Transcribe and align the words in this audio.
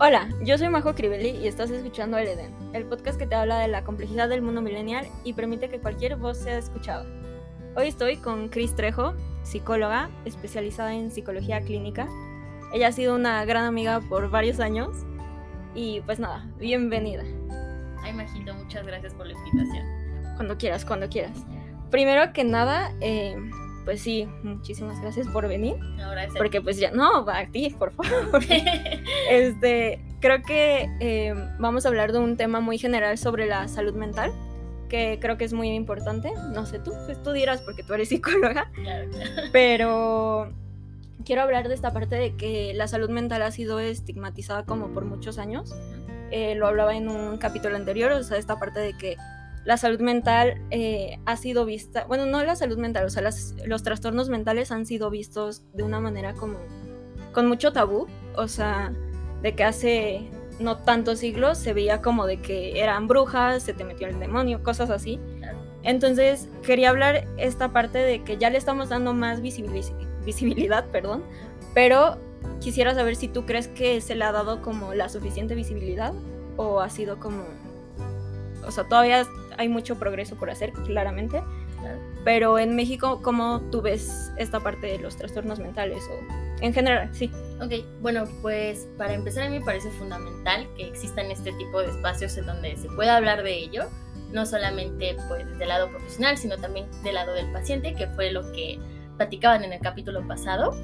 Hola, 0.00 0.28
yo 0.42 0.58
soy 0.58 0.68
Majo 0.70 0.96
Crivelli 0.96 1.30
y 1.30 1.46
estás 1.46 1.70
escuchando 1.70 2.18
El 2.18 2.26
Edén, 2.26 2.52
el 2.72 2.84
podcast 2.84 3.16
que 3.16 3.28
te 3.28 3.36
habla 3.36 3.60
de 3.60 3.68
la 3.68 3.84
complejidad 3.84 4.28
del 4.28 4.42
mundo 4.42 4.60
millennial 4.60 5.06
y 5.22 5.34
permite 5.34 5.68
que 5.68 5.78
cualquier 5.78 6.16
voz 6.16 6.36
sea 6.38 6.58
escuchada. 6.58 7.06
Hoy 7.76 7.86
estoy 7.86 8.16
con 8.16 8.48
Cris 8.48 8.74
Trejo, 8.74 9.14
psicóloga 9.44 10.10
especializada 10.24 10.94
en 10.94 11.12
psicología 11.12 11.60
clínica. 11.60 12.08
Ella 12.72 12.88
ha 12.88 12.92
sido 12.92 13.14
una 13.14 13.44
gran 13.44 13.66
amiga 13.66 14.00
por 14.00 14.30
varios 14.30 14.58
años 14.58 14.90
y 15.76 16.00
pues 16.00 16.18
nada, 16.18 16.44
bienvenida. 16.58 17.22
Ay, 18.02 18.14
Majito, 18.14 18.52
muchas 18.52 18.84
gracias 18.84 19.14
por 19.14 19.28
la 19.28 19.34
invitación. 19.34 19.86
Cuando 20.34 20.58
quieras, 20.58 20.84
cuando 20.84 21.08
quieras. 21.08 21.38
Primero 21.92 22.32
que 22.32 22.42
nada, 22.42 22.92
eh, 23.00 23.36
pues 23.84 24.00
sí, 24.00 24.28
muchísimas 24.42 25.00
gracias 25.00 25.28
por 25.28 25.46
venir. 25.48 25.76
porque 26.36 26.60
pues 26.60 26.78
ya, 26.78 26.90
no, 26.90 27.28
a 27.28 27.46
ti, 27.46 27.70
por 27.78 27.92
favor. 27.92 28.42
este, 29.30 30.00
creo 30.20 30.42
que 30.42 30.88
eh, 31.00 31.34
vamos 31.58 31.84
a 31.84 31.88
hablar 31.88 32.12
de 32.12 32.18
un 32.18 32.36
tema 32.36 32.60
muy 32.60 32.78
general 32.78 33.18
sobre 33.18 33.46
la 33.46 33.68
salud 33.68 33.94
mental, 33.94 34.32
que 34.88 35.18
creo 35.20 35.36
que 35.36 35.44
es 35.44 35.52
muy 35.52 35.70
importante. 35.70 36.32
No 36.52 36.66
sé, 36.66 36.78
tú, 36.78 36.92
pues 37.06 37.22
tú 37.22 37.32
dirás 37.32 37.60
porque 37.62 37.82
tú 37.82 37.94
eres 37.94 38.08
psicóloga. 38.08 38.70
Claro, 38.74 39.10
Pero 39.52 40.52
quiero 41.24 41.42
hablar 41.42 41.68
de 41.68 41.74
esta 41.74 41.92
parte 41.92 42.16
de 42.16 42.36
que 42.36 42.72
la 42.74 42.88
salud 42.88 43.10
mental 43.10 43.42
ha 43.42 43.50
sido 43.50 43.80
estigmatizada 43.80 44.64
como 44.64 44.88
por 44.88 45.04
muchos 45.04 45.38
años. 45.38 45.74
Eh, 46.30 46.54
lo 46.54 46.66
hablaba 46.66 46.96
en 46.96 47.08
un 47.08 47.36
capítulo 47.38 47.76
anterior, 47.76 48.12
o 48.12 48.22
sea, 48.22 48.38
esta 48.38 48.58
parte 48.58 48.80
de 48.80 48.96
que 48.96 49.16
la 49.64 49.76
salud 49.76 50.00
mental 50.00 50.60
eh, 50.70 51.18
ha 51.24 51.36
sido 51.36 51.64
vista, 51.64 52.04
bueno, 52.04 52.26
no 52.26 52.42
la 52.44 52.56
salud 52.56 52.78
mental, 52.78 53.06
o 53.06 53.10
sea, 53.10 53.22
los 53.22 53.82
trastornos 53.82 54.28
mentales 54.28 54.70
han 54.70 54.86
sido 54.86 55.10
vistos 55.10 55.62
de 55.72 55.82
una 55.82 56.00
manera 56.00 56.34
como 56.34 56.58
con 57.32 57.48
mucho 57.48 57.72
tabú, 57.72 58.06
o 58.36 58.48
sea, 58.48 58.92
de 59.42 59.54
que 59.54 59.64
hace 59.64 60.30
no 60.60 60.78
tantos 60.78 61.18
siglos 61.18 61.58
se 61.58 61.72
veía 61.72 62.00
como 62.00 62.26
de 62.26 62.40
que 62.40 62.80
eran 62.80 63.08
brujas, 63.08 63.62
se 63.62 63.74
te 63.74 63.84
metió 63.84 64.06
el 64.06 64.18
demonio, 64.18 64.62
cosas 64.62 64.90
así. 64.90 65.18
Entonces, 65.82 66.48
quería 66.62 66.90
hablar 66.90 67.26
esta 67.36 67.72
parte 67.72 67.98
de 67.98 68.22
que 68.22 68.38
ya 68.38 68.50
le 68.50 68.58
estamos 68.58 68.88
dando 68.88 69.12
más 69.12 69.40
visibilidad, 69.42 70.86
perdón, 70.90 71.24
pero 71.74 72.18
quisiera 72.60 72.94
saber 72.94 73.16
si 73.16 73.28
tú 73.28 73.44
crees 73.44 73.68
que 73.68 74.00
se 74.00 74.14
le 74.14 74.24
ha 74.24 74.32
dado 74.32 74.62
como 74.62 74.94
la 74.94 75.08
suficiente 75.08 75.54
visibilidad 75.54 76.14
o 76.56 76.80
ha 76.80 76.88
sido 76.88 77.18
como 77.18 77.44
o 78.66 78.70
sea, 78.70 78.84
todavía 78.84 79.26
hay 79.56 79.68
mucho 79.68 79.96
progreso 79.98 80.36
por 80.36 80.50
hacer, 80.50 80.72
claramente. 80.72 81.42
Pero 82.24 82.58
en 82.58 82.74
México, 82.74 83.20
¿cómo 83.22 83.60
tú 83.70 83.82
ves 83.82 84.32
esta 84.38 84.60
parte 84.60 84.86
de 84.86 84.98
los 84.98 85.16
trastornos 85.16 85.58
mentales 85.58 86.02
o 86.10 86.62
en 86.62 86.72
general? 86.72 87.10
Sí. 87.12 87.30
Ok, 87.60 87.84
bueno, 88.00 88.24
pues 88.40 88.88
para 88.96 89.12
empezar 89.12 89.44
a 89.44 89.50
mí 89.50 89.58
me 89.58 89.64
parece 89.64 89.90
fundamental 89.90 90.66
que 90.76 90.88
existan 90.88 91.30
este 91.30 91.52
tipo 91.52 91.80
de 91.80 91.90
espacios 91.90 92.36
en 92.38 92.46
donde 92.46 92.76
se 92.76 92.88
pueda 92.88 93.16
hablar 93.16 93.42
de 93.42 93.54
ello, 93.54 93.84
no 94.32 94.46
solamente 94.46 95.16
pues 95.28 95.46
del 95.58 95.68
lado 95.68 95.90
profesional, 95.90 96.38
sino 96.38 96.56
también 96.56 96.86
del 97.02 97.14
lado 97.14 97.34
del 97.34 97.52
paciente, 97.52 97.94
que 97.94 98.06
fue 98.08 98.32
lo 98.32 98.50
que 98.52 98.80
platicaban 99.16 99.62
en 99.64 99.74
el 99.74 99.80
capítulo 99.80 100.26
pasado. 100.26 100.74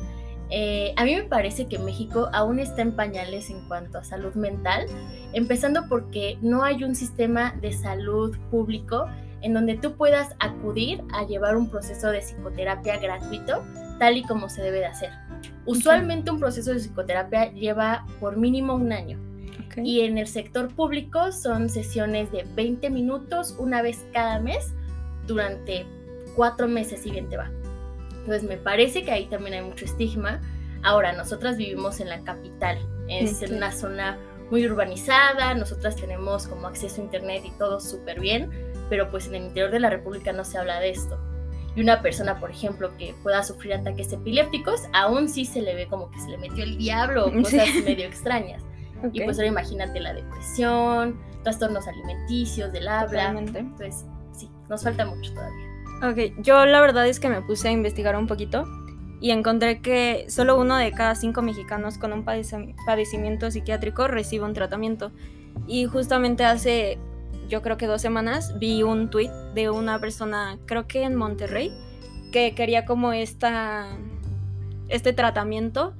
Eh, 0.50 0.92
a 0.96 1.04
mí 1.04 1.14
me 1.14 1.22
parece 1.24 1.66
que 1.66 1.78
México 1.78 2.28
aún 2.32 2.58
está 2.58 2.82
en 2.82 2.92
pañales 2.92 3.50
en 3.50 3.66
cuanto 3.68 3.98
a 3.98 4.04
salud 4.04 4.34
mental, 4.34 4.86
empezando 5.32 5.84
porque 5.88 6.38
no 6.42 6.64
hay 6.64 6.82
un 6.82 6.94
sistema 6.94 7.54
de 7.60 7.72
salud 7.72 8.36
público 8.50 9.06
en 9.42 9.54
donde 9.54 9.76
tú 9.76 9.96
puedas 9.96 10.34
acudir 10.40 11.02
a 11.12 11.24
llevar 11.24 11.56
un 11.56 11.70
proceso 11.70 12.08
de 12.08 12.18
psicoterapia 12.18 12.98
gratuito, 12.98 13.64
tal 13.98 14.16
y 14.16 14.22
como 14.22 14.48
se 14.48 14.62
debe 14.62 14.80
de 14.80 14.86
hacer. 14.86 15.10
Usualmente 15.66 16.30
un 16.30 16.40
proceso 16.40 16.72
de 16.72 16.80
psicoterapia 16.80 17.52
lleva 17.52 18.06
por 18.18 18.36
mínimo 18.36 18.74
un 18.74 18.92
año. 18.92 19.18
Y 19.76 20.00
en 20.00 20.18
el 20.18 20.26
sector 20.26 20.74
público 20.74 21.30
son 21.30 21.68
sesiones 21.68 22.32
de 22.32 22.44
20 22.54 22.90
minutos 22.90 23.54
una 23.58 23.82
vez 23.82 24.04
cada 24.12 24.40
mes 24.40 24.74
durante 25.26 25.86
cuatro 26.34 26.66
meses 26.66 27.02
si 27.02 27.10
bien 27.12 27.28
te 27.28 27.36
va. 27.36 27.50
Entonces 28.20 28.42
me 28.42 28.56
parece 28.56 29.02
que 29.02 29.10
ahí 29.10 29.26
también 29.26 29.54
hay 29.54 29.62
mucho 29.62 29.84
estigma. 29.84 30.40
Ahora, 30.82 31.12
nosotras 31.12 31.56
vivimos 31.56 32.00
en 32.00 32.08
la 32.08 32.20
capital, 32.20 32.78
es 33.08 33.42
en 33.42 33.54
una 33.54 33.72
zona 33.72 34.18
muy 34.50 34.66
urbanizada, 34.66 35.54
nosotras 35.54 35.96
tenemos 35.96 36.46
como 36.46 36.66
acceso 36.66 37.00
a 37.00 37.04
internet 37.04 37.42
y 37.44 37.50
todo 37.52 37.80
súper 37.80 38.20
bien, 38.20 38.50
pero 38.88 39.10
pues 39.10 39.26
en 39.26 39.36
el 39.36 39.42
interior 39.44 39.70
de 39.70 39.80
la 39.80 39.90
República 39.90 40.32
no 40.32 40.44
se 40.44 40.58
habla 40.58 40.80
de 40.80 40.90
esto. 40.90 41.18
Y 41.76 41.82
una 41.82 42.02
persona, 42.02 42.40
por 42.40 42.50
ejemplo, 42.50 42.96
que 42.96 43.14
pueda 43.22 43.44
sufrir 43.44 43.74
ataques 43.74 44.12
epilépticos, 44.12 44.82
aún 44.92 45.28
sí 45.28 45.44
se 45.44 45.62
le 45.62 45.74
ve 45.74 45.86
como 45.86 46.10
que 46.10 46.20
se 46.20 46.28
le 46.30 46.38
metió 46.38 46.64
el 46.64 46.76
diablo 46.76 47.26
o 47.26 47.32
cosas 47.42 47.68
medio 47.84 48.06
extrañas. 48.06 48.62
Y 49.12 49.22
pues 49.22 49.38
ahora 49.38 49.48
imagínate 49.48 50.00
la 50.00 50.12
depresión, 50.12 51.18
trastornos 51.42 51.86
alimenticios, 51.86 52.72
del 52.72 52.88
habla. 52.88 53.30
Entonces, 53.30 54.04
sí, 54.32 54.50
nos 54.68 54.82
falta 54.82 55.06
mucho 55.06 55.32
todavía. 55.32 55.69
Ok, 56.02 56.32
yo 56.38 56.64
la 56.64 56.80
verdad 56.80 57.06
es 57.06 57.20
que 57.20 57.28
me 57.28 57.42
puse 57.42 57.68
a 57.68 57.72
investigar 57.72 58.16
un 58.16 58.26
poquito 58.26 58.64
y 59.20 59.32
encontré 59.32 59.82
que 59.82 60.24
solo 60.30 60.58
uno 60.58 60.76
de 60.76 60.92
cada 60.92 61.14
cinco 61.14 61.42
mexicanos 61.42 61.98
con 61.98 62.14
un 62.14 62.24
padecimiento 62.24 63.50
psiquiátrico 63.50 64.08
recibe 64.08 64.46
un 64.46 64.54
tratamiento. 64.54 65.12
Y 65.66 65.84
justamente 65.84 66.44
hace, 66.46 66.98
yo 67.50 67.60
creo 67.60 67.76
que 67.76 67.86
dos 67.86 68.00
semanas, 68.00 68.58
vi 68.58 68.82
un 68.82 69.10
tweet 69.10 69.30
de 69.54 69.68
una 69.68 69.98
persona, 69.98 70.58
creo 70.64 70.86
que 70.86 71.02
en 71.02 71.16
Monterrey, 71.16 71.70
que 72.32 72.54
quería 72.54 72.86
como 72.86 73.12
esta, 73.12 73.88
este 74.88 75.12
tratamiento 75.12 75.92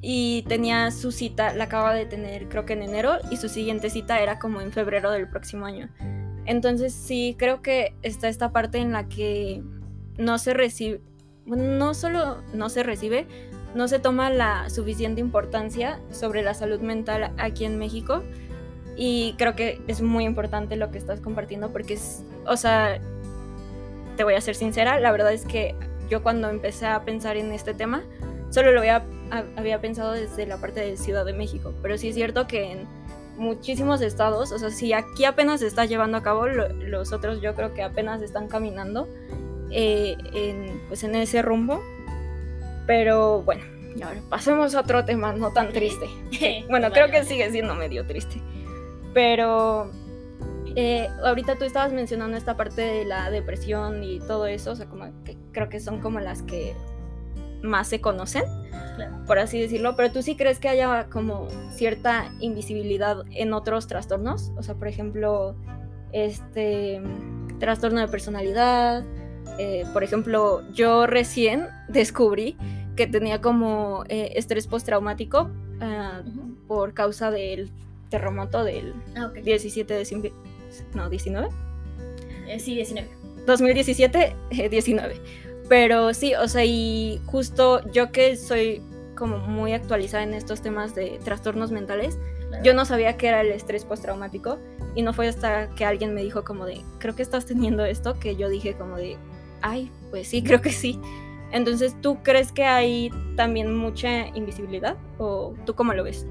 y 0.00 0.42
tenía 0.48 0.90
su 0.90 1.12
cita, 1.12 1.52
la 1.52 1.64
acaba 1.64 1.92
de 1.92 2.06
tener 2.06 2.48
creo 2.48 2.64
que 2.64 2.72
en 2.72 2.82
enero 2.82 3.18
y 3.30 3.36
su 3.36 3.50
siguiente 3.50 3.90
cita 3.90 4.20
era 4.20 4.38
como 4.38 4.62
en 4.62 4.72
febrero 4.72 5.10
del 5.10 5.28
próximo 5.28 5.66
año. 5.66 5.90
Entonces 6.46 6.92
sí, 6.92 7.36
creo 7.38 7.62
que 7.62 7.94
está 8.02 8.28
esta 8.28 8.52
parte 8.52 8.78
en 8.78 8.92
la 8.92 9.08
que 9.08 9.62
no 10.18 10.38
se 10.38 10.54
recibe, 10.54 11.00
no 11.46 11.94
solo 11.94 12.42
no 12.52 12.68
se 12.68 12.82
recibe, 12.82 13.26
no 13.74 13.88
se 13.88 13.98
toma 13.98 14.30
la 14.30 14.70
suficiente 14.70 15.20
importancia 15.20 16.00
sobre 16.10 16.42
la 16.42 16.54
salud 16.54 16.80
mental 16.80 17.32
aquí 17.38 17.64
en 17.64 17.78
México. 17.78 18.22
Y 18.96 19.34
creo 19.38 19.56
que 19.56 19.82
es 19.88 20.02
muy 20.02 20.24
importante 20.24 20.76
lo 20.76 20.90
que 20.90 20.98
estás 20.98 21.20
compartiendo 21.20 21.72
porque 21.72 21.94
es, 21.94 22.22
o 22.46 22.56
sea, 22.56 23.00
te 24.16 24.22
voy 24.22 24.34
a 24.34 24.40
ser 24.40 24.54
sincera, 24.54 25.00
la 25.00 25.10
verdad 25.10 25.32
es 25.32 25.44
que 25.44 25.74
yo 26.08 26.22
cuando 26.22 26.48
empecé 26.48 26.86
a 26.86 27.04
pensar 27.04 27.36
en 27.36 27.50
este 27.50 27.74
tema, 27.74 28.04
solo 28.50 28.70
lo 28.70 28.80
había, 28.80 29.02
había 29.56 29.80
pensado 29.80 30.12
desde 30.12 30.46
la 30.46 30.58
parte 30.58 30.80
de 30.80 30.96
Ciudad 30.96 31.24
de 31.24 31.32
México, 31.32 31.74
pero 31.82 31.98
sí 31.98 32.10
es 32.10 32.14
cierto 32.14 32.46
que 32.46 32.70
en 32.70 32.86
muchísimos 33.36 34.00
estados, 34.00 34.52
o 34.52 34.58
sea, 34.58 34.70
si 34.70 34.92
aquí 34.92 35.24
apenas 35.24 35.60
se 35.60 35.66
está 35.66 35.84
llevando 35.84 36.18
a 36.18 36.22
cabo, 36.22 36.46
los 36.46 37.12
otros 37.12 37.40
yo 37.40 37.54
creo 37.54 37.74
que 37.74 37.82
apenas 37.82 38.22
están 38.22 38.48
caminando 38.48 39.08
eh, 39.70 40.16
en, 40.32 40.80
pues 40.88 41.04
en 41.04 41.14
ese 41.14 41.42
rumbo. 41.42 41.82
Pero 42.86 43.42
bueno, 43.42 43.64
y 43.96 44.02
ahora 44.02 44.20
pasemos 44.28 44.74
a 44.74 44.80
otro 44.80 45.04
tema 45.04 45.32
no 45.32 45.52
tan 45.52 45.72
triste. 45.72 46.06
bueno, 46.68 46.90
creo 46.92 47.10
que 47.10 47.24
sigue 47.24 47.50
siendo 47.50 47.74
medio 47.74 48.06
triste. 48.06 48.40
Pero 49.12 49.90
eh, 50.76 51.08
ahorita 51.24 51.56
tú 51.56 51.64
estabas 51.64 51.92
mencionando 51.92 52.36
esta 52.36 52.56
parte 52.56 52.82
de 52.82 53.04
la 53.04 53.30
depresión 53.30 54.02
y 54.02 54.18
todo 54.20 54.46
eso, 54.46 54.72
o 54.72 54.76
sea, 54.76 54.86
como 54.86 55.06
que 55.24 55.36
creo 55.52 55.68
que 55.68 55.80
son 55.80 56.00
como 56.00 56.20
las 56.20 56.42
que 56.42 56.74
más 57.64 57.88
se 57.88 58.00
conocen, 58.00 58.44
por 59.26 59.38
así 59.38 59.60
decirlo, 59.60 59.96
pero 59.96 60.12
tú 60.12 60.22
sí 60.22 60.36
crees 60.36 60.58
que 60.58 60.68
haya 60.68 61.08
como 61.10 61.48
cierta 61.72 62.32
invisibilidad 62.40 63.24
en 63.32 63.52
otros 63.52 63.86
trastornos, 63.86 64.52
o 64.56 64.62
sea, 64.62 64.74
por 64.74 64.88
ejemplo, 64.88 65.56
este 66.12 67.02
trastorno 67.58 68.00
de 68.00 68.08
personalidad, 68.08 69.04
eh, 69.58 69.84
por 69.92 70.04
ejemplo, 70.04 70.62
yo 70.72 71.06
recién 71.06 71.66
descubrí 71.88 72.56
que 72.96 73.06
tenía 73.06 73.40
como 73.40 74.04
eh, 74.08 74.32
estrés 74.36 74.66
postraumático 74.66 75.50
ah, 75.80 76.22
por 76.68 76.94
causa 76.94 77.30
del 77.30 77.70
terremoto 78.08 78.62
del 78.62 78.94
17 79.42 79.92
ah, 79.92 79.96
de 79.96 80.32
no, 80.94 81.10
19. 81.10 81.48
Eh, 82.46 82.60
sí, 82.60 82.74
19. 82.74 83.08
2017, 83.46 84.36
19. 84.70 85.20
Pero 85.68 86.12
sí, 86.14 86.34
o 86.34 86.46
sea, 86.48 86.64
y 86.64 87.20
justo 87.26 87.80
yo 87.90 88.12
que 88.12 88.36
soy 88.36 88.82
como 89.16 89.38
muy 89.38 89.72
actualizada 89.72 90.22
en 90.22 90.34
estos 90.34 90.60
temas 90.60 90.94
de 90.94 91.18
trastornos 91.24 91.70
mentales, 91.70 92.18
yo 92.62 92.74
no 92.74 92.84
sabía 92.84 93.16
qué 93.16 93.28
era 93.28 93.40
el 93.40 93.50
estrés 93.50 93.84
postraumático 93.84 94.58
y 94.94 95.02
no 95.02 95.12
fue 95.12 95.28
hasta 95.28 95.68
que 95.74 95.84
alguien 95.84 96.14
me 96.14 96.22
dijo 96.22 96.44
como 96.44 96.66
de, 96.66 96.82
creo 96.98 97.14
que 97.14 97.22
estás 97.22 97.46
teniendo 97.46 97.84
esto, 97.84 98.18
que 98.18 98.36
yo 98.36 98.48
dije 98.48 98.74
como 98.74 98.96
de, 98.96 99.16
ay, 99.60 99.90
pues 100.10 100.28
sí, 100.28 100.42
creo 100.42 100.60
que 100.60 100.70
sí. 100.70 101.00
Entonces, 101.50 101.94
¿tú 102.00 102.22
crees 102.22 102.52
que 102.52 102.64
hay 102.64 103.10
también 103.36 103.74
mucha 103.76 104.26
invisibilidad 104.28 104.96
o 105.18 105.54
tú 105.64 105.74
cómo 105.74 105.94
lo 105.94 106.04
ves? 106.04 106.26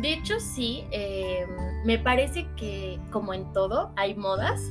De 0.00 0.12
hecho, 0.12 0.38
sí, 0.40 0.84
em, 0.90 1.48
me 1.84 1.98
parece 1.98 2.46
que 2.56 2.98
como 3.10 3.34
en 3.34 3.52
todo 3.52 3.92
hay 3.96 4.14
modas 4.14 4.62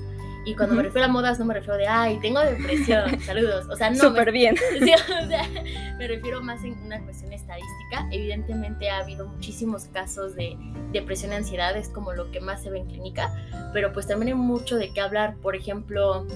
Y 0.45 0.55
cuando 0.55 0.75
me 0.75 0.83
refiero 0.83 1.07
a 1.07 1.09
modas, 1.09 1.39
no 1.39 1.45
me 1.45 1.55
refiero 1.55 1.77
de, 1.77 1.87
ay, 1.87 2.19
tengo 2.21 2.39
depresión, 2.39 3.19
saludos. 3.25 3.65
O 3.69 3.75
sea, 3.75 3.89
no. 3.89 3.97
Súper 3.97 4.31
bien. 4.31 4.55
Sí, 4.79 4.91
o 4.93 5.27
sea, 5.27 5.43
me 5.97 6.07
refiero 6.07 6.43
más 6.43 6.63
en 6.63 6.73
una 6.83 7.01
cuestión 7.03 7.33
estadística. 7.33 8.07
Evidentemente 8.11 8.89
ha 8.89 8.99
habido 8.99 9.27
muchísimos 9.27 9.85
casos 9.85 10.35
de 10.35 10.55
depresión 10.91 11.31
y 11.31 11.35
ansiedad, 11.35 11.75
es 11.75 11.89
como 11.89 12.13
lo 12.13 12.29
que 12.31 12.39
más 12.39 12.61
se 12.61 12.69
ve 12.69 12.79
en 12.79 12.85
clínica, 12.85 13.33
pero 13.73 13.91
pues 13.91 14.07
también 14.07 14.29
hay 14.29 14.39
mucho 14.39 14.75
de 14.75 14.93
qué 14.93 15.01
hablar. 15.01 15.37
Por 15.37 15.55
ejemplo, 15.55 16.27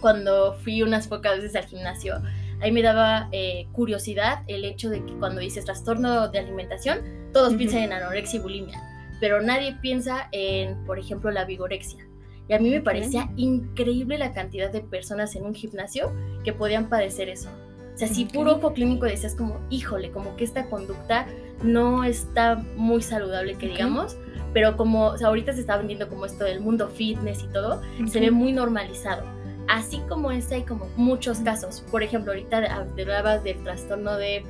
cuando 0.00 0.54
fui 0.54 0.82
unas 0.82 1.06
pocas 1.06 1.36
veces 1.36 1.54
al 1.54 1.66
gimnasio, 1.66 2.20
ahí 2.60 2.72
me 2.72 2.82
daba 2.82 3.28
eh, 3.30 3.68
curiosidad 3.72 4.42
el 4.48 4.64
hecho 4.64 4.90
de 4.90 5.04
que 5.04 5.12
cuando 5.14 5.40
dices 5.40 5.64
trastorno 5.64 6.28
de 6.28 6.38
alimentación, 6.40 7.30
todos 7.32 7.54
piensan 7.54 7.82
en 7.82 7.92
anorexia 7.92 8.38
y 8.38 8.42
bulimia, 8.42 8.82
pero 9.20 9.40
nadie 9.40 9.76
piensa 9.80 10.28
en, 10.32 10.84
por 10.84 10.98
ejemplo, 10.98 11.30
la 11.30 11.44
vigorexia. 11.44 12.04
Y 12.48 12.52
a 12.52 12.58
mí 12.58 12.70
me 12.70 12.80
parecía 12.80 13.30
increíble 13.36 14.18
la 14.18 14.32
cantidad 14.32 14.70
de 14.70 14.80
personas 14.80 15.34
en 15.34 15.44
un 15.44 15.54
gimnasio 15.54 16.12
que 16.44 16.52
podían 16.52 16.88
padecer 16.88 17.28
eso. 17.28 17.48
O 17.94 17.98
sea, 17.98 18.08
si 18.08 18.24
puro 18.24 18.56
ojo 18.56 18.72
clínico 18.72 19.06
decías 19.06 19.34
como, 19.34 19.60
híjole, 19.70 20.10
como 20.10 20.34
que 20.36 20.44
esta 20.44 20.68
conducta 20.68 21.26
no 21.62 22.02
está 22.04 22.56
muy 22.76 23.02
saludable, 23.02 23.54
que 23.54 23.68
digamos, 23.68 24.16
pero 24.52 24.76
como 24.76 25.06
o 25.06 25.18
sea, 25.18 25.28
ahorita 25.28 25.52
se 25.52 25.60
está 25.60 25.76
vendiendo 25.76 26.08
como 26.08 26.26
esto 26.26 26.44
del 26.44 26.60
mundo 26.60 26.88
fitness 26.88 27.44
y 27.44 27.46
todo, 27.48 27.80
se 28.06 28.20
ve 28.20 28.30
muy 28.30 28.52
normalizado. 28.52 29.24
Así 29.68 30.00
como 30.08 30.30
este 30.30 30.56
hay 30.56 30.62
como 30.62 30.88
muchos 30.96 31.38
casos. 31.38 31.84
Por 31.90 32.02
ejemplo, 32.02 32.32
ahorita 32.32 32.84
hablabas 32.98 33.44
del 33.44 33.62
trastorno 33.62 34.16
de 34.16 34.44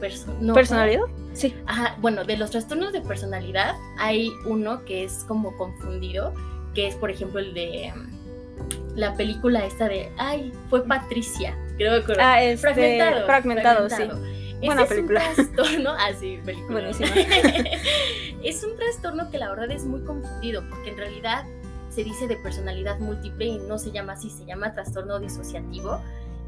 personalidad. 0.00 1.02
Sí. 1.32 1.54
Ajá, 1.66 1.96
bueno, 2.00 2.24
de 2.24 2.36
los 2.36 2.50
trastornos 2.50 2.92
de 2.92 3.00
personalidad 3.00 3.74
hay 3.98 4.30
uno 4.46 4.84
que 4.84 5.04
es 5.04 5.24
como 5.26 5.56
confundido, 5.56 6.34
que 6.74 6.88
es 6.88 6.94
por 6.96 7.10
ejemplo 7.10 7.40
el 7.40 7.54
de 7.54 7.92
mm, 7.94 8.96
la 8.96 9.14
película 9.14 9.64
esta 9.64 9.88
de, 9.88 10.10
ay, 10.16 10.52
fue 10.70 10.86
Patricia, 10.86 11.56
creo 11.76 12.04
que 12.04 12.14
ah, 12.18 12.42
este, 12.42 12.58
fragmentado, 12.58 13.26
fragmentado, 13.26 13.90
sí. 13.90 14.04
Buena 14.64 14.86
película. 14.86 15.20
Es 15.30 15.38
un 15.38 15.52
trastorno, 15.52 15.90
ah, 15.98 16.10
sí, 16.18 16.40
película. 16.44 16.90
Es 18.42 18.62
un 18.62 18.76
trastorno 18.76 19.30
que 19.30 19.38
la 19.38 19.48
verdad 19.48 19.70
es 19.70 19.84
muy 19.84 20.02
confundido, 20.02 20.62
porque 20.68 20.90
en 20.90 20.98
realidad 20.98 21.44
se 21.88 22.04
dice 22.04 22.26
de 22.26 22.36
personalidad 22.36 22.98
múltiple 22.98 23.46
y 23.46 23.58
no 23.58 23.78
se 23.78 23.90
llama 23.90 24.14
así, 24.14 24.28
se 24.28 24.44
llama 24.44 24.74
trastorno 24.74 25.18
disociativo 25.18 26.00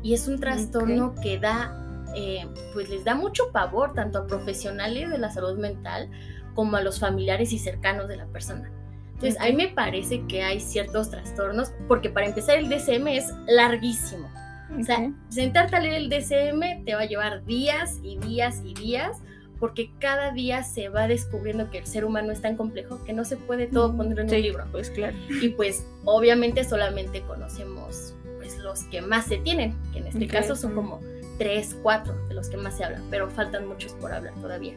y 0.02 0.12
es 0.12 0.28
un 0.28 0.38
trastorno 0.38 1.14
que 1.22 1.38
da, 1.38 2.04
eh, 2.14 2.46
pues 2.74 2.90
les 2.90 3.04
da 3.04 3.14
mucho 3.14 3.50
pavor 3.52 3.94
tanto 3.94 4.18
a 4.18 4.26
profesionales 4.26 5.10
de 5.10 5.18
la 5.18 5.30
salud 5.30 5.58
mental 5.58 6.10
como 6.54 6.76
a 6.76 6.82
los 6.82 7.00
familiares 7.00 7.52
y 7.52 7.58
cercanos 7.58 8.08
de 8.08 8.16
la 8.16 8.26
persona. 8.26 8.70
Entonces, 9.16 9.40
a 9.40 9.46
mí 9.46 9.54
me 9.54 9.68
parece 9.68 10.26
que 10.26 10.42
hay 10.42 10.60
ciertos 10.60 11.10
trastornos, 11.10 11.72
porque 11.88 12.10
para 12.10 12.26
empezar 12.26 12.58
el 12.58 12.68
DCM 12.68 13.08
es 13.08 13.32
larguísimo. 13.46 14.30
O 14.78 14.84
sea, 14.84 15.10
sentarte 15.30 15.74
a 15.74 15.80
leer 15.80 15.94
el 15.94 16.10
DCM 16.10 16.84
te 16.84 16.94
va 16.94 17.02
a 17.02 17.06
llevar 17.06 17.42
días 17.46 17.98
y 18.02 18.18
días 18.18 18.60
y 18.62 18.74
días, 18.74 19.22
porque 19.58 19.90
cada 20.00 20.32
día 20.32 20.62
se 20.64 20.90
va 20.90 21.08
descubriendo 21.08 21.70
que 21.70 21.78
el 21.78 21.86
ser 21.86 22.04
humano 22.04 22.30
es 22.30 22.42
tan 22.42 22.56
complejo 22.56 23.02
que 23.04 23.14
no 23.14 23.24
se 23.24 23.38
puede 23.38 23.68
todo 23.68 23.96
poner 23.96 24.18
en 24.18 24.26
un 24.26 24.42
libro. 24.42 24.66
Pues 24.70 24.90
claro. 24.90 25.16
Y 25.40 25.48
pues 25.48 25.86
obviamente 26.04 26.62
solamente 26.64 27.22
conocemos 27.22 28.14
pues 28.36 28.58
los 28.58 28.84
que 28.84 29.00
más 29.00 29.24
se 29.24 29.38
tienen, 29.38 29.74
que 29.94 30.00
en 30.00 30.08
este 30.08 30.26
caso 30.26 30.56
son 30.56 30.74
como 30.74 31.00
tres, 31.38 31.74
cuatro 31.82 32.14
de 32.28 32.34
los 32.34 32.50
que 32.50 32.58
más 32.58 32.76
se 32.76 32.84
hablan, 32.84 33.02
pero 33.10 33.30
faltan 33.30 33.66
muchos 33.66 33.94
por 33.94 34.12
hablar 34.12 34.34
todavía. 34.42 34.74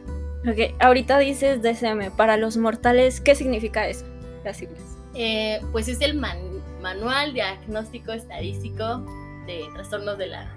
Ok, 0.48 0.74
ahorita 0.78 1.18
dices 1.18 1.60
DSM, 1.60 2.16
para 2.16 2.38
los 2.38 2.56
mortales, 2.56 3.20
¿qué 3.20 3.34
significa 3.34 3.86
eso? 3.86 4.06
Las 4.44 4.56
siglas. 4.56 4.80
Eh, 5.14 5.60
pues 5.72 5.88
es 5.88 6.00
el 6.00 6.14
manual 6.14 7.34
diagnóstico 7.34 8.12
estadístico 8.12 8.98
de 9.46 9.64
trastornos 9.74 10.18
de 10.18 10.28
la... 10.28 10.52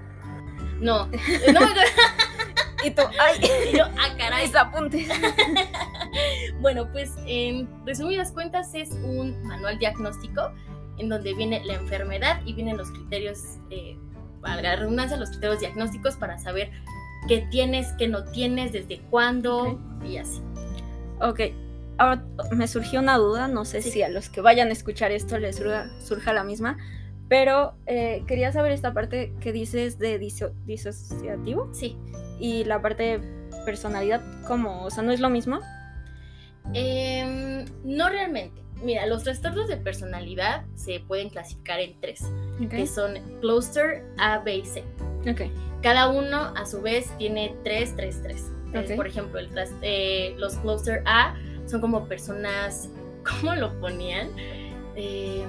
No, 0.79 1.05
no 1.07 1.11
me 1.11 1.13
Y 2.83 2.91
tú, 2.91 3.01
ay, 3.19 3.39
y 3.71 3.77
yo, 3.77 3.85
ah, 3.85 4.13
caray. 4.17 4.51
Apuntes. 4.53 5.07
bueno, 6.61 6.91
pues 6.91 7.13
en 7.25 7.69
resumidas 7.85 8.31
cuentas 8.33 8.75
es 8.75 8.91
un 8.91 9.41
manual 9.43 9.79
diagnóstico 9.79 10.51
en 10.97 11.09
donde 11.09 11.33
viene 11.33 11.63
la 11.63 11.75
enfermedad 11.75 12.41
y 12.45 12.53
vienen 12.53 12.77
los 12.77 12.91
criterios, 12.91 13.59
eh, 13.69 13.97
valga 14.41 14.69
la 14.69 14.75
redundancia, 14.75 15.17
los 15.17 15.29
criterios 15.29 15.61
diagnósticos 15.61 16.15
para 16.17 16.37
saber 16.37 16.71
qué 17.27 17.47
tienes, 17.51 17.87
qué 17.97 18.07
no 18.07 18.25
tienes, 18.25 18.73
desde 18.73 18.99
cuándo 19.09 19.79
y 20.05 20.17
así. 20.17 20.41
Ok, 21.21 21.39
ahora 21.97 22.23
me 22.51 22.67
surgió 22.67 22.99
una 22.99 23.17
duda, 23.17 23.47
no 23.47 23.65
sé 23.65 23.81
si 23.81 24.01
a 24.01 24.09
los 24.09 24.29
que 24.29 24.41
vayan 24.41 24.69
a 24.69 24.71
escuchar 24.71 25.11
esto 25.11 25.37
les 25.37 25.61
surja 25.99 26.33
la 26.33 26.43
misma. 26.43 26.77
Pero 27.29 27.75
eh, 27.85 28.23
quería 28.27 28.51
saber 28.51 28.71
esta 28.73 28.93
parte 28.93 29.33
que 29.39 29.51
dices 29.51 29.97
de 29.97 30.19
disociativo. 30.19 31.69
Sí. 31.73 31.97
Y 32.39 32.63
la 32.65 32.81
parte 32.81 33.03
de 33.03 33.19
personalidad, 33.65 34.21
¿cómo? 34.45 34.83
O 34.83 34.91
sea, 34.91 35.03
¿no 35.03 35.11
es 35.11 35.19
lo 35.19 35.29
mismo? 35.29 35.59
Em, 36.73 37.65
no 37.83 38.09
realmente. 38.09 38.61
Mira, 38.83 39.05
los 39.05 39.23
trastornos 39.23 39.67
de 39.67 39.77
personalidad 39.77 40.65
se 40.75 40.99
pueden 40.99 41.29
clasificar 41.29 41.79
en 41.79 41.99
tres, 42.01 42.21
que 42.69 42.85
son 42.85 43.13
cluster 43.39 44.03
A, 44.17 44.39
B 44.39 44.57
y 44.57 44.65
C. 44.65 44.83
Okay. 45.31 45.51
Cada 45.81 46.09
uno, 46.09 46.53
a 46.55 46.65
su 46.65 46.81
vez, 46.81 47.09
tiene 47.17 47.55
tres, 47.63 47.95
tres, 47.95 48.21
tres. 48.21 48.51
Por 48.95 49.07
ejemplo, 49.07 49.39
el 49.39 49.49
eh, 49.81 50.35
los 50.37 50.55
cluster 50.57 51.03
A 51.05 51.35
son 51.65 51.81
como 51.81 52.07
personas, 52.07 52.89
¿cómo 53.23 53.55
lo 53.55 53.79
ponían? 53.79 54.29
Eh, 54.95 55.45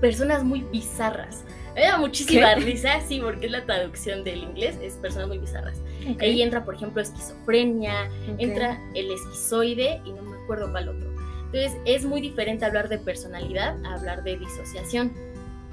personas 0.00 0.44
muy 0.44 0.60
bizarras. 0.72 1.44
Me 1.74 1.82
da 1.82 1.98
muchísima 1.98 2.54
risa, 2.56 3.00
sí, 3.06 3.20
porque 3.22 3.46
es 3.46 3.52
la 3.52 3.64
traducción 3.64 4.24
del 4.24 4.42
inglés, 4.42 4.76
es 4.82 4.94
personas 4.94 5.28
muy 5.28 5.38
bizarras. 5.38 5.80
Ahí 6.20 6.42
entra, 6.42 6.64
por 6.64 6.74
ejemplo, 6.74 7.00
esquizofrenia, 7.00 8.10
entra 8.38 8.80
el 8.94 9.10
esquizoide 9.12 10.00
y 10.04 10.10
no 10.12 10.22
me 10.22 10.36
acuerdo 10.38 10.70
cuál 10.72 10.88
otro. 10.88 11.08
Entonces, 11.52 11.78
es 11.84 12.04
muy 12.04 12.20
diferente 12.20 12.64
hablar 12.64 12.88
de 12.88 12.98
personalidad 12.98 13.76
a 13.84 13.94
hablar 13.94 14.22
de 14.22 14.38
disociación. 14.38 15.12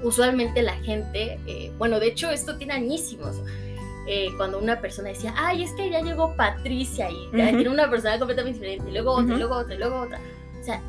Usualmente 0.02 0.62
la 0.62 0.74
gente, 0.76 1.40
eh, 1.46 1.72
bueno, 1.76 1.98
de 1.98 2.08
hecho, 2.08 2.30
esto 2.30 2.56
tiene 2.56 2.74
añísimos. 2.74 3.42
Eh, 4.08 4.30
cuando 4.36 4.58
una 4.58 4.80
persona 4.80 5.08
decía, 5.08 5.34
ay, 5.36 5.64
es 5.64 5.72
que 5.72 5.90
ya 5.90 6.00
llegó 6.00 6.36
Patricia 6.36 7.08
y 7.10 7.30
tiene 7.32 7.68
una 7.68 7.90
persona 7.90 8.18
completamente 8.18 8.60
diferente, 8.60 8.88
y 8.88 8.92
luego 8.92 9.12
otra, 9.12 9.34
y 9.34 9.38
luego 9.38 9.56
otra, 9.56 9.74
y 9.74 9.78
luego 9.78 10.00
otra. 10.00 10.20
O 10.60 10.64
sea, 10.64 10.80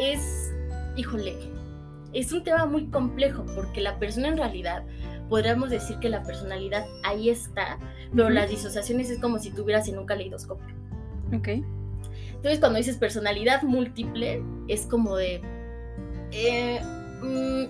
es, 0.00 0.52
híjole, 0.96 1.36
es 2.12 2.32
un 2.32 2.42
tema 2.42 2.66
muy 2.66 2.86
complejo 2.86 3.44
porque 3.54 3.80
la 3.80 3.98
persona 3.98 4.28
en 4.28 4.36
realidad, 4.36 4.84
podríamos 5.28 5.70
decir 5.70 5.98
que 5.98 6.08
la 6.08 6.22
personalidad 6.24 6.86
ahí 7.04 7.30
está, 7.30 7.78
pero 8.14 8.30
las 8.30 8.50
disociaciones 8.50 9.10
es 9.10 9.20
como 9.20 9.38
si 9.38 9.50
tuvieras 9.50 9.86
en 9.88 9.98
un 9.98 10.06
caleidoscopio. 10.06 10.74
Ok. 11.36 11.48
Entonces 12.36 12.60
cuando 12.60 12.78
dices 12.78 12.96
personalidad 12.96 13.62
múltiple, 13.62 14.42
es 14.68 14.86
como 14.86 15.16
de... 15.16 15.42
Eh, 16.32 16.80
mm, 17.22 17.64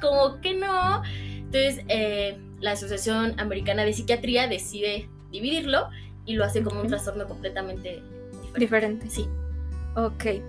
como 0.00 0.40
que 0.40 0.54
no. 0.54 1.02
Entonces 1.04 1.84
eh, 1.88 2.38
la 2.60 2.72
Asociación 2.72 3.38
Americana 3.40 3.84
de 3.84 3.92
Psiquiatría 3.92 4.46
decide 4.46 5.08
dividirlo 5.30 5.88
y 6.26 6.34
lo 6.34 6.44
hace 6.44 6.62
como 6.62 6.80
un 6.80 6.88
trastorno 6.88 7.26
completamente 7.26 8.02
diferente. 8.30 8.60
Diferente. 8.60 9.10
Sí. 9.10 9.28
Ok. 9.96 10.42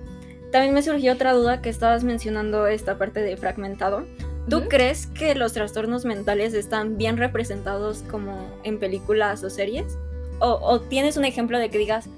También 0.51 0.74
me 0.74 0.84
surgió 0.84 1.13
otra 1.13 1.34
duda 1.34 1.62
que 1.62 1.70
estabas 1.70 2.03
mencionando 2.03 2.68
esta 2.68 2.98
parte 2.98 3.22
de 3.22 3.38
fragmentado. 3.38 4.06
¿Tú 4.50 4.68
crees 4.68 5.08
que 5.08 5.34
los 5.36 5.53
trastornos 5.53 6.03
mentales 6.03 6.53
están 6.53 6.98
bien 6.98 7.18
representados 7.18 8.03
como 8.10 8.50
en 8.63 8.80
películas 8.80 9.44
o 9.44 9.50
series? 9.50 9.98
¿O, 10.39 10.82
tienes 10.82 11.15
un 11.18 11.24
ejemplo 11.24 11.60
de 11.60 11.70
que 11.70 11.77
digas, 11.77 12.10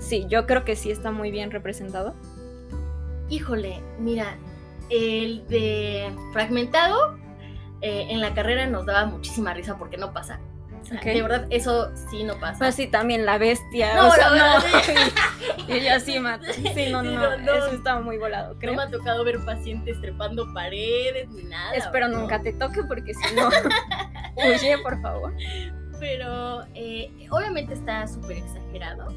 sí, 0.00 0.24
yo 0.28 0.46
creo 0.46 0.64
que 0.64 0.76
sí 0.76 0.90
está 0.90 1.10
muy 1.10 1.30
bien 1.30 1.50
representado? 1.50 2.14
Híjole, 3.28 3.80
mira, 3.98 4.38
el 4.88 5.46
de 5.48 6.12
fragmentado 6.32 7.18
eh, 7.82 8.06
en 8.10 8.20
la 8.20 8.34
carrera 8.34 8.66
nos 8.66 8.86
daba 8.86 9.06
muchísima 9.06 9.52
risa 9.54 9.76
porque 9.76 9.96
no 9.96 10.12
pasa. 10.12 10.40
De 10.90 11.22
verdad, 11.22 11.46
eso 11.50 11.90
sí 12.10 12.24
no 12.24 12.38
pasa. 12.38 12.58
Pues 12.58 12.74
sí, 12.74 12.86
también 12.86 13.24
la 13.24 13.38
bestia. 13.38 13.94
No, 13.94 14.08
o 14.08 14.12
sea, 14.12 14.30
no. 14.30 15.68
y 15.68 15.72
ella 15.72 16.00
sí. 16.00 16.18
Sí, 16.74 16.90
no, 16.90 17.02
no, 17.02 17.34
Eso 17.34 17.72
estaba 17.72 18.00
muy 18.00 18.18
volado, 18.18 18.58
creo. 18.58 18.72
No 18.72 18.78
me 18.78 18.82
ha 18.82 18.90
tocado 18.90 19.24
ver 19.24 19.44
pacientes 19.44 20.00
trepando 20.00 20.52
paredes 20.52 21.28
ni 21.30 21.44
nada. 21.44 21.74
Espero 21.74 22.08
nunca 22.08 22.42
te 22.42 22.52
toque 22.52 22.82
porque 22.84 23.14
si 23.14 23.34
no, 23.34 23.48
huye, 24.36 24.78
por 24.82 25.00
favor. 25.00 25.34
Pero 26.00 26.64
eh, 26.74 27.10
obviamente 27.30 27.74
está 27.74 28.06
súper 28.06 28.38
exagerado. 28.38 29.14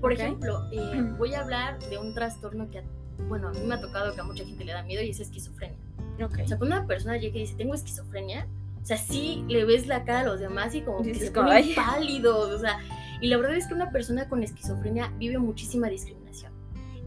Por 0.00 0.12
ejemplo, 0.12 0.68
eh, 0.72 1.02
voy 1.16 1.34
a 1.34 1.40
hablar 1.40 1.78
de 1.78 1.96
un 1.96 2.12
trastorno 2.12 2.68
que, 2.70 2.82
bueno, 3.28 3.48
a 3.48 3.52
mí 3.52 3.60
me 3.60 3.76
ha 3.76 3.80
tocado 3.80 4.14
que 4.14 4.20
a 4.20 4.24
mucha 4.24 4.44
gente 4.44 4.64
le 4.64 4.72
da 4.72 4.82
miedo 4.82 5.02
y 5.02 5.10
es 5.10 5.20
esquizofrenia. 5.20 5.78
Okay. 6.22 6.44
O 6.44 6.48
sea, 6.48 6.58
cuando 6.58 6.76
una 6.76 6.86
persona 6.86 7.16
llega 7.16 7.36
y 7.36 7.40
dice, 7.40 7.54
tengo 7.56 7.74
esquizofrenia, 7.74 8.46
o 8.82 8.86
sea, 8.86 8.96
sí 8.98 9.44
le 9.48 9.64
ves 9.64 9.86
la 9.86 10.04
cara 10.04 10.20
a 10.20 10.24
los 10.24 10.40
demás 10.40 10.74
y 10.74 10.82
como 10.82 11.02
que 11.02 11.14
se 11.14 11.30
ponen 11.30 11.74
pálidos, 11.74 12.50
o 12.50 12.58
sea, 12.58 12.78
y 13.20 13.28
la 13.28 13.36
verdad 13.38 13.56
es 13.56 13.66
que 13.66 13.74
una 13.74 13.90
persona 13.90 14.28
con 14.28 14.42
esquizofrenia 14.42 15.12
vive 15.18 15.38
muchísima 15.38 15.88
discriminación. 15.88 16.52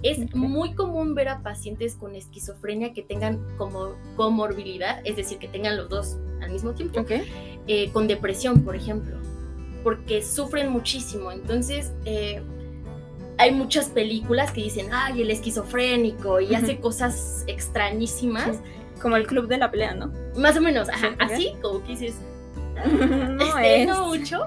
Es 0.03 0.19
Ok. 0.19 0.35
muy 0.35 0.73
común 0.73 1.15
ver 1.15 1.29
a 1.29 1.41
pacientes 1.41 1.95
con 1.95 2.15
esquizofrenia 2.15 2.93
que 2.93 3.01
tengan 3.03 3.39
como 3.57 3.95
comorbilidad, 4.15 5.01
es 5.05 5.15
decir, 5.15 5.37
que 5.37 5.47
tengan 5.47 5.77
los 5.77 5.89
dos 5.89 6.17
al 6.41 6.51
mismo 6.51 6.73
tiempo, 6.73 6.99
Ok. 7.01 7.11
eh, 7.67 7.89
con 7.91 8.07
depresión, 8.07 8.63
por 8.63 8.75
ejemplo, 8.75 9.17
porque 9.83 10.21
sufren 10.23 10.69
muchísimo. 10.71 11.31
Entonces, 11.31 11.93
eh, 12.05 12.41
hay 13.39 13.53
muchas 13.53 13.89
películas 13.89 14.51
que 14.51 14.61
dicen, 14.63 14.87
ay, 14.91 15.21
el 15.21 15.29
esquizofrénico 15.31 16.41
y 16.41 16.55
hace 16.55 16.73
Ujú. 16.73 16.81
cosas 16.81 17.43
extrañísimas. 17.47 18.59
Como 19.01 19.15
el 19.15 19.27
club 19.27 19.47
de 19.47 19.57
la 19.57 19.69
pelea, 19.71 19.93
¿no? 19.93 20.11
Más 20.35 20.57
o 20.57 20.61
menos, 20.61 20.89
ajá, 20.89 21.15
así 21.19 21.53
como 21.61 21.81
que 21.83 21.89
dices, 21.89 22.15
no 22.85 23.43
este, 23.45 23.81
es. 23.83 23.87
no 23.87 24.07
mucho. 24.07 24.45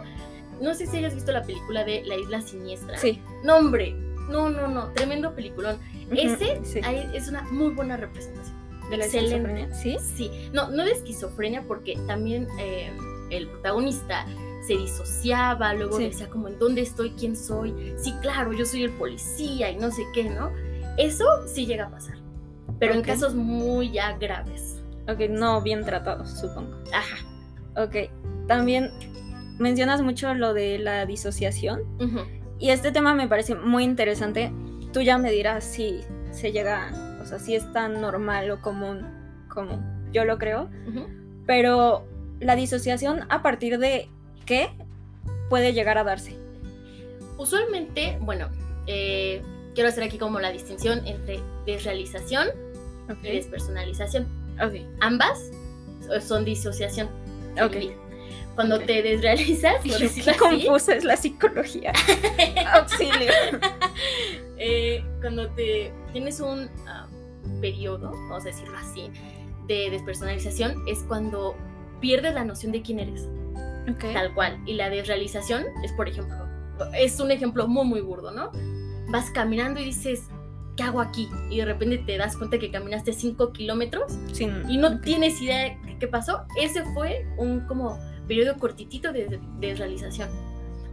No 0.60 0.74
sé 0.74 0.86
si 0.86 0.98
hayas 0.98 1.14
visto 1.14 1.32
la 1.32 1.42
película 1.42 1.84
de 1.84 2.02
La 2.04 2.16
Isla 2.16 2.40
Siniestra. 2.42 2.98
Sí. 2.98 3.20
No, 3.44 3.56
hombre, 3.56 3.94
no, 4.28 4.50
no, 4.50 4.68
no, 4.68 4.92
tremendo 4.92 5.34
peliculón. 5.34 5.78
Ese 6.10 6.60
sí. 6.64 6.80
es 7.14 7.28
una 7.28 7.42
muy 7.50 7.70
buena 7.70 7.96
representación. 7.96 8.56
de 8.90 8.96
la 8.96 9.04
excelente. 9.04 9.62
esquizofrenia. 9.70 9.74
Sí. 9.74 10.30
Sí, 10.30 10.50
no, 10.52 10.68
no 10.70 10.84
de 10.84 10.90
esquizofrenia 10.92 11.62
porque 11.62 11.96
también 12.06 12.48
eh, 12.58 12.90
el 13.30 13.46
protagonista 13.48 14.26
se 14.66 14.76
disociaba, 14.76 15.72
luego 15.74 15.96
Sí. 15.96 16.04
decía 16.04 16.28
como 16.28 16.48
en 16.48 16.58
dónde 16.58 16.82
estoy, 16.82 17.10
quién 17.12 17.36
soy, 17.36 17.94
sí, 17.96 18.12
claro, 18.20 18.52
yo 18.52 18.66
soy 18.66 18.82
el 18.82 18.90
policía 18.90 19.70
y 19.70 19.76
no 19.76 19.90
sé 19.90 20.02
qué, 20.12 20.24
¿no? 20.24 20.50
Eso 20.98 21.24
sí 21.46 21.64
llega 21.66 21.86
a 21.86 21.90
pasar, 21.90 22.16
pero 22.80 22.94
en 22.94 23.02
casos 23.02 23.34
muy 23.34 23.92
ya 23.92 24.16
graves. 24.18 24.82
Ok, 25.08 25.20
no 25.30 25.60
bien 25.62 25.84
tratados, 25.84 26.30
supongo. 26.30 26.76
Ajá. 26.92 27.16
Ok. 27.82 28.10
También 28.48 28.90
mencionas 29.58 30.02
mucho 30.02 30.34
lo 30.34 30.54
de 30.54 30.78
la 30.78 31.06
disociación. 31.06 31.82
ujú, 32.00 32.20
Y 32.58 32.70
este 32.70 32.90
tema 32.90 33.14
me 33.14 33.28
parece 33.28 33.54
muy 33.54 33.84
interesante. 33.84 34.52
Tú 34.92 35.02
ya 35.02 35.18
me 35.18 35.30
dirás 35.30 35.62
si 35.64 36.00
se 36.32 36.50
llega, 36.52 36.90
o 37.22 37.26
sea, 37.26 37.38
si 37.38 37.54
es 37.54 37.70
tan 37.72 38.00
normal 38.00 38.50
o 38.50 38.60
común 38.60 39.06
como 39.48 39.78
yo 40.12 40.24
lo 40.24 40.38
creo. 40.38 40.68
Pero 41.46 42.06
la 42.40 42.56
disociación 42.56 43.20
a 43.28 43.42
partir 43.42 43.78
de 43.78 44.08
qué 44.46 44.70
puede 45.48 45.72
llegar 45.72 45.98
a 45.98 46.04
darse. 46.04 46.36
Usualmente, 47.38 48.18
bueno, 48.20 48.48
eh, 48.86 49.42
quiero 49.74 49.88
hacer 49.88 50.04
aquí 50.04 50.18
como 50.18 50.40
la 50.40 50.50
distinción 50.50 51.06
entre 51.06 51.40
desrealización 51.66 52.48
y 53.22 53.32
despersonalización. 53.36 54.26
Ok. 54.62 54.74
Ambas 55.00 55.50
son 56.20 56.44
disociación. 56.44 57.08
Ok. 57.62 57.76
Cuando 58.54 58.78
te 58.80 59.02
desrealizas, 59.02 59.76
por 59.86 59.98
Qué 59.98 60.36
confusa 60.36 60.94
es 60.94 61.04
la 61.04 61.16
psicología. 61.16 61.92
Auxilio. 62.74 63.32
eh, 64.58 65.04
cuando 65.20 65.48
te 65.50 65.92
tienes 66.12 66.40
un 66.40 66.68
ah, 66.86 67.06
periodo, 67.60 68.10
vamos 68.10 68.42
a 68.42 68.46
decirlo 68.46 68.76
así, 68.76 69.10
de 69.66 69.90
despersonalización, 69.90 70.82
es 70.88 70.98
cuando 71.04 71.56
pierdes 72.00 72.34
la 72.34 72.44
noción 72.44 72.72
de 72.72 72.82
quién 72.82 72.98
eres, 72.98 73.28
Ok. 73.88 74.12
tal 74.12 74.34
cual. 74.34 74.58
Y 74.66 74.74
la 74.74 74.90
desrealización 74.90 75.64
es, 75.84 75.92
por 75.92 76.08
ejemplo, 76.08 76.36
es 76.94 77.20
un 77.20 77.30
ejemplo 77.30 77.68
muy, 77.68 77.86
muy 77.86 78.00
burdo, 78.00 78.30
¿no? 78.32 78.50
Vas 79.10 79.30
caminando 79.30 79.80
y 79.80 79.84
dices, 79.84 80.24
¿qué 80.80 80.86
hago 80.86 81.00
aquí? 81.02 81.28
Y 81.50 81.58
de 81.58 81.66
repente 81.66 81.98
te 81.98 82.16
das 82.16 82.38
cuenta 82.38 82.58
que 82.58 82.70
caminaste 82.70 83.12
5 83.12 83.52
kilómetros 83.52 84.12
Sin- 84.32 84.62
y 84.70 84.78
no 84.78 84.98
tienes 85.00 85.40
idea 85.42 85.58
de 85.84 85.98
qué 85.98 86.06
pasó. 86.08 86.44
Ese 86.58 86.82
fue 86.94 87.26
un 87.36 87.60
como 87.66 87.98
periodo 88.26 88.56
cortitito 88.58 89.12
de 89.12 89.26
de 89.26 89.40
desrealización. 89.60 90.30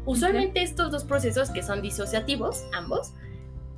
Usualmente 0.05 0.61
estos 0.61 0.91
dos 0.91 1.05
procesos 1.05 1.49
que 1.51 1.63
son 1.63 1.81
disociativos, 1.81 2.65
ambos, 2.73 3.13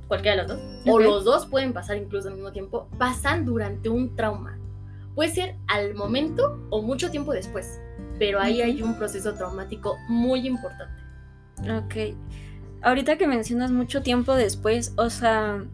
cualquiera 0.08 0.42
de 0.42 0.48
los 0.48 0.56
dos, 0.60 0.70
o 0.86 0.94
Ok. 0.96 1.02
los 1.02 1.24
dos 1.24 1.46
pueden 1.46 1.72
pasar 1.72 1.96
incluso 1.96 2.26
al 2.28 2.34
mismo 2.34 2.50
tiempo, 2.50 2.88
pasan 2.98 3.44
durante 3.44 3.88
un 3.88 4.16
trauma. 4.16 4.58
Puede 5.14 5.30
ser 5.30 5.56
al 5.68 5.94
momento 5.94 6.60
o 6.70 6.82
mucho 6.82 7.10
tiempo 7.12 7.32
después, 7.32 7.80
pero 8.18 8.40
ahí 8.40 8.62
hay 8.62 8.82
un 8.82 8.96
proceso 8.96 9.34
traumático 9.34 9.96
muy 10.08 10.44
importante. 10.46 11.00
Ok. 11.70 12.16
Ahorita 12.82 13.16
que 13.18 13.28
mencionas 13.28 13.70
mucho 13.70 14.02
tiempo 14.02 14.34
después, 14.34 14.92
o 14.96 15.10
sea, 15.10 15.64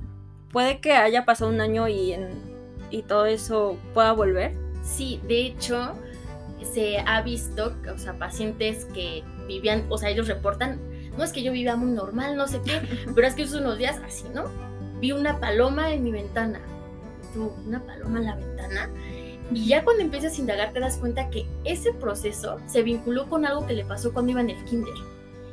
puede 0.51 0.81
que 0.81 0.93
haya 0.93 1.25
pasado 1.25 1.51
un 1.51 1.61
año 1.61 1.89
y, 1.89 2.13
en, 2.13 2.31
y 2.91 3.03
todo 3.03 3.27
eso 3.27 3.77
pueda 3.95 4.13
volver. 4.13 4.55
Sí, 4.83 5.21
de 5.27 5.47
hecho, 5.47 5.95
se 6.73 6.99
ha 6.99 7.23
visto, 7.23 7.75
o 7.93 7.99
sea, 7.99 8.15
pacientes 8.15 8.85
que 8.87 9.25
vivían, 9.47 9.87
o 9.89 9.99
sea, 9.99 10.11
ellos 10.11 10.29
reportan, 10.29 10.81
no 11.17 11.25
es 11.25 11.33
que 11.33 11.43
yo 11.43 11.53
vivía 11.53 11.77
muy 11.77 11.91
normal, 11.91 12.37
no 12.37 12.47
sé 12.47 12.61
qué, 12.65 12.81
pero 13.15 13.27
es 13.27 13.35
que 13.35 13.45
hace 13.45 13.59
unos 13.59 13.79
días 13.79 14.01
así, 14.05 14.25
¿no? 14.35 14.45
Vi 15.01 15.13
una 15.13 15.41
paloma 15.41 15.93
en 15.93 16.05
mi 16.05 16.11
ventana. 16.11 16.61
Tú, 17.35 17.53
una 17.67 17.85
paloma 17.85 18.19
en 18.21 18.27
la 18.27 18.37
ventana. 18.37 18.91
Y 19.53 19.67
ya 19.67 19.85
cuando 19.85 20.03
empiezas 20.03 20.37
a 20.37 20.41
indagar 20.41 20.73
te 20.73 20.81
das 20.81 20.97
cuenta 20.97 21.31
que 21.31 21.47
ese 21.65 21.93
proceso 21.93 22.59
se 22.67 22.83
vinculó 22.83 23.29
con 23.29 23.45
algo 23.47 23.67
que 23.67 23.75
le 23.75 23.85
pasó 23.85 24.13
cuando 24.13 24.33
iba 24.33 24.41
en 24.41 24.51
el 24.51 24.65
kinder. 24.65 24.95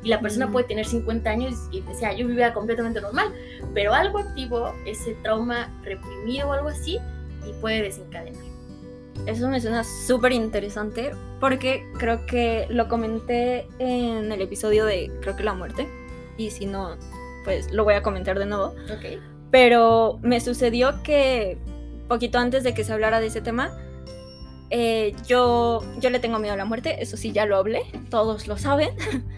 Y 0.04 0.10
la 0.10 0.20
persona 0.20 0.52
puede 0.52 0.68
tener 0.68 0.86
50 0.86 1.30
años 1.30 1.56
y 1.72 1.82
decía, 1.82 2.14
yo 2.14 2.28
vivía 2.28 2.54
completamente 2.54 3.00
normal, 3.00 3.34
pero 3.74 3.94
algo 3.94 4.20
activó 4.20 4.74
ese 4.86 5.16
trauma 5.24 5.72
reprimido 5.84 6.50
o 6.50 6.54
algo 6.54 6.70
así 6.70 7.00
y 7.48 7.54
puede 7.62 7.82
desencadenar. 7.84 8.44
Eso 9.26 9.48
me 9.48 9.62
suena 9.62 9.84
súper 9.84 10.34
interesante 10.34 11.12
porque 11.40 11.86
creo 11.98 12.26
que 12.26 12.68
lo 12.70 12.90
comenté 12.90 13.68
en 13.80 14.32
el 14.32 14.42
episodio 14.42 14.86
de 14.86 15.12
creo 15.22 15.36
que 15.36 15.44
la 15.44 15.54
muerte. 15.54 15.88
Y 16.38 16.50
si 16.50 16.66
no, 16.66 16.98
pues 17.46 17.72
lo 17.72 17.86
voy 17.86 17.94
a 17.94 18.02
comentar 18.02 18.38
de 18.38 18.46
nuevo. 18.46 18.74
Pero 19.52 20.20
me 20.24 20.42
sucedió 20.42 21.02
que 21.04 21.58
poquito 22.10 22.38
antes 22.38 22.64
de 22.64 22.74
que 22.74 22.84
se 22.84 22.92
hablara 22.92 23.22
de 23.22 23.28
ese 23.28 23.40
tema, 23.40 23.72
eh, 24.70 25.16
yo, 25.28 25.82
yo 26.00 26.10
le 26.10 26.20
tengo 26.20 26.40
miedo 26.40 26.54
a 26.54 26.58
la 26.58 26.66
muerte, 26.66 27.02
eso 27.02 27.16
sí, 27.16 27.32
ya 27.32 27.46
lo 27.46 27.58
hablé, 27.58 27.84
todos 28.10 28.48
lo 28.48 28.58
saben. 28.58 28.90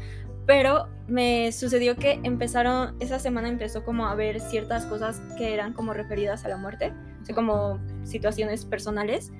Pero 0.45 0.87
me 1.07 1.51
sucedió 1.51 1.95
que 1.95 2.19
empezaron, 2.23 2.95
esa 2.99 3.19
semana 3.19 3.49
empezó 3.49 3.83
como 3.83 4.07
a 4.07 4.15
ver 4.15 4.39
ciertas 4.39 4.85
cosas 4.85 5.21
que 5.37 5.53
eran 5.53 5.73
como 5.73 5.93
referidas 5.93 6.45
a 6.45 6.49
la 6.49 6.57
muerte, 6.57 6.93
o 7.21 7.25
sea, 7.25 7.35
como 7.35 7.79
situaciones 8.03 8.65
personales. 8.65 9.31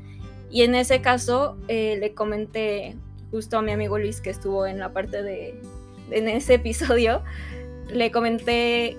Y 0.49 0.63
en 0.63 0.75
ese 0.75 1.01
caso 1.01 1.57
eh, 1.67 1.97
le 1.99 2.13
comenté 2.13 2.97
justo 3.31 3.57
a 3.57 3.61
mi 3.61 3.71
amigo 3.71 3.97
Luis 3.97 4.21
que 4.21 4.29
estuvo 4.29 4.65
en 4.65 4.79
la 4.79 4.93
parte 4.93 5.21
de, 5.21 5.59
en 6.11 6.29
ese 6.29 6.53
episodio, 6.55 7.23
le 7.89 8.11
comenté 8.11 8.97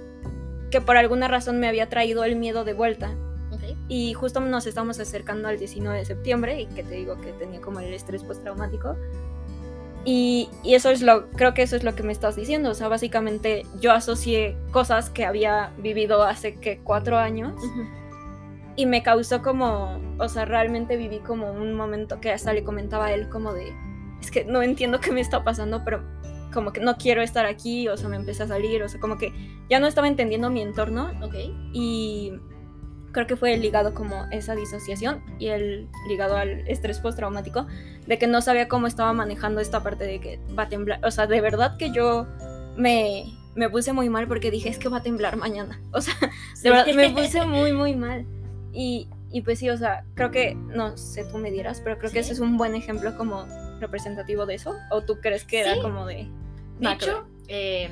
que 0.71 0.81
por 0.81 0.97
alguna 0.97 1.29
razón 1.29 1.59
me 1.59 1.69
había 1.69 1.89
traído 1.89 2.25
el 2.25 2.37
miedo 2.37 2.65
de 2.65 2.73
vuelta. 2.73 3.15
Ok. 3.53 3.77
Y 3.89 4.15
justo 4.15 4.41
nos 4.41 4.67
estamos 4.67 4.99
acercando 4.99 5.49
al 5.49 5.59
19 5.59 5.99
de 5.99 6.05
septiembre 6.05 6.61
y 6.61 6.67
que 6.67 6.83
te 6.83 6.95
digo 6.95 7.21
que 7.21 7.33
tenía 7.33 7.61
como 7.61 7.81
el 7.81 7.95
estrés 7.95 8.23
postraumático. 8.25 8.97
Y, 10.09 10.49
y 10.63 10.75
eso 10.75 10.89
es 10.91 11.03
lo, 11.03 11.29
creo 11.33 11.53
que 11.53 11.63
eso 11.63 11.75
es 11.75 11.83
lo 11.83 11.97
que 11.97 12.05
me 12.05 12.13
estás 12.13 12.37
diciendo. 12.37 12.71
O 12.71 12.75
sea, 12.75 12.87
básicamente 12.87 13.67
yo 13.81 13.93
asocié 13.93 14.57
cosas 14.71 15.11
que 15.11 15.27
había 15.27 15.73
vivido 15.79 16.23
hace 16.23 16.55
que 16.55 16.79
cuatro 16.79 17.19
años 17.19 17.61
y 18.77 18.87
me 18.87 19.03
causó 19.03 19.43
como, 19.43 20.01
o 20.19 20.29
sea, 20.29 20.45
realmente 20.45 20.97
viví 20.97 21.19
como 21.19 21.51
un 21.51 21.75
momento 21.75 22.21
que 22.21 22.31
hasta 22.31 22.53
le 22.53 22.63
comentaba 22.63 23.07
a 23.07 23.15
él 23.15 23.29
como 23.29 23.53
de, 23.53 23.73
es 24.21 24.31
que 24.31 24.45
no 24.45 24.63
entiendo 24.63 25.01
qué 25.01 25.11
me 25.11 25.21
está 25.21 25.43
pasando, 25.43 25.83
pero 25.85 26.05
como 26.53 26.73
que 26.73 26.81
no 26.81 26.97
quiero 26.97 27.21
estar 27.23 27.45
aquí, 27.45 27.89
o 27.89 27.97
sea, 27.97 28.09
me 28.09 28.17
empecé 28.17 28.45
a 28.45 28.47
salir, 28.47 28.83
o 28.83 28.89
sea, 28.89 29.01
como 29.01 29.19
que 29.19 29.33
ya 29.69 29.81
no 29.81 29.87
estaba 29.89 30.07
entendiendo 30.07 30.51
mi 30.51 30.63
entorno 30.63 31.11
Ok. 31.23 31.35
y 31.73 32.33
creo 33.17 33.27
que 33.27 33.37
fue 33.37 33.55
el 33.55 33.63
ligado 33.63 33.95
como 33.95 34.27
esa 34.31 34.55
disociación 34.55 35.23
y 35.39 35.47
el 35.49 35.89
ligado 36.07 36.37
al 36.37 36.69
estrés 36.69 36.99
postraumático 37.01 37.67
de 38.07 38.19
que 38.19 38.27
no 38.27 38.43
sabía 38.43 38.69
cómo 38.69 38.87
estaba 38.87 39.15
manejando 39.15 39.63
esta 39.63 39.83
parte 39.83 40.05
de 40.05 40.21
que 40.21 40.39
va 40.57 40.65
a 40.65 40.69
temblar, 40.69 41.01
o 41.03 41.11
sea, 41.11 41.27
de 41.27 41.41
verdad 41.41 41.79
que 41.79 41.91
yo 41.93 42.27
me, 42.77 43.25
me 43.55 43.71
puse 43.71 43.95
muy 43.95 44.11
mal 44.11 44.29
porque 44.29 44.51
dije, 44.51 44.69
es 44.69 44.79
que 44.79 44.91
va 44.91 44.99
a 44.99 45.03
temblar 45.03 45.37
mañana, 45.39 45.81
o 45.93 46.01
sea, 46.03 46.15
de 46.63 46.71
verdad 46.71 46.87
me 46.95 47.09
puse 47.23 47.47
muy, 47.47 47.73
muy 47.73 47.97
mal. 47.97 48.27
Y, 48.75 49.09
y 49.33 49.41
pues 49.41 49.59
sí, 49.61 49.71
o 49.71 49.77
sea, 49.79 50.05
creo 50.15 50.31
que, 50.31 50.55
no 50.55 50.99
sé, 50.99 51.25
tú 51.25 51.39
me 51.39 51.51
dirás, 51.51 51.81
pero 51.81 51.97
creo 51.99 52.11
que 52.11 52.23
Sí. 52.23 52.27
ese 52.27 52.33
es 52.35 52.41
un 52.41 52.59
buen 52.59 52.75
ejemplo 52.75 53.17
como 53.17 53.47
representativo 53.81 54.45
de 54.45 54.57
eso. 54.57 54.75
¿O 54.91 55.01
tú 55.03 55.19
crees 55.23 55.45
que 55.45 55.61
era 55.61 55.73
Sí. 55.75 55.81
como 55.81 56.05
de... 56.05 56.29
De 56.79 56.87
que 56.89 56.93
hecho, 56.93 57.27
eh, 57.49 57.91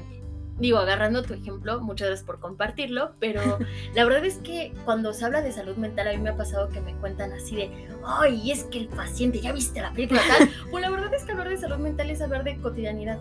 digo, 0.58 0.78
agarrando 0.78 1.23
tu 1.23 1.34
ejemplo, 1.34 1.80
muchas 1.80 2.08
gracias 2.08 2.26
por 2.26 2.38
compartirlo, 2.38 3.12
pero 3.18 3.58
la 3.94 4.04
verdad 4.04 4.25
es 4.25 4.37
que 4.38 4.73
cuando 4.84 5.12
se 5.12 5.25
habla 5.25 5.42
de 5.42 5.52
salud 5.52 5.76
mental, 5.76 6.08
a 6.08 6.12
mí 6.12 6.18
me 6.18 6.30
ha 6.30 6.37
pasado 6.37 6.68
que 6.68 6.80
me 6.80 6.94
cuentan 6.96 7.32
así 7.32 7.56
de, 7.56 7.70
ay, 8.04 8.50
es 8.50 8.64
que 8.64 8.78
el 8.78 8.88
paciente, 8.88 9.40
¿ya 9.40 9.52
viste 9.52 9.80
la 9.80 9.92
película 9.92 10.20
tal? 10.28 10.49
pues 10.70 10.82
la 10.82 10.90
verdad 10.90 11.12
es 11.12 11.25
que 11.25 11.32
hablar 11.32 11.49
de 11.49 11.56
salud 11.56 11.78
mental 11.78 12.11
es 12.11 12.20
hablar 12.20 12.44
de 12.44 12.56
cotidianidad. 12.58 13.18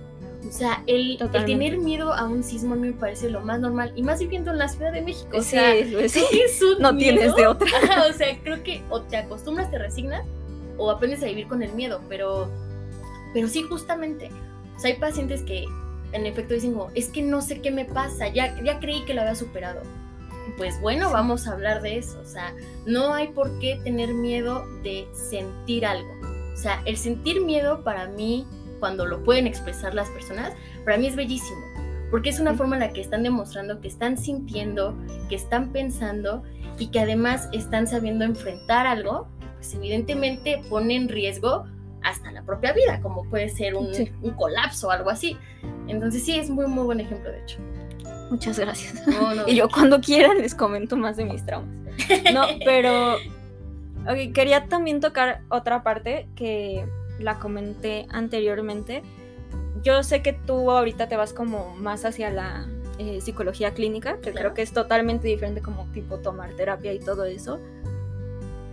O 0.48 0.52
sea, 0.52 0.84
el, 0.88 1.18
el 1.22 1.46
tener 1.46 1.78
miedo 1.78 2.14
a 2.14 2.26
un 2.26 2.44
sismo 2.44 2.74
a 2.74 2.78
mí 2.78 2.90
me 2.90 2.94
parece 2.94 3.30
lo 3.30 3.42
más 3.42 3.60
normal, 3.60 3.94
y 3.96 4.04
más 4.04 4.20
viviendo 4.20 4.52
en 4.52 4.58
la 4.58 4.68
Ciudad 4.68 4.92
de 4.92 5.02
México. 5.02 5.38
O 5.38 5.42
sea, 5.42 5.74
pues 5.92 6.12
sí, 6.12 6.26
es 6.34 6.62
un 6.62 6.82
no 6.82 6.96
tienes 6.98 7.34
de 7.36 7.48
otra. 7.48 7.68
Ajá, 7.82 8.08
o 8.10 8.14
sea, 8.14 8.38
creo 8.44 8.62
que 8.62 8.84
o 8.90 9.02
te 9.02 9.18
acostumbras, 9.18 9.72
te 9.72 9.80
resignas, 9.80 10.24
o 10.78 10.92
aprendes 10.92 11.24
a 11.24 11.28
vivir 11.28 11.48
con 11.48 11.64
el 11.64 11.72
miedo, 11.74 12.02
pero, 12.10 12.50
pero 13.34 13.48
sí, 13.48 13.64
justamente. 13.64 14.30
O 14.76 14.80
sea, 14.80 14.92
hay 14.92 15.00
pacientes 15.00 15.44
que 15.44 15.66
en 16.14 16.26
efecto 16.26 16.54
dicen 16.54 16.74
como, 16.74 16.90
es 16.96 17.10
que 17.10 17.22
no 17.22 17.42
sé 17.42 17.62
qué 17.62 17.72
me 17.72 17.86
pasa, 17.86 18.28
ya, 18.28 18.60
ya 18.64 18.80
creí 18.80 19.04
que 19.06 19.14
lo 19.14 19.22
había 19.22 19.36
superado. 19.36 19.82
pues 20.58 20.80
bueno, 20.82 21.10
vamos 21.12 21.48
a 21.48 21.54
hablar 21.54 21.82
de 21.82 21.98
eso. 21.98 22.20
O 22.22 22.26
sea, 22.26 22.54
no 22.86 23.14
hay 23.14 23.30
por 23.30 23.60
qué 23.60 23.80
tener 23.84 24.14
miedo 24.14 24.66
de 24.84 25.08
sentir 25.14 25.86
algo. 25.86 26.12
O 26.54 26.58
sea, 26.58 26.82
el 26.86 26.98
sentir 26.98 27.42
miedo 27.42 27.84
para 27.84 28.08
mí, 28.08 28.46
cuando 28.80 29.06
lo 29.06 29.24
pueden 29.24 29.48
expresar 29.48 29.94
las 29.94 30.10
personas, 30.10 30.54
para 30.86 30.98
mí 30.98 31.08
es 31.08 31.16
bellísimo. 31.16 31.62
Porque 32.12 32.30
es 32.30 32.40
una 32.40 32.54
forma 32.54 32.76
en 32.76 32.82
la 32.82 32.94
que 32.94 33.02
están 33.02 33.24
demostrando 33.24 33.82
que 33.82 33.88
están 33.88 34.18
sintiendo, 34.18 34.96
que 35.30 35.36
están 35.36 35.72
pensando 35.72 36.44
y 36.78 36.88
que 36.88 37.00
además 37.00 37.50
están 37.54 37.88
sabiendo 37.88 38.24
enfrentar 38.24 38.86
algo, 38.86 39.28
pues 39.56 39.74
evidentemente 39.74 40.62
pone 40.70 40.96
en 40.96 41.10
riesgo 41.10 41.66
hasta 42.04 42.32
la 42.32 42.44
propia 42.44 42.74
vida, 42.74 43.00
como 43.02 43.24
puede 43.26 43.50
ser 43.50 43.76
un, 43.76 43.90
un 44.22 44.32
colapso 44.32 44.88
o 44.88 44.92
algo 44.92 45.10
así. 45.10 45.38
Entonces 45.88 46.24
sí, 46.24 46.38
es 46.38 46.50
muy, 46.50 46.68
muy 46.68 46.84
buen 46.84 47.00
ejemplo, 47.00 47.32
de 47.32 47.42
hecho. 47.42 47.60
Muchas 48.30 48.58
gracias. 48.58 49.04
y 49.48 49.56
yo 49.56 49.70
cuando 49.70 50.02
quieran 50.02 50.38
les 50.40 50.56
comento 50.56 50.98
más 50.98 51.18
de 51.18 51.26
mis 51.26 51.46
traumas. 51.46 51.70
No, 52.34 52.46
pero 52.66 53.18
quería 54.34 54.68
también 54.68 55.00
tocar 55.00 55.42
otra 55.50 55.84
parte 55.84 56.28
que 56.36 56.86
la 57.20 57.40
comenté 57.40 58.08
anteriormente. 58.10 59.04
Yo 59.84 60.04
sé 60.04 60.22
que 60.22 60.34
tú 60.34 60.72
ahorita 60.72 61.08
te 61.08 61.18
vas 61.18 61.34
como 61.34 61.76
más 61.76 62.06
hacia 62.06 62.30
la 62.30 62.68
eh, 63.00 63.22
psicología 63.22 63.74
clínica, 63.74 64.20
que 64.20 64.32
creo 64.32 64.54
que 64.54 64.62
es 64.62 64.72
totalmente 64.72 65.28
diferente 65.28 65.62
como 65.62 65.86
tipo 65.94 66.20
tomar 66.20 66.54
terapia 66.54 66.94
y 66.94 67.00
todo 67.00 67.26
eso. 67.26 67.60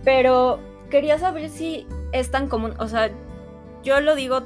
Pero 0.03 0.59
quería 0.91 1.17
saber 1.17 1.49
si 1.49 1.87
es 2.11 2.29
tan 2.29 2.47
común, 2.47 2.75
o 2.77 2.87
sea, 2.87 3.09
yo 3.81 3.99
lo 3.99 4.13
digo 4.15 4.43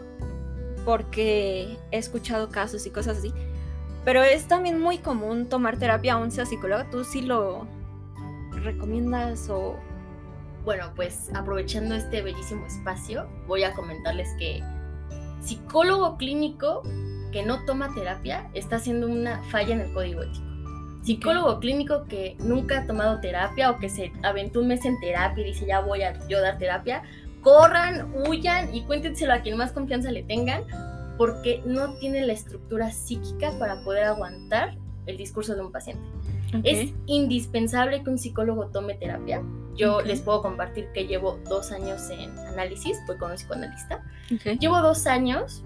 porque 0.85 1.77
he 1.91 1.97
escuchado 1.97 2.47
casos 2.47 2.85
y 2.85 2.91
cosas 2.91 3.17
así, 3.17 3.33
pero 4.05 4.23
es 4.23 4.47
también 4.47 4.79
muy 4.79 4.99
común 4.99 5.49
tomar 5.49 5.77
terapia 5.77 6.13
aún 6.13 6.31
sea 6.31 6.45
psicóloga. 6.45 6.89
¿Tú 6.89 7.03
sí 7.03 7.21
lo 7.21 7.67
recomiendas 8.51 9.49
o...? 9.49 9.77
Bueno, 10.63 10.91
pues 10.95 11.29
aprovechando 11.35 11.95
este 11.95 12.21
bellísimo 12.21 12.65
espacio, 12.65 13.27
voy 13.47 13.63
a 13.63 13.73
comentarles 13.73 14.29
que 14.39 14.63
psicólogo 15.41 16.17
clínico 16.17 16.83
que 17.31 17.43
no 17.43 17.65
toma 17.65 17.93
terapia 17.93 18.49
está 18.53 18.77
haciendo 18.77 19.07
una 19.07 19.43
falla 19.51 19.75
en 19.75 19.81
el 19.81 19.93
código 19.93 20.23
ético. 20.23 20.44
Psicólogo 21.05 21.59
clínico 21.59 22.05
que 22.05 22.35
nunca 22.39 22.79
ha 22.79 22.87
tomado 22.87 23.19
terapia 23.19 23.69
o 23.69 23.77
que 23.77 23.89
se 23.89 24.11
aventó 24.23 24.61
un 24.61 24.67
mes 24.69 24.83
en 24.85 24.99
terapia 24.99 25.43
y 25.43 25.51
dice 25.51 25.67
ya 25.67 25.79
voy 25.79 26.01
a 26.01 26.27
yo 26.27 26.41
dar 26.41 26.57
terapia, 26.57 27.03
corran, 27.41 28.11
huyan 28.27 28.73
y 28.73 28.81
cuéntenselo 28.81 29.33
a 29.33 29.41
quien 29.41 29.55
más 29.55 29.71
confianza 29.71 30.11
le 30.11 30.23
tengan 30.23 30.63
porque 31.17 31.61
no 31.63 31.93
tiene 31.97 32.25
la 32.25 32.33
estructura 32.33 32.91
psíquica 32.91 33.51
para 33.59 33.83
poder 33.83 34.05
aguantar 34.05 34.77
el 35.05 35.17
discurso 35.17 35.53
de 35.53 35.61
un 35.61 35.71
paciente. 35.71 36.03
Es 36.63 36.93
indispensable 37.05 38.01
que 38.03 38.09
un 38.09 38.17
psicólogo 38.17 38.67
tome 38.67 38.95
terapia. 38.95 39.43
Yo 39.75 40.01
les 40.01 40.21
puedo 40.21 40.41
compartir 40.41 40.87
que 40.93 41.05
llevo 41.05 41.39
dos 41.47 41.71
años 41.71 42.09
en 42.09 42.35
análisis, 42.39 42.97
voy 43.05 43.17
con 43.17 43.29
un 43.29 43.37
psicoanalista. 43.37 44.03
Llevo 44.59 44.81
dos 44.81 45.05
años 45.05 45.63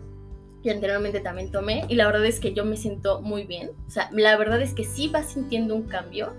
y 0.61 0.69
anteriormente 0.69 1.19
también 1.19 1.51
tomé 1.51 1.85
y 1.87 1.95
la 1.95 2.05
verdad 2.05 2.25
es 2.25 2.39
que 2.39 2.53
yo 2.53 2.65
me 2.65 2.77
siento 2.77 3.21
muy 3.21 3.43
bien. 3.43 3.71
O 3.87 3.91
sea, 3.91 4.09
la 4.11 4.35
verdad 4.37 4.61
es 4.61 4.73
que 4.73 4.83
sí 4.83 5.07
va 5.07 5.23
sintiendo 5.23 5.75
un 5.75 5.83
cambio 5.83 6.33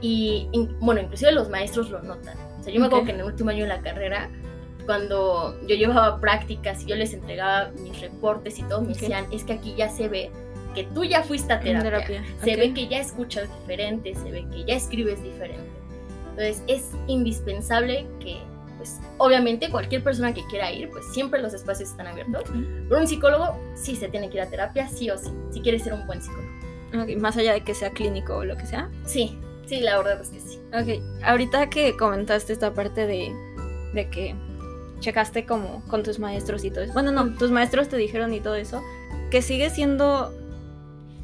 y, 0.00 0.48
bueno, 0.80 1.00
inclusive 1.00 1.32
los 1.32 1.50
maestros 1.50 1.90
lo 1.90 2.02
notan. 2.02 2.36
O 2.58 2.62
sea, 2.62 2.72
yo 2.72 2.80
me 2.80 2.86
acuerdo 2.86 3.06
que 3.06 3.12
en 3.12 3.20
el 3.20 3.26
último 3.26 3.50
año 3.50 3.64
de 3.64 3.68
la 3.68 3.80
carrera 3.80 4.30
cuando 4.86 5.56
yo 5.66 5.76
llevaba 5.76 6.20
prácticas 6.20 6.82
y 6.82 6.86
yo 6.86 6.96
les 6.96 7.12
entregaba 7.12 7.70
mis 7.80 8.00
reportes 8.00 8.58
y 8.58 8.62
todo, 8.64 8.80
me 8.80 8.88
decían, 8.88 9.26
es 9.30 9.44
que 9.44 9.52
aquí 9.52 9.74
ya 9.76 9.88
se 9.88 10.08
ve 10.08 10.30
que 10.74 10.84
tú 10.84 11.04
ya 11.04 11.22
fuiste 11.22 11.52
a 11.52 11.60
terapia, 11.60 12.24
se 12.42 12.56
ve 12.56 12.72
que 12.72 12.88
ya 12.88 12.98
escuchas 12.98 13.48
diferente, 13.60 14.14
se 14.14 14.30
ve 14.30 14.46
que 14.50 14.64
ya 14.64 14.74
escribes 14.74 15.22
diferente. 15.22 15.70
Entonces 16.30 16.62
es 16.66 16.90
indispensable 17.06 18.06
que, 18.20 18.38
pues 18.80 18.98
obviamente 19.18 19.68
cualquier 19.68 20.02
persona 20.02 20.32
que 20.32 20.42
quiera 20.46 20.72
ir, 20.72 20.88
pues 20.88 21.04
siempre 21.12 21.42
los 21.42 21.52
espacios 21.52 21.90
están 21.90 22.06
abiertos. 22.06 22.44
Pero 22.88 22.98
un 22.98 23.06
psicólogo 23.06 23.58
sí 23.74 23.94
se 23.94 24.08
tiene 24.08 24.30
que 24.30 24.38
ir 24.38 24.40
a 24.40 24.46
terapia, 24.48 24.88
sí 24.88 25.10
o 25.10 25.18
sí, 25.18 25.30
si 25.50 25.60
quiere 25.60 25.78
ser 25.78 25.92
un 25.92 26.06
buen 26.06 26.22
psicólogo. 26.22 26.48
más 27.18 27.36
allá 27.36 27.52
de 27.52 27.60
que 27.62 27.74
sea 27.74 27.90
clínico 27.90 28.36
o 28.36 28.44
lo 28.46 28.56
que 28.56 28.64
sea. 28.64 28.88
Sí, 29.04 29.38
sí, 29.66 29.80
la 29.80 29.98
verdad 29.98 30.18
es 30.22 30.30
que 30.30 30.40
sí. 30.40 30.58
Ok, 30.72 31.22
ahorita 31.22 31.68
que 31.68 31.94
comentaste 31.94 32.54
esta 32.54 32.72
parte 32.72 33.06
de, 33.06 33.30
de 33.92 34.08
que 34.08 34.34
checaste 35.00 35.44
como 35.44 35.82
con 35.88 36.02
tus 36.02 36.18
maestros 36.18 36.64
y 36.64 36.70
todo 36.70 36.84
eso. 36.84 36.94
Bueno, 36.94 37.12
no, 37.12 37.36
tus 37.36 37.50
maestros 37.50 37.90
te 37.90 37.98
dijeron 37.98 38.32
y 38.32 38.40
todo 38.40 38.54
eso, 38.54 38.82
que 39.30 39.42
sigue 39.42 39.68
siendo 39.68 40.32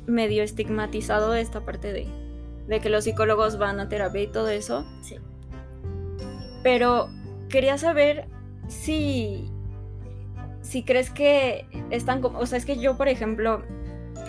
medio 0.06 0.42
estigmatizado 0.42 1.34
esta 1.34 1.62
parte 1.62 1.94
de, 1.94 2.06
de 2.68 2.80
que 2.80 2.90
los 2.90 3.04
psicólogos 3.04 3.56
van 3.56 3.80
a 3.80 3.88
terapia 3.88 4.20
y 4.20 4.26
todo 4.26 4.50
eso. 4.50 4.84
Sí. 5.00 5.16
Pero 6.62 7.08
quería 7.48 7.78
saber 7.78 8.26
si, 8.68 9.50
si 10.62 10.82
crees 10.82 11.10
que 11.10 11.66
están 11.90 12.20
como, 12.20 12.38
o 12.38 12.46
sea, 12.46 12.58
es 12.58 12.64
que 12.64 12.78
yo, 12.78 12.96
por 12.96 13.08
ejemplo, 13.08 13.62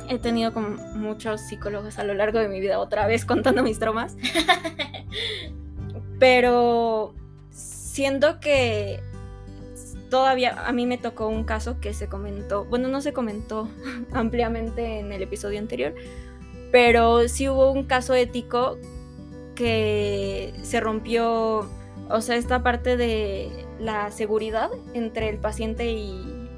he 0.10 0.20
tenido 0.20 0.54
como 0.54 0.70
muchos 0.96 1.42
psicólogos 1.42 2.00
a 2.00 2.04
lo 2.04 2.14
largo 2.14 2.40
de 2.40 2.48
mi 2.48 2.60
vida, 2.60 2.80
otra 2.80 3.08
vez 3.08 3.26
contando 3.26 3.64
mis 3.64 3.80
traumas. 3.80 4.18
pero 6.20 7.14
siento 7.50 8.40
que 8.40 9.00
todavía 10.10 10.66
a 10.66 10.72
mí 10.72 10.86
me 10.86 10.98
tocó 10.98 11.28
un 11.28 11.44
caso 11.44 11.80
que 11.80 11.94
se 11.94 12.08
comentó, 12.08 12.66
bueno, 12.66 12.88
no 12.88 13.02
se 13.02 13.14
comentó 13.14 13.70
ampliamente 14.14 15.00
en 15.00 15.12
el 15.12 15.22
episodio 15.22 15.60
anterior, 15.60 15.94
pero 16.72 17.28
sí 17.28 17.50
hubo 17.50 17.72
un 17.72 17.84
caso 17.84 18.14
ético 18.14 18.78
que 19.56 20.54
se 20.62 20.80
rompió, 20.80 21.68
o 22.10 22.22
sea, 22.22 22.36
esta 22.36 22.64
parte 22.64 22.98
de 22.98 23.66
la 23.80 24.12
seguridad 24.12 24.70
entre 24.94 25.30
el 25.30 25.38
paciente 25.38 25.92
y... 25.92 26.50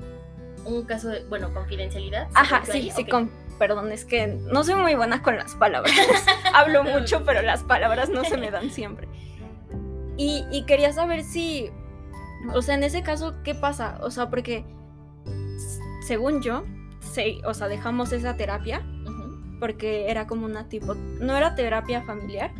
Un 0.65 0.85
caso 0.85 1.09
de, 1.09 1.23
bueno, 1.25 1.53
confidencialidad. 1.53 2.27
Ajá, 2.35 2.63
sí, 2.65 2.91
sí, 2.95 3.05
con, 3.05 3.31
perdón, 3.57 3.91
es 3.91 4.05
que 4.05 4.27
no 4.27 4.63
soy 4.63 4.75
muy 4.75 4.93
buena 4.93 5.21
con 5.23 5.37
las 5.37 5.55
palabras. 5.55 5.95
Hablo 6.53 6.83
mucho, 6.83 7.23
pero 7.25 7.41
las 7.41 7.63
palabras 7.63 8.09
no 8.09 8.23
se 8.23 8.37
me 8.37 8.51
dan 8.51 8.69
siempre. 8.69 9.07
Y, 10.17 10.45
y 10.51 10.65
quería 10.65 10.91
saber 10.91 11.23
si 11.23 11.71
o 12.53 12.61
sea, 12.61 12.75
en 12.75 12.83
ese 12.83 13.03
caso, 13.03 13.35
¿qué 13.43 13.53
pasa? 13.53 13.97
O 14.01 14.11
sea, 14.11 14.29
porque 14.29 14.65
según 16.05 16.41
yo, 16.41 16.63
o 17.45 17.53
sea, 17.53 17.67
dejamos 17.67 18.11
esa 18.13 18.37
terapia 18.37 18.85
porque 19.59 20.09
era 20.09 20.25
como 20.25 20.45
una 20.45 20.69
tipo, 20.69 20.93
no 20.93 21.35
era 21.35 21.53
terapia 21.53 22.01
familiar, 22.03 22.51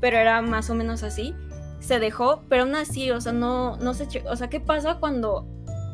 pero 0.00 0.16
era 0.16 0.40
más 0.40 0.70
o 0.70 0.74
menos 0.74 1.02
así. 1.02 1.34
Se 1.80 1.98
dejó, 1.98 2.42
pero 2.48 2.64
aún 2.64 2.74
así, 2.74 3.10
o 3.10 3.20
sea, 3.20 3.32
no, 3.32 3.76
no 3.76 3.94
se, 3.94 4.06
o 4.28 4.36
sea, 4.36 4.48
¿qué 4.48 4.60
pasa 4.60 4.98
cuando 4.98 5.46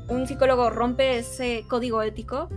un 0.09 0.27
psicólogo 0.27 0.71
rompe 0.71 1.19
ese 1.19 1.65
código 1.69 2.03
ético 2.03 2.49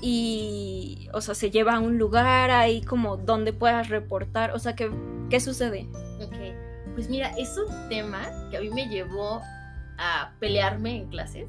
y, 0.00 1.08
o 1.12 1.20
sea, 1.20 1.34
se 1.34 1.50
lleva 1.50 1.76
a 1.76 1.80
un 1.80 1.98
lugar 1.98 2.50
ahí 2.50 2.82
como 2.82 3.16
donde 3.16 3.52
puedas 3.52 3.88
reportar, 3.88 4.52
o 4.52 4.58
sea, 4.58 4.74
¿qué, 4.74 4.90
qué 5.30 5.40
sucede? 5.40 5.88
Ok, 6.22 6.94
pues 6.94 7.08
mira, 7.08 7.32
es 7.38 7.56
un 7.56 7.88
tema 7.88 8.20
que 8.50 8.58
a 8.58 8.60
mí 8.60 8.70
me 8.70 8.86
llevó 8.88 9.40
a 9.98 10.32
pelearme 10.40 10.96
en 10.98 11.08
clases. 11.08 11.48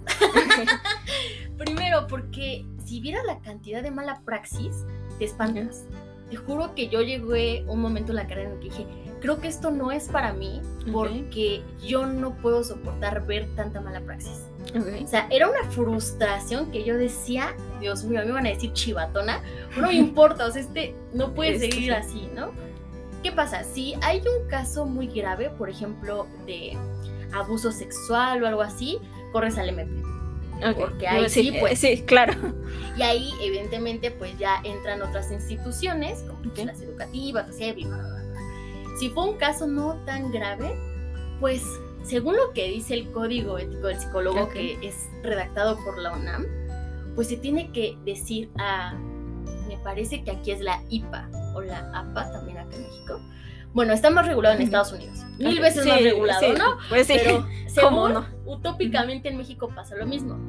Primero, 1.57 2.07
porque 2.07 2.65
si 2.85 2.99
vieras 2.99 3.23
la 3.25 3.39
cantidad 3.39 3.83
de 3.83 3.91
mala 3.91 4.21
praxis, 4.25 4.85
te 5.17 5.25
espantas. 5.25 5.85
Te 6.29 6.37
juro 6.37 6.73
que 6.75 6.87
yo 6.87 7.01
llegué 7.01 7.63
un 7.67 7.81
momento 7.81 8.11
en 8.11 8.17
la 8.17 8.27
carrera 8.27 8.49
en 8.49 8.55
el 8.55 8.59
que 8.59 8.69
dije, 8.69 8.87
creo 9.25 9.41
que 9.41 9.47
esto 9.47 9.71
no 9.71 9.91
es 9.91 10.07
para 10.07 10.33
mí 10.33 10.61
porque 10.91 11.63
yo 11.83 12.05
no 12.05 12.35
puedo 12.35 12.63
soportar 12.63 13.25
ver 13.25 13.47
tanta 13.55 13.81
mala 13.81 13.99
praxis. 14.01 14.43
O 14.75 15.07
sea, 15.07 15.27
era 15.31 15.49
una 15.49 15.63
frustración 15.71 16.71
que 16.71 16.83
yo 16.83 16.95
decía, 16.95 17.55
Dios 17.79 18.03
mío, 18.03 18.21
me 18.21 18.27
iban 18.27 18.45
a 18.45 18.49
decir 18.49 18.71
chivatona, 18.73 19.41
no 19.77 19.87
me 19.87 19.95
importa, 19.95 20.45
o 20.45 20.51
sea, 20.51 20.61
este 20.61 20.93
no 21.11 21.33
puede 21.33 21.57
seguir 21.57 21.91
así, 21.93 22.29
¿no? 22.35 22.51
¿Qué 23.23 23.31
pasa? 23.31 23.63
Si 23.63 23.95
hay 24.03 24.19
un 24.19 24.47
caso 24.47 24.85
muy 24.85 25.07
grave, 25.07 25.49
por 25.49 25.71
ejemplo, 25.71 26.27
de 26.45 26.77
abuso 27.33 27.71
sexual 27.71 28.43
o 28.43 28.47
algo 28.47 28.61
así, 28.61 28.99
corres 29.31 29.57
al 29.57 29.69
MP. 29.69 30.03
Porque 30.77 31.07
ahí 31.07 31.29
sí, 31.29 31.51
pues. 31.59 31.79
Sí, 31.79 32.03
claro. 32.03 32.33
Y 32.95 33.01
ahí, 33.01 33.31
evidentemente, 33.41 34.11
pues 34.11 34.37
ya 34.37 34.61
entran 34.63 35.01
otras 35.01 35.31
instituciones, 35.31 36.19
como 36.21 36.39
las 36.63 36.81
educativas, 36.81 37.49
así, 37.49 37.85
Si 38.99 39.09
fue 39.09 39.29
un 39.29 39.37
caso 39.37 39.67
no 39.67 39.95
tan 40.05 40.31
grave, 40.31 40.75
pues 41.39 41.63
según 42.03 42.35
lo 42.35 42.53
que 42.53 42.69
dice 42.69 42.93
el 42.93 43.11
código 43.11 43.57
ético 43.57 43.87
del 43.87 43.99
psicólogo, 43.99 44.49
que 44.49 44.77
es 44.81 45.09
redactado 45.23 45.77
por 45.83 45.97
la 45.97 46.13
UNAM, 46.13 46.45
pues 47.15 47.27
se 47.27 47.37
tiene 47.37 47.71
que 47.71 47.97
decir 48.05 48.49
a, 48.57 48.93
me 49.67 49.77
parece 49.83 50.23
que 50.23 50.31
aquí 50.31 50.51
es 50.51 50.61
la 50.61 50.81
IPA 50.89 51.29
o 51.55 51.61
la 51.61 51.79
APA, 51.93 52.31
también 52.31 52.57
acá 52.57 52.75
en 52.75 52.83
México, 52.83 53.21
bueno, 53.75 53.91
está 53.91 54.09
más 54.09 54.25
regulado 54.25 54.55
en 54.55 54.61
Estados 54.61 54.93
Unidos. 54.93 55.25
Mil 55.37 55.59
veces 55.59 55.85
más 55.85 56.01
regulado, 56.01 56.53
¿no? 56.53 56.77
Pues 56.87 57.07
sí. 57.07 57.15
Pero 57.17 57.45
según, 57.67 58.13
no? 58.13 58.25
utópicamente 58.45 59.27
en 59.27 59.35
México 59.35 59.69
pasa 59.75 59.97
lo 59.97 60.05
mismo. 60.05 60.39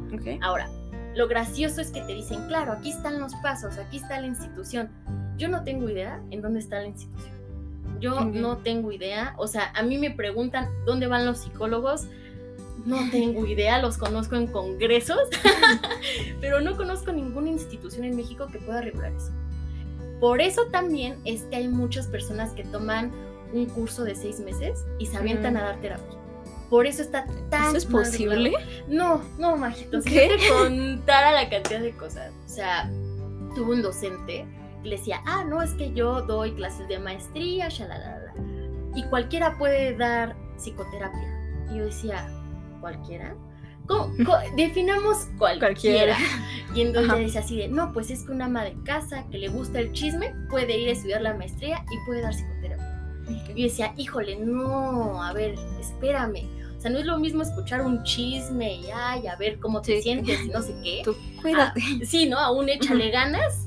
Ahora, 0.42 0.70
lo 1.16 1.26
gracioso 1.26 1.80
es 1.80 1.90
que 1.90 2.02
te 2.02 2.14
dicen, 2.14 2.46
claro, 2.46 2.72
aquí 2.72 2.92
están 2.92 3.18
los 3.18 3.34
pasos, 3.42 3.78
aquí 3.78 3.96
está 3.96 4.20
la 4.20 4.28
institución. 4.28 4.92
Yo 5.36 5.48
no 5.48 5.64
tengo 5.64 5.90
idea 5.90 6.22
en 6.30 6.40
dónde 6.40 6.60
está 6.60 6.78
la 6.78 6.86
institución. 6.86 7.35
Yo 8.00 8.20
no 8.20 8.58
tengo 8.58 8.92
idea. 8.92 9.34
O 9.38 9.46
sea, 9.46 9.72
a 9.74 9.82
mí 9.82 9.98
me 9.98 10.10
preguntan 10.10 10.68
dónde 10.84 11.06
van 11.06 11.26
los 11.26 11.38
psicólogos. 11.38 12.06
No 12.84 12.98
tengo 13.10 13.46
idea, 13.46 13.80
los 13.80 13.98
conozco 13.98 14.36
en 14.36 14.46
congresos, 14.46 15.18
pero 16.40 16.60
no 16.60 16.76
conozco 16.76 17.10
ninguna 17.10 17.48
institución 17.48 18.04
en 18.04 18.14
México 18.14 18.46
que 18.46 18.58
pueda 18.58 18.80
regular 18.80 19.12
eso. 19.12 19.32
Por 20.20 20.40
eso 20.40 20.66
también 20.70 21.16
es 21.24 21.42
que 21.44 21.56
hay 21.56 21.68
muchas 21.68 22.06
personas 22.06 22.52
que 22.52 22.64
toman 22.64 23.10
un 23.52 23.66
curso 23.66 24.04
de 24.04 24.14
seis 24.14 24.38
meses 24.40 24.84
y 24.98 25.06
se 25.06 25.16
avientan 25.16 25.56
a 25.56 25.62
dar 25.62 25.80
terapia. 25.80 26.16
Por 26.70 26.86
eso 26.86 27.02
está 27.02 27.26
tan. 27.48 27.68
¿Eso 27.68 27.76
es 27.76 27.86
posible? 27.86 28.52
No, 28.88 29.22
no, 29.38 29.56
Majito. 29.56 30.00
Si 30.02 30.10
te 30.10 30.36
contara 30.48 31.32
la 31.32 31.48
cantidad 31.48 31.80
de 31.80 31.92
cosas. 31.92 32.32
O 32.44 32.48
sea, 32.48 32.90
tuve 33.54 33.74
un 33.74 33.82
docente 33.82 34.44
le 34.82 34.96
decía, 34.96 35.22
ah, 35.26 35.44
no, 35.44 35.62
es 35.62 35.72
que 35.72 35.92
yo 35.92 36.22
doy 36.22 36.52
clases 36.52 36.88
de 36.88 36.98
maestría, 36.98 37.68
shalalala. 37.68 38.34
Y 38.94 39.04
cualquiera 39.04 39.56
puede 39.58 39.96
dar 39.96 40.36
psicoterapia. 40.56 41.66
Y 41.70 41.78
yo 41.78 41.84
decía, 41.84 42.28
¿cualquiera? 42.80 43.34
¿Cómo? 43.86 44.12
Definamos 44.56 45.28
cualquiera. 45.38 46.16
Y 46.74 46.82
entonces 46.82 47.18
dice 47.18 47.38
así 47.38 47.56
de, 47.56 47.68
no, 47.68 47.90
pues 47.94 48.10
es 48.10 48.24
que 48.24 48.32
una 48.32 48.46
ama 48.46 48.62
de 48.62 48.76
casa 48.82 49.24
que 49.30 49.38
le 49.38 49.48
gusta 49.48 49.80
el 49.80 49.92
chisme 49.92 50.34
puede 50.50 50.78
ir 50.78 50.90
a 50.90 50.92
estudiar 50.92 51.22
la 51.22 51.32
maestría 51.32 51.82
y 51.90 52.06
puede 52.06 52.20
dar 52.20 52.34
psicoterapia. 52.34 52.86
Y 53.54 53.62
yo 53.62 53.68
decía, 53.68 53.94
híjole, 53.96 54.36
no, 54.36 55.22
a 55.22 55.32
ver, 55.32 55.54
espérame. 55.80 56.46
O 56.76 56.80
sea, 56.80 56.90
no 56.90 56.98
es 56.98 57.06
lo 57.06 57.18
mismo 57.18 57.42
escuchar 57.42 57.80
un 57.80 58.02
chisme 58.02 58.74
y 58.74 58.90
ay, 58.94 59.26
a 59.26 59.36
ver 59.36 59.58
cómo 59.58 59.80
te 59.80 60.02
sientes 60.02 60.44
y 60.44 60.48
no 60.48 60.60
sé 60.60 60.74
qué. 60.82 61.00
Tú, 61.02 61.16
cuídate. 61.40 61.80
Ah, 61.82 62.04
sí, 62.04 62.26
¿no? 62.26 62.38
Aún 62.38 62.68
échale 62.68 63.10
ganas. 63.10 63.65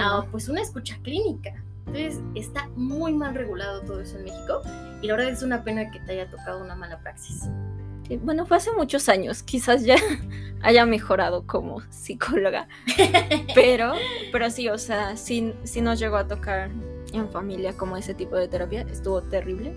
A, 0.00 0.26
pues 0.30 0.48
una 0.48 0.62
escucha 0.62 0.98
clínica. 1.02 1.62
Entonces 1.86 2.20
está 2.34 2.68
muy 2.76 3.12
mal 3.12 3.34
regulado 3.34 3.82
todo 3.82 4.00
eso 4.00 4.16
en 4.18 4.24
México 4.24 4.62
y 5.02 5.06
la 5.08 5.16
verdad 5.16 5.32
es 5.32 5.42
una 5.42 5.62
pena 5.64 5.90
que 5.90 6.00
te 6.00 6.12
haya 6.12 6.30
tocado 6.30 6.62
una 6.62 6.74
mala 6.74 7.00
praxis. 7.00 7.48
bueno, 8.22 8.46
fue 8.46 8.56
hace 8.56 8.70
muchos 8.72 9.08
años, 9.08 9.42
quizás 9.42 9.84
ya 9.84 9.96
haya 10.62 10.86
mejorado 10.86 11.46
como 11.46 11.82
psicóloga, 11.90 12.68
pero, 13.54 13.92
pero 14.30 14.48
sí, 14.50 14.68
o 14.68 14.78
sea, 14.78 15.16
sí, 15.16 15.54
sí 15.64 15.80
nos 15.80 15.98
llegó 15.98 16.16
a 16.16 16.28
tocar 16.28 16.70
en 17.12 17.28
familia 17.30 17.76
como 17.76 17.96
ese 17.96 18.14
tipo 18.14 18.36
de 18.36 18.48
terapia, 18.48 18.82
estuvo 18.82 19.20
terrible. 19.22 19.74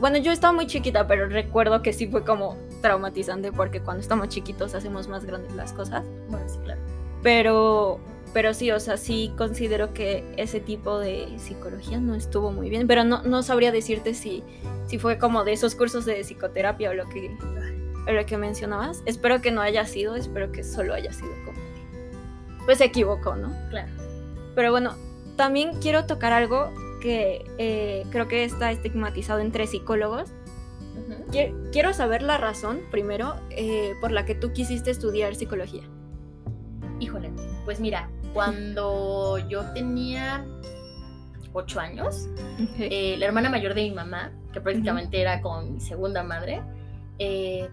Bueno, 0.00 0.18
yo 0.18 0.32
estaba 0.32 0.52
muy 0.52 0.66
chiquita, 0.66 1.06
pero 1.06 1.28
recuerdo 1.28 1.82
que 1.82 1.92
sí 1.92 2.08
fue 2.08 2.24
como 2.24 2.56
traumatizante 2.82 3.52
porque 3.52 3.80
cuando 3.80 4.00
estamos 4.00 4.28
chiquitos 4.28 4.74
hacemos 4.74 5.08
más 5.08 5.24
grandes 5.24 5.54
las 5.54 5.72
cosas. 5.72 6.04
Bueno, 6.28 6.48
sí, 6.48 6.58
claro. 6.64 6.80
Pero, 7.22 8.00
pero 8.38 8.54
sí, 8.54 8.70
o 8.70 8.78
sea, 8.78 8.96
sí 8.96 9.32
considero 9.36 9.92
que 9.92 10.22
ese 10.36 10.60
tipo 10.60 11.00
de 11.00 11.26
psicología 11.38 11.98
no 11.98 12.14
estuvo 12.14 12.52
muy 12.52 12.70
bien, 12.70 12.86
pero 12.86 13.02
no, 13.02 13.24
no 13.24 13.42
sabría 13.42 13.72
decirte 13.72 14.14
si, 14.14 14.44
si 14.86 14.96
fue 14.96 15.18
como 15.18 15.42
de 15.42 15.54
esos 15.54 15.74
cursos 15.74 16.04
de 16.04 16.20
psicoterapia 16.22 16.90
o 16.90 16.94
lo 16.94 17.08
que, 17.08 17.36
lo 18.06 18.26
que 18.26 18.38
mencionabas. 18.38 19.02
Espero 19.06 19.40
que 19.42 19.50
no 19.50 19.60
haya 19.60 19.84
sido, 19.86 20.14
espero 20.14 20.52
que 20.52 20.62
solo 20.62 20.94
haya 20.94 21.12
sido 21.12 21.32
como... 21.44 21.58
Pues 22.64 22.78
se 22.78 22.84
equivocó, 22.84 23.34
¿no? 23.34 23.52
Claro. 23.70 23.90
Pero 24.54 24.70
bueno, 24.70 24.94
también 25.34 25.72
quiero 25.80 26.04
tocar 26.06 26.32
algo 26.32 26.72
que 27.02 27.44
eh, 27.58 28.06
creo 28.12 28.28
que 28.28 28.44
está 28.44 28.70
estigmatizado 28.70 29.40
entre 29.40 29.66
psicólogos. 29.66 30.30
Quiero 31.72 31.92
saber 31.92 32.22
la 32.22 32.38
razón, 32.38 32.82
primero, 32.92 33.34
eh, 33.50 33.94
por 34.00 34.12
la 34.12 34.24
que 34.24 34.36
tú 34.36 34.52
quisiste 34.52 34.92
estudiar 34.92 35.34
psicología. 35.34 35.82
Híjole, 37.00 37.32
pues 37.64 37.80
mira, 37.80 38.08
cuando 38.32 39.38
yo 39.48 39.64
tenía 39.72 40.44
ocho 41.52 41.80
años, 41.80 42.28
eh, 42.78 43.16
la 43.18 43.26
hermana 43.26 43.50
mayor 43.50 43.74
de 43.74 43.82
mi 43.82 43.90
mamá, 43.92 44.32
que 44.52 44.60
prácticamente 44.60 45.20
era 45.20 45.40
como 45.40 45.62
mi 45.62 45.80
segunda 45.80 46.22
madre, 46.22 46.62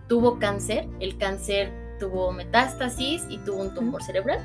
tuvo 0.08 0.40
cáncer. 0.40 0.88
El 1.00 1.18
cáncer 1.18 1.72
tuvo 2.00 2.32
metástasis 2.32 3.26
y 3.30 3.38
tuvo 3.40 3.62
un 3.62 3.74
tumor 3.74 4.04
cerebral 4.04 4.40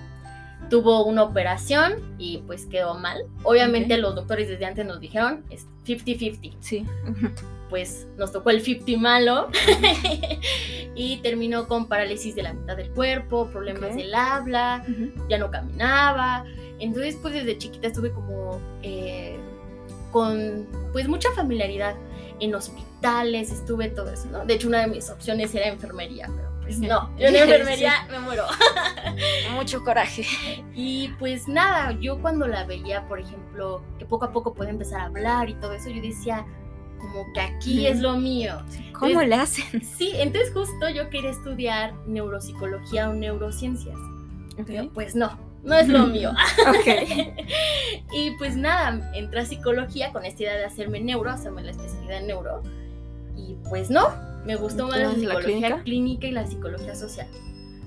tuvo 0.69 1.05
una 1.05 1.25
operación 1.25 2.15
y 2.19 2.39
pues 2.47 2.67
quedó 2.67 2.95
mal. 2.95 3.25
Obviamente 3.43 3.97
los 3.99 4.15
doctores 4.15 4.49
desde 4.49 4.65
antes 4.65 4.87
nos 4.87 5.01
dijeron 5.01 5.45
es 5.51 5.67
50-50. 5.87 6.57
Sí. 6.61 6.87
Pues 7.71 8.09
nos 8.19 8.33
tocó 8.33 8.51
el 8.51 8.61
50 8.61 9.01
malo 9.01 9.49
y 10.95 11.19
terminó 11.19 11.69
con 11.69 11.87
parálisis 11.89 12.35
de 12.35 12.43
la 12.43 12.53
mitad 12.53 12.77
del 12.77 12.91
cuerpo, 12.91 13.49
problemas 13.51 13.95
del 13.95 14.15
habla, 14.15 14.85
ya 15.29 15.39
no 15.39 15.51
caminaba. 15.51 16.45
Entonces 16.79 17.17
pues 17.23 17.33
desde 17.35 17.57
chiquita 17.57 17.89
estuve 17.89 18.11
como 18.11 18.61
eh, 18.83 19.39
con 20.11 20.67
pues 20.93 21.09
mucha 21.09 21.31
familiaridad 21.33 21.95
en 22.41 22.55
hospitales, 22.55 23.53
estuve 23.53 23.89
todo 23.89 24.11
eso, 24.11 24.29
¿no? 24.31 24.45
De 24.45 24.55
hecho 24.55 24.69
una 24.69 24.81
de 24.81 24.89
mis 24.89 25.09
opciones 25.11 25.55
era 25.55 25.69
enfermería, 25.69 26.29
pero 26.35 26.51
pues 26.63 26.79
no, 26.79 27.11
yo 27.19 27.27
en 27.27 27.37
enfermería 27.37 28.07
me 28.11 28.21
muero. 28.21 28.45
Mucho 29.55 29.83
coraje. 29.83 30.25
Y 30.75 31.09
pues 31.19 31.49
nada, 31.49 31.97
yo 32.01 32.21
cuando 32.21 32.47
la 32.47 32.65
veía, 32.65 33.09
por 33.09 33.19
ejemplo, 33.19 33.83
que 33.99 34.07
poco 34.07 34.27
a 34.27 34.33
poco 34.33 34.55
puede 34.55 34.71
empezar 34.71 35.01
a 35.01 35.05
hablar 35.07 35.49
y 35.49 35.55
todo 35.55 35.73
eso, 35.73 35.91
yo 35.91 36.01
decía, 36.01 36.47
como 37.01 37.33
que 37.33 37.41
aquí 37.41 37.87
es 37.87 38.01
lo 38.01 38.17
mío. 38.17 38.55
¿Cómo 38.93 39.23
le 39.23 39.35
hacen? 39.35 39.83
Sí, 39.99 40.13
entonces 40.15 40.53
justo 40.53 40.89
yo 40.91 41.09
quería 41.11 41.31
estudiar 41.31 41.95
neuropsicología 42.07 43.11
o 43.11 43.15
neurociencias. 43.15 43.97
pues 44.95 45.15
no, 45.15 45.39
no 45.65 45.75
es 45.75 45.89
lo 45.89 46.07
mío. 46.07 46.31
ok. 46.69 46.87
y 48.13 48.33
pues 48.39 48.57
nada, 48.57 49.11
entré 49.15 49.41
a 49.41 49.47
psicología 49.47 50.13
con 50.13 50.25
esta 50.25 50.43
idea 50.43 50.57
de 50.57 50.65
hacerme 50.65 51.01
neuro, 51.01 51.31
hacerme 51.31 51.63
la 51.63 51.71
especialidad 51.71 52.19
en 52.19 52.27
neuro. 52.27 52.63
Y 53.37 53.57
pues 53.69 53.91
no, 53.91 54.09
me 54.45 54.57
gustó 54.57 54.89
más 54.89 54.99
la 54.99 55.15
psicología 55.15 55.83
clínica 55.83 56.27
y 56.27 56.33
la 56.33 56.47
psicología 56.47 56.95
social. 56.95 57.27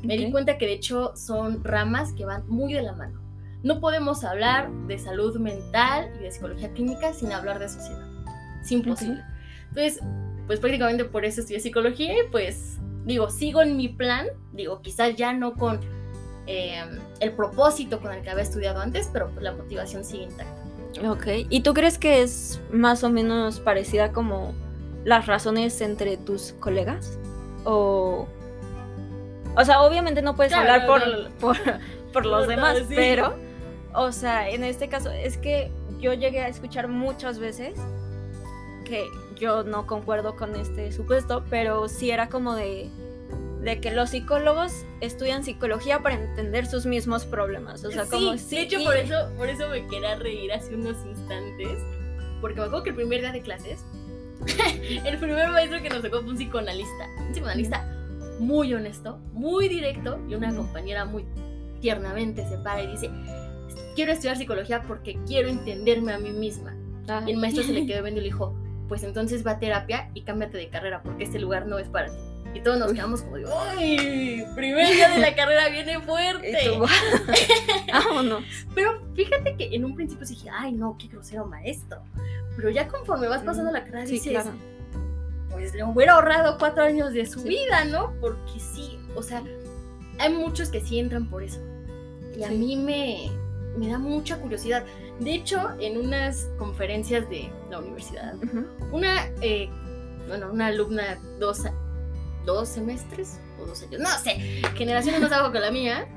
Me 0.02 0.18
di 0.18 0.32
cuenta 0.32 0.58
que 0.58 0.66
de 0.66 0.74
hecho 0.74 1.14
son 1.16 1.64
ramas 1.64 2.12
que 2.14 2.26
van 2.26 2.48
muy 2.48 2.74
de 2.74 2.82
la 2.82 2.94
mano. 2.94 3.22
No 3.64 3.80
podemos 3.80 4.26
hablar 4.26 4.70
de 4.88 4.98
salud 5.00 5.38
mental 5.40 6.12
y 6.20 6.24
de 6.24 6.32
psicología 6.32 6.72
clínica 6.74 7.14
sin 7.14 7.32
hablar 7.32 7.60
de 7.60 7.70
sociedad. 7.70 8.13
Es 8.64 8.72
imposible. 8.72 9.24
Entonces, 9.70 10.00
pues 10.48 10.60
prácticamente 10.60 11.06
por 11.06 11.26
eso 11.26 11.42
estudié 11.42 11.60
psicología 11.60 12.14
y 12.14 12.30
pues 12.32 12.78
digo, 13.06 13.30
sigo 13.30 13.62
en 13.62 13.78
mi 13.78 13.90
plan, 13.90 14.28
digo, 14.54 14.82
quizás 14.82 15.16
ya 15.16 15.34
no 15.34 15.54
con 15.54 15.80
em, 16.46 17.00
el 17.20 17.32
propósito 17.34 18.00
con 18.00 18.12
el 18.14 18.22
que 18.22 18.30
había 18.30 18.44
estudiado 18.44 18.80
antes, 18.82 19.10
pero 19.12 19.30
pues 19.30 19.44
la 19.44 19.52
motivación 19.52 20.04
sigue 20.04 20.24
intacta. 20.24 20.64
Ok, 21.10 21.28
¿y 21.50 21.62
tú 21.62 21.74
crees 21.74 21.98
que 21.98 22.22
es 22.22 22.62
más 22.72 23.04
o 23.04 23.10
menos 23.10 23.60
parecida 23.60 24.12
como 24.12 24.54
las 25.04 25.26
razones 25.26 25.82
entre 25.82 26.18
tus 26.18 26.54
colegas? 26.60 27.18
O, 27.66 28.28
o 29.56 29.66
sea, 29.66 29.82
obviamente 29.82 30.22
no 30.22 30.36
puedes 30.36 30.54
hablar 30.54 30.86
por, 31.40 31.58
por, 32.12 32.26
los 32.26 32.48
demás, 32.48 32.84
pero, 32.90 33.34
o 33.94 34.12
sea, 34.12 34.50
en 34.50 34.64
este 34.64 34.88
caso 34.88 35.10
es 35.10 35.38
que 35.38 35.72
yo 36.00 36.14
llegué 36.14 36.42
a 36.42 36.48
escuchar 36.48 36.88
muchas 36.88 37.40
veces 37.40 37.74
que 38.94 39.10
yo 39.36 39.64
no 39.64 39.88
concuerdo 39.88 40.36
con 40.36 40.56
este 40.56 40.92
supuesto, 40.92 41.44
pero 41.50 41.90
sí 41.90 42.12
era 42.12 42.30
como 42.30 42.54
de, 42.54 42.92
de 43.62 43.82
que 43.82 43.90
los 43.90 44.12
psicólogos 44.12 44.86
estudian 45.02 45.44
psicología 45.44 46.04
para 46.04 46.14
entender 46.14 46.68
sus 46.68 46.86
mismos 46.86 47.26
problemas. 47.26 47.84
O 47.86 47.92
sea, 47.92 48.06
como 48.06 48.38
sí, 48.38 48.56
de 48.56 48.62
hecho, 48.62 48.84
por, 48.84 48.96
eso, 48.96 49.16
por 49.36 49.50
eso 49.50 49.68
me 49.70 49.88
quería 49.88 50.16
reír 50.16 50.54
hace 50.54 50.76
unos 50.76 50.96
instantes, 51.08 51.80
porque 52.40 52.60
me 52.60 52.68
acuerdo 52.68 52.84
que 52.84 52.90
el 52.92 52.96
primer 52.96 53.22
día 53.22 53.32
de 53.32 53.42
clases 53.42 53.84
el 55.06 55.18
primer 55.18 55.50
maestro 55.50 55.82
que 55.82 55.90
nos 55.90 56.04
tocó 56.04 56.22
fue 56.22 56.30
un 56.30 56.38
psicoanalista. 56.38 57.10
Un 57.18 57.32
psicoanalista 57.32 57.88
muy 58.38 58.76
honesto, 58.76 59.18
muy 59.32 59.70
directo 59.70 60.20
y 60.30 60.36
una 60.36 60.54
compañera 60.54 61.06
muy 61.06 61.26
tiernamente 61.82 62.48
se 62.48 62.60
para 62.60 62.84
y 62.84 62.92
dice, 62.92 63.10
quiero 63.96 64.12
estudiar 64.12 64.38
psicología 64.38 64.84
porque 64.84 65.18
quiero 65.26 65.50
entenderme 65.50 66.14
a 66.14 66.20
mí 66.20 66.30
misma. 66.30 66.76
Y 67.26 67.32
el 67.32 67.38
maestro 67.38 67.64
se 67.64 67.74
le 67.74 67.86
quedó 67.88 68.04
viendo 68.04 68.22
y 68.22 68.26
le 68.26 68.30
dijo, 68.30 68.56
pues 68.88 69.04
entonces 69.04 69.46
va 69.46 69.52
a 69.52 69.60
terapia 69.60 70.10
y 70.14 70.22
cámbiate 70.22 70.58
de 70.58 70.70
carrera 70.70 71.02
porque 71.04 71.24
este 71.24 71.40
lugar 71.40 71.68
no 71.68 71.80
es 71.80 71.88
para 71.88 72.10
ti. 72.10 72.20
Y 72.54 72.62
todos 72.62 72.78
nos 72.78 72.94
quedamos 72.94 73.24
como 73.24 73.38
de, 73.38 73.46
¡ay! 73.52 74.46
Primer 74.56 74.94
día 74.94 75.10
de 75.10 75.18
la 75.20 75.36
carrera 75.36 75.70
viene 75.70 76.00
fuerte. 76.02 76.80
Vámonos. 77.92 78.44
Pero 78.76 79.02
fíjate 79.16 79.56
que 79.56 79.76
en 79.76 79.86
un 79.86 79.96
principio 79.96 80.28
dije, 80.28 80.50
¡ay, 80.52 80.72
no, 80.74 80.96
qué 81.00 81.08
grosero 81.08 81.46
maestro! 81.48 82.04
Pero 82.56 82.70
ya 82.70 82.88
conforme 82.88 83.28
vas 83.28 83.42
pasando 83.42 83.72
la 83.72 83.84
carrera 83.84 84.06
dices, 84.06 84.46
pues 85.50 85.74
le 85.74 85.84
hubiera 85.84 86.14
ahorrado 86.14 86.58
cuatro 86.58 86.84
años 86.84 87.14
de 87.14 87.26
su 87.26 87.42
vida, 87.44 87.86
¿no? 87.86 88.14
Porque 88.22 88.60
sí, 88.60 89.00
o 89.16 89.24
sea, 89.24 89.44
hay 90.20 90.32
muchos 90.32 90.70
que 90.70 90.82
sí 90.82 91.00
entran 91.00 91.30
por 91.30 91.44
eso. 91.44 91.60
Y 92.38 92.44
a 92.44 92.50
mí 92.50 92.76
me, 92.76 93.32
me 93.78 93.90
da 93.90 93.98
mucha 93.98 94.38
curiosidad. 94.38 94.84
De 95.20 95.36
hecho, 95.36 95.70
en 95.80 95.98
unas 95.98 96.50
conferencias 96.58 97.30
de 97.30 97.52
la 97.70 97.80
universidad, 97.80 98.36
una, 98.92 99.28
eh, 99.42 99.70
bueno, 100.28 100.52
una 100.52 100.68
alumna 100.68 101.20
dos, 101.40 101.62
dos 102.46 102.70
semestres 102.70 103.40
o 103.62 103.66
dos 103.66 103.84
años, 103.84 104.02
no 104.02 104.10
sé, 104.10 104.62
generaciones 104.76 105.22
más 105.22 105.32
abajo 105.32 105.52
que 105.52 105.60
la 105.60 105.72
mía, 105.72 106.08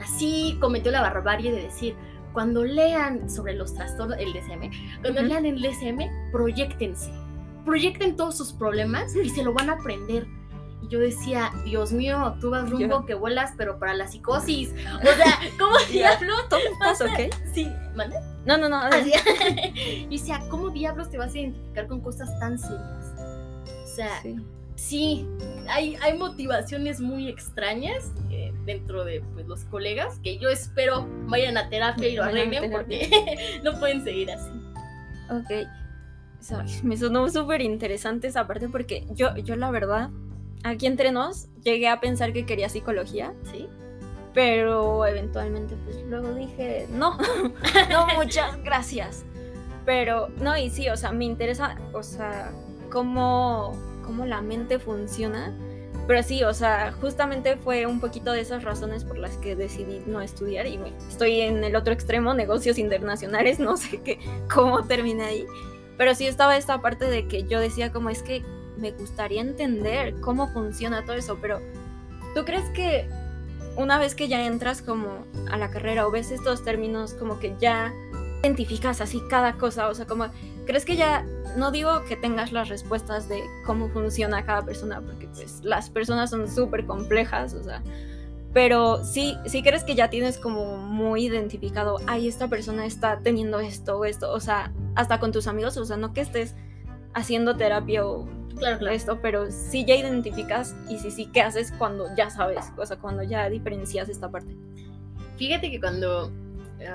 así 0.00 0.58
cometió 0.60 0.92
la 0.92 1.00
barbarie 1.00 1.52
de 1.52 1.62
decir, 1.62 1.96
cuando 2.32 2.64
lean 2.64 3.30
sobre 3.30 3.54
los 3.54 3.74
trastornos, 3.74 4.18
el 4.18 4.32
DSM, 4.32 5.00
cuando 5.00 5.22
lean 5.22 5.46
el 5.46 5.62
DSM, 5.62 6.30
proyectense. 6.32 7.10
Proyecten 7.64 8.16
todos 8.16 8.36
sus 8.36 8.52
problemas 8.52 9.16
y 9.16 9.30
se 9.30 9.42
lo 9.42 9.54
van 9.54 9.70
a 9.70 9.74
aprender. 9.74 10.26
Yo 10.94 11.00
decía, 11.00 11.50
Dios 11.64 11.90
mío, 11.90 12.36
tú 12.40 12.50
vas 12.50 12.70
rumbo 12.70 13.00
Yo- 13.00 13.04
que 13.04 13.14
vuelas, 13.14 13.52
pero 13.56 13.80
para 13.80 13.94
la 13.94 14.06
psicosis. 14.06 14.70
O 14.70 15.02
sea, 15.16 15.40
¿cómo 15.58 15.74
diablos? 15.90 16.36
¿Todo 16.48 16.60
estás 16.72 17.00
ok? 17.00 17.34
Sí, 17.52 17.68
¿mande? 17.96 18.14
No, 18.46 18.56
no, 18.56 18.68
no. 18.68 18.76
Así. 18.76 19.10
y 19.74 20.06
decía, 20.16 20.40
¿cómo 20.48 20.70
diablos 20.70 21.10
te 21.10 21.18
vas 21.18 21.34
a 21.34 21.38
identificar 21.40 21.88
con 21.88 22.00
cosas 22.00 22.30
tan 22.38 22.60
serias? 22.60 23.12
O 23.82 23.86
sea, 23.88 24.22
Sí. 24.22 24.36
sí, 24.76 25.28
hay, 25.68 25.96
hay 25.96 26.16
motivaciones 26.16 27.00
muy 27.00 27.26
extrañas 27.28 28.12
eh, 28.30 28.52
dentro 28.64 29.04
de 29.04 29.20
pues, 29.32 29.46
los 29.48 29.64
colegas 29.64 30.20
que 30.22 30.38
yo 30.38 30.48
espero 30.48 31.08
vayan 31.26 31.56
a 31.58 31.68
terapia 31.70 32.06
y 32.06 32.14
lo 32.14 32.22
arreglen 32.22 32.70
porque 32.70 33.60
no 33.64 33.80
pueden 33.80 34.04
seguir 34.04 34.30
así. 34.30 34.48
Ok. 35.28 35.66
O 36.38 36.42
sea, 36.46 36.64
me 36.84 36.96
sonó 36.96 37.28
súper 37.30 37.62
interesante 37.62 38.28
esa 38.28 38.46
parte 38.46 38.68
porque 38.68 39.06
yo, 39.10 39.34
yo 39.38 39.56
la 39.56 39.72
verdad, 39.72 40.10
aquí 40.64 40.86
entre 40.86 41.12
nos, 41.12 41.48
llegué 41.62 41.88
a 41.88 42.00
pensar 42.00 42.32
que 42.32 42.44
quería 42.44 42.68
psicología, 42.68 43.32
¿Sí? 43.52 43.68
pero 44.34 45.06
eventualmente 45.06 45.76
pues 45.84 46.02
luego 46.02 46.34
dije, 46.34 46.86
no, 46.90 47.16
no, 47.90 48.06
muchas 48.16 48.62
gracias. 48.62 49.24
Pero, 49.86 50.28
no, 50.40 50.56
y 50.56 50.70
sí, 50.70 50.88
o 50.88 50.96
sea, 50.96 51.12
me 51.12 51.24
interesa, 51.24 51.76
o 51.92 52.02
sea, 52.02 52.50
cómo, 52.90 53.72
cómo 54.02 54.26
la 54.26 54.40
mente 54.40 54.78
funciona. 54.78 55.52
Pero 56.06 56.22
sí, 56.22 56.42
o 56.42 56.52
sea, 56.52 56.92
justamente 57.00 57.56
fue 57.56 57.86
un 57.86 58.00
poquito 58.00 58.32
de 58.32 58.40
esas 58.40 58.62
razones 58.62 59.04
por 59.04 59.16
las 59.16 59.38
que 59.38 59.56
decidí 59.56 60.02
no 60.06 60.20
estudiar 60.20 60.66
y 60.66 60.78
estoy 61.08 61.40
en 61.40 61.64
el 61.64 61.76
otro 61.76 61.94
extremo, 61.94 62.34
negocios 62.34 62.78
internacionales, 62.78 63.58
no 63.60 63.76
sé 63.76 64.02
qué, 64.02 64.18
cómo 64.52 64.84
terminé 64.84 65.24
ahí. 65.24 65.46
Pero 65.96 66.14
sí 66.14 66.26
estaba 66.26 66.56
esta 66.56 66.80
parte 66.80 67.04
de 67.04 67.28
que 67.28 67.44
yo 67.44 67.60
decía 67.60 67.92
como 67.92 68.10
es 68.10 68.22
que 68.22 68.42
me 68.78 68.92
gustaría 68.92 69.40
entender 69.40 70.20
cómo 70.20 70.48
funciona 70.48 71.04
todo 71.04 71.16
eso, 71.16 71.38
pero 71.40 71.60
¿tú 72.34 72.44
crees 72.44 72.68
que 72.70 73.08
una 73.76 73.98
vez 73.98 74.14
que 74.14 74.28
ya 74.28 74.46
entras 74.46 74.82
como 74.82 75.24
a 75.50 75.56
la 75.56 75.70
carrera 75.70 76.06
o 76.06 76.10
ves 76.10 76.30
estos 76.30 76.64
términos 76.64 77.14
como 77.14 77.38
que 77.38 77.54
ya 77.60 77.92
identificas 78.42 79.00
así 79.00 79.22
cada 79.28 79.54
cosa, 79.54 79.88
o 79.88 79.94
sea, 79.94 80.06
como 80.06 80.26
crees 80.66 80.84
que 80.84 80.96
ya 80.96 81.26
no 81.56 81.70
digo 81.70 82.04
que 82.04 82.16
tengas 82.16 82.52
las 82.52 82.68
respuestas 82.68 83.28
de 83.28 83.42
cómo 83.64 83.88
funciona 83.88 84.44
cada 84.44 84.62
persona, 84.62 85.00
porque 85.00 85.28
pues 85.28 85.60
las 85.62 85.90
personas 85.90 86.30
son 86.30 86.48
súper 86.48 86.86
complejas, 86.86 87.54
o 87.54 87.62
sea, 87.62 87.82
pero 88.52 89.02
sí, 89.02 89.36
sí 89.46 89.62
crees 89.62 89.82
que 89.82 89.94
ya 89.94 90.10
tienes 90.10 90.38
como 90.38 90.76
muy 90.76 91.26
identificado, 91.26 91.96
ay, 92.06 92.28
esta 92.28 92.48
persona 92.48 92.86
está 92.86 93.18
teniendo 93.20 93.60
esto 93.60 93.98
o 93.98 94.04
esto, 94.04 94.32
o 94.32 94.40
sea, 94.40 94.72
hasta 94.94 95.18
con 95.18 95.32
tus 95.32 95.46
amigos, 95.46 95.76
o 95.76 95.84
sea, 95.84 95.96
no 95.96 96.12
que 96.12 96.20
estés 96.20 96.54
haciendo 97.14 97.56
terapia 97.56 98.06
o 98.06 98.28
Claro, 98.58 98.78
claro. 98.78 98.94
esto, 98.94 99.18
pero 99.20 99.50
sí 99.50 99.84
ya 99.84 99.94
identificas 99.96 100.74
y 100.88 100.98
sí, 100.98 101.10
sí, 101.10 101.26
¿qué 101.32 101.42
haces 101.42 101.72
cuando 101.76 102.14
ya 102.16 102.30
sabes? 102.30 102.66
O 102.76 102.86
sea, 102.86 102.96
cuando 102.98 103.22
ya 103.22 103.48
diferencias 103.50 104.08
esta 104.08 104.30
parte. 104.30 104.56
Fíjate 105.36 105.70
que 105.70 105.80
cuando 105.80 106.30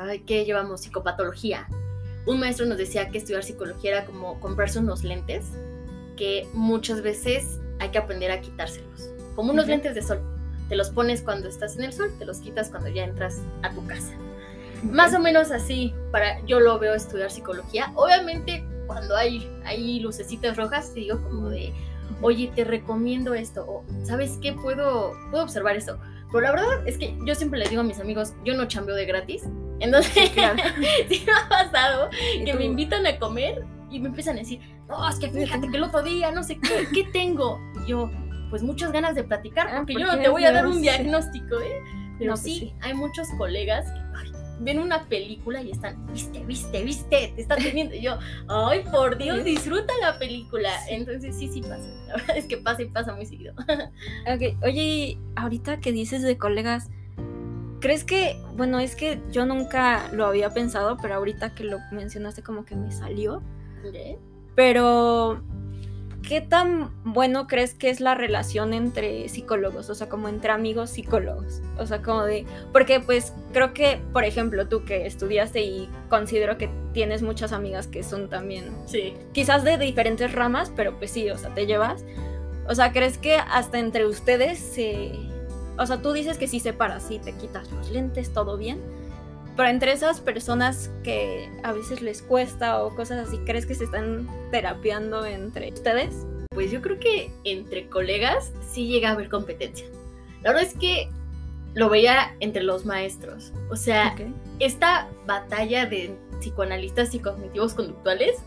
ay, 0.08 0.20
que 0.22 0.46
llevamos 0.46 0.82
psicopatología, 0.82 1.68
un 2.26 2.40
maestro 2.40 2.66
nos 2.66 2.78
decía 2.78 3.10
que 3.10 3.18
estudiar 3.18 3.44
psicología 3.44 3.92
era 3.98 4.06
como 4.06 4.40
comprarse 4.40 4.80
unos 4.80 5.04
lentes 5.04 5.46
que 6.16 6.48
muchas 6.54 7.02
veces 7.02 7.60
hay 7.80 7.90
que 7.90 7.98
aprender 7.98 8.32
a 8.32 8.42
quitárselos, 8.42 9.10
como 9.36 9.52
unos 9.52 9.66
Ujú. 9.66 9.72
lentes 9.72 9.96
de 9.96 10.02
sol. 10.02 10.22
Te 10.68 10.76
los 10.76 10.90
pones 10.92 11.22
cuando 11.22 11.48
estás 11.48 11.78
en 11.78 11.86
el 11.86 11.94
sol, 11.94 12.12
te 12.20 12.26
los 12.26 12.40
quitas 12.40 12.70
cuando 12.70 12.90
ya 12.90 13.04
entras 13.04 13.42
a 13.64 13.74
tu 13.74 13.86
casa. 13.88 14.14
Más 14.84 15.14
o 15.14 15.20
menos 15.20 15.52
así, 15.52 15.94
para 16.12 16.40
yo 16.46 16.60
lo 16.60 16.78
veo 16.78 16.94
estudiar 16.94 17.32
psicología. 17.32 17.92
Obviamente, 17.96 18.64
cuando 18.90 19.16
hay, 19.16 19.48
hay 19.66 20.00
lucecitas 20.00 20.58
rojas, 20.58 20.92
te 20.96 21.02
digo 21.02 21.22
como 21.22 21.48
de, 21.50 21.72
oye, 22.24 22.52
te 22.56 22.64
recomiendo 22.64 23.36
esto, 23.36 23.64
o 23.68 23.86
¿sabes 24.04 24.40
qué? 24.42 24.52
Puedo, 24.54 25.14
puedo 25.30 25.44
observar 25.44 25.76
esto. 25.76 26.00
Pero 26.32 26.42
la 26.42 26.52
verdad 26.52 26.88
es 26.88 26.98
que 26.98 27.16
yo 27.24 27.36
siempre 27.36 27.60
les 27.60 27.70
digo 27.70 27.82
a 27.82 27.86
mis 27.86 28.00
amigos, 28.00 28.34
yo 28.44 28.56
no 28.58 28.66
chambeo 28.68 28.96
de 28.96 29.06
gratis. 29.06 29.44
Entonces, 29.80 30.32
claro. 30.32 30.58
sí 31.08 31.24
me 31.24 31.32
ha 31.32 31.48
pasado 31.48 32.10
¿Y 32.36 32.46
que 32.46 32.52
tú? 32.54 32.58
me 32.58 32.66
invitan 32.66 33.06
a 33.06 33.18
comer 33.20 33.64
y 33.92 34.00
me 34.00 34.08
empiezan 34.10 34.38
a 34.38 34.40
decir, 34.40 34.60
no, 34.88 35.08
es 35.08 35.18
que 35.20 35.30
fíjate 35.30 35.70
que 35.70 35.78
el 35.78 35.84
otro 35.84 36.02
día, 36.02 36.32
no 36.32 36.42
sé 36.44 36.60
qué, 36.60 36.88
¿qué 36.94 37.04
tengo? 37.14 37.60
Y 37.86 37.90
yo, 37.92 38.10
pues 38.50 38.64
muchas 38.64 38.92
ganas 38.92 39.14
de 39.14 39.24
platicar, 39.24 39.68
Ah, 39.70 39.78
porque 39.78 39.94
yo 39.94 40.08
no 40.08 40.18
te 40.20 40.30
voy 40.30 40.46
a 40.46 40.52
dar 40.52 40.66
un 40.66 40.82
diagnóstico, 40.82 41.60
¿eh? 41.62 41.82
Pero 42.18 42.32
No, 42.32 42.42
pues 42.42 42.42
sí, 42.42 42.60
sí. 42.60 42.74
hay 42.82 42.94
muchos 42.96 43.28
colegas 43.38 43.86
que 43.86 44.00
ay, 44.18 44.29
ven 44.60 44.80
una 44.80 45.06
película 45.06 45.62
y 45.62 45.72
están, 45.72 46.06
viste, 46.12 46.44
viste, 46.46 46.84
viste, 46.84 47.34
te 47.36 47.42
están 47.42 47.62
teniendo. 47.62 47.96
Y 47.96 48.02
yo, 48.02 48.18
ay, 48.48 48.84
por 48.92 49.18
Dios, 49.18 49.44
disfruta 49.44 49.94
la 50.02 50.20
película. 50.20 50.70
Sí. 50.88 50.96
Entonces 50.96 51.36
sí, 51.36 51.48
sí 51.48 51.62
pasa. 51.62 51.88
La 52.08 52.16
verdad 52.16 52.38
es 52.38 52.46
que 52.46 52.58
pasa 52.58 52.82
y 52.82 52.86
pasa 52.86 53.16
muy 53.16 53.26
seguido. 53.26 53.54
Ok, 54.34 54.64
oye, 54.64 54.84
y 54.84 55.18
ahorita 55.36 55.80
que 55.80 55.92
dices 55.92 56.22
de 56.22 56.38
colegas, 56.38 56.90
¿crees 57.80 58.04
que, 58.04 58.40
bueno, 58.56 58.80
es 58.80 58.96
que 58.96 59.22
yo 59.32 59.46
nunca 59.46 60.10
lo 60.12 60.26
había 60.26 60.50
pensado, 60.52 60.98
pero 61.02 61.16
ahorita 61.16 61.56
que 61.56 61.64
lo 61.64 61.80
mencionaste 61.92 62.44
como 62.44 62.66
que 62.66 62.76
me 62.76 62.92
salió, 62.92 63.42
¿Eh? 63.94 64.18
pero 64.56 65.42
¿qué 66.30 66.42
tan 66.42 66.92
bueno 67.04 67.48
crees 67.48 67.74
que 67.74 67.90
es 67.90 68.00
la 68.00 68.14
relación 68.14 68.76
entre 68.76 69.28
psicólogos? 69.30 69.90
O 69.90 69.96
sea, 69.96 70.10
como 70.10 70.30
entre 70.30 70.52
amigos 70.52 70.92
psicólogos. 70.92 71.60
O 71.80 71.88
sea, 71.88 72.04
como 72.04 72.24
de, 72.24 72.46
porque 72.72 73.00
pues 73.00 73.34
creo 73.52 73.74
que, 73.74 74.00
por 74.14 74.24
ejemplo, 74.24 74.68
tú 74.68 74.86
que 74.86 75.08
estudiaste 75.08 75.64
y 75.64 75.90
considero 76.08 76.60
que 76.60 76.70
tienes 76.94 77.24
muchas 77.24 77.52
amigas 77.52 77.88
que 77.88 78.04
son 78.04 78.30
también 78.30 78.66
Sí. 78.86 79.16
quizás 79.34 79.64
de 79.64 79.80
diferentes 79.80 80.32
ramas, 80.32 80.72
pero 80.76 81.00
pues 81.00 81.10
sí, 81.10 81.28
o 81.32 81.38
sea, 81.38 81.52
te 81.56 81.66
llevas. 81.66 82.06
O 82.68 82.76
sea, 82.76 82.92
¿crees 82.92 83.18
que 83.18 83.38
hasta 83.38 83.80
entre 83.80 84.06
ustedes 84.06 84.60
se... 84.60 85.14
O 85.80 85.86
sea, 85.88 86.00
tú 86.00 86.14
dices 86.14 86.38
que 86.38 86.48
sí 86.48 86.60
separas, 86.60 87.02
sí, 87.08 87.18
te 87.18 87.34
quitas 87.34 87.72
los 87.72 87.90
lentes, 87.90 88.32
todo 88.34 88.56
bien. 88.56 88.80
Pero 89.56 89.70
entre 89.70 89.92
esas 89.92 90.22
personas 90.22 90.90
que 91.04 91.50
a 91.64 91.74
veces 91.74 92.02
les 92.02 92.22
cuesta 92.22 92.82
o 92.84 92.96
cosas 92.96 93.28
así, 93.28 93.38
¿crees 93.40 93.66
que 93.66 93.76
se 93.76 93.84
están 93.84 94.28
terapiando 94.52 95.26
entre 95.26 95.72
ustedes? 95.74 96.26
Pues 96.52 96.72
yo 96.72 96.82
creo 96.82 97.00
que 97.00 97.32
entre 97.44 97.88
colegas 97.88 98.52
sí 98.72 98.88
llega 98.88 99.10
a 99.10 99.12
haber 99.14 99.30
competencia. 99.30 99.86
La 100.42 100.52
verdad 100.52 100.68
es 100.68 100.74
que 100.78 101.10
lo 101.74 101.90
veía 101.90 102.36
entre 102.40 102.64
los 102.64 102.86
maestros. 102.86 103.52
O 103.70 103.76
sea, 103.76 104.14
Ok. 104.16 104.22
esta 104.60 105.08
batalla 105.28 105.86
de 105.86 106.16
psicoanalistas 106.40 107.14
y 107.14 107.20
cognitivos 107.20 107.74
conductuales 107.74 108.38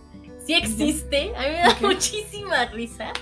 sí 0.44 0.54
existe. 0.54 1.32
A 1.36 1.42
mí 1.42 1.48
me 1.50 1.58
da 1.58 1.68
Ok. 1.72 1.80
muchísima 1.82 2.64
risa. 2.66 3.12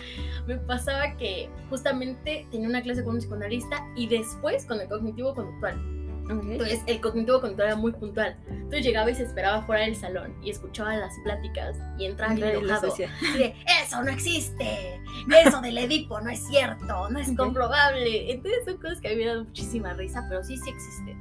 Me 0.46 0.56
pasaba 0.56 1.16
que 1.16 1.48
justamente 1.68 2.46
tenía 2.50 2.68
una 2.68 2.82
clase 2.82 3.04
con 3.04 3.14
un 3.14 3.20
psicoanalista 3.20 3.84
y 3.96 4.06
después 4.08 4.64
con 4.64 4.80
el 4.80 4.88
cognitivo 4.88 5.34
conductual. 5.34 5.99
Ok. 6.30 6.44
Entonces 6.44 6.82
el 6.86 7.00
cognitivo 7.00 7.40
conductual 7.40 7.68
era 7.68 7.76
muy 7.76 7.92
puntual. 7.92 8.36
Entonces 8.48 8.84
llegaba 8.84 9.10
y 9.10 9.14
se 9.14 9.24
esperaba 9.24 9.62
fuera 9.62 9.84
del 9.84 9.96
salón 9.96 10.34
y 10.42 10.50
escuchaba 10.50 10.96
las 10.96 11.14
pláticas 11.24 11.76
y 11.98 12.06
entraba 12.06 12.34
bien 12.34 12.48
enojado. 12.50 12.94
Y 13.34 13.38
de, 13.38 13.54
eso 13.82 14.02
no 14.02 14.10
existe, 14.10 15.00
eso 15.44 15.60
del 15.60 15.78
Edipo 15.78 16.20
no 16.20 16.30
es 16.30 16.46
cierto, 16.46 17.08
no 17.10 17.18
es 17.18 17.34
comprobable. 17.36 18.32
Entonces 18.32 18.64
son 18.64 18.76
cosas 18.78 19.00
que 19.00 19.08
a 19.08 19.10
mí 19.10 19.16
me 19.16 19.26
dan 19.26 19.44
muchísima 19.44 19.94
risa, 19.94 20.24
pero 20.28 20.42
sí, 20.44 20.56
sí 20.56 20.70
existe. 20.70 21.16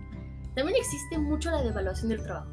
También 0.55 0.77
existe 0.77 1.17
mucho 1.17 1.51
la 1.51 1.61
devaluación 1.61 2.09
del 2.09 2.23
trabajo. 2.23 2.49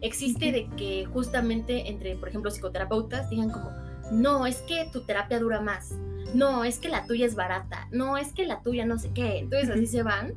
Existe 0.00 0.52
de 0.52 0.68
que 0.76 1.06
justamente 1.12 1.88
entre, 1.88 2.16
por 2.16 2.28
ejemplo, 2.28 2.50
psicoterapeutas 2.50 3.28
digan 3.30 3.50
como, 3.50 3.70
no, 4.12 4.46
es 4.46 4.62
que 4.62 4.88
tu 4.92 5.02
terapia 5.04 5.40
dura 5.40 5.60
más, 5.60 5.92
no, 6.34 6.64
es 6.64 6.78
que 6.78 6.88
la 6.88 7.06
tuya 7.06 7.26
es 7.26 7.34
barata, 7.34 7.88
no, 7.90 8.16
es 8.16 8.32
que 8.32 8.46
la 8.46 8.62
tuya 8.62 8.84
no 8.84 8.98
sé 8.98 9.10
qué. 9.12 9.38
Entonces 9.38 9.70
así 9.70 9.86
se 9.86 10.02
van. 10.02 10.34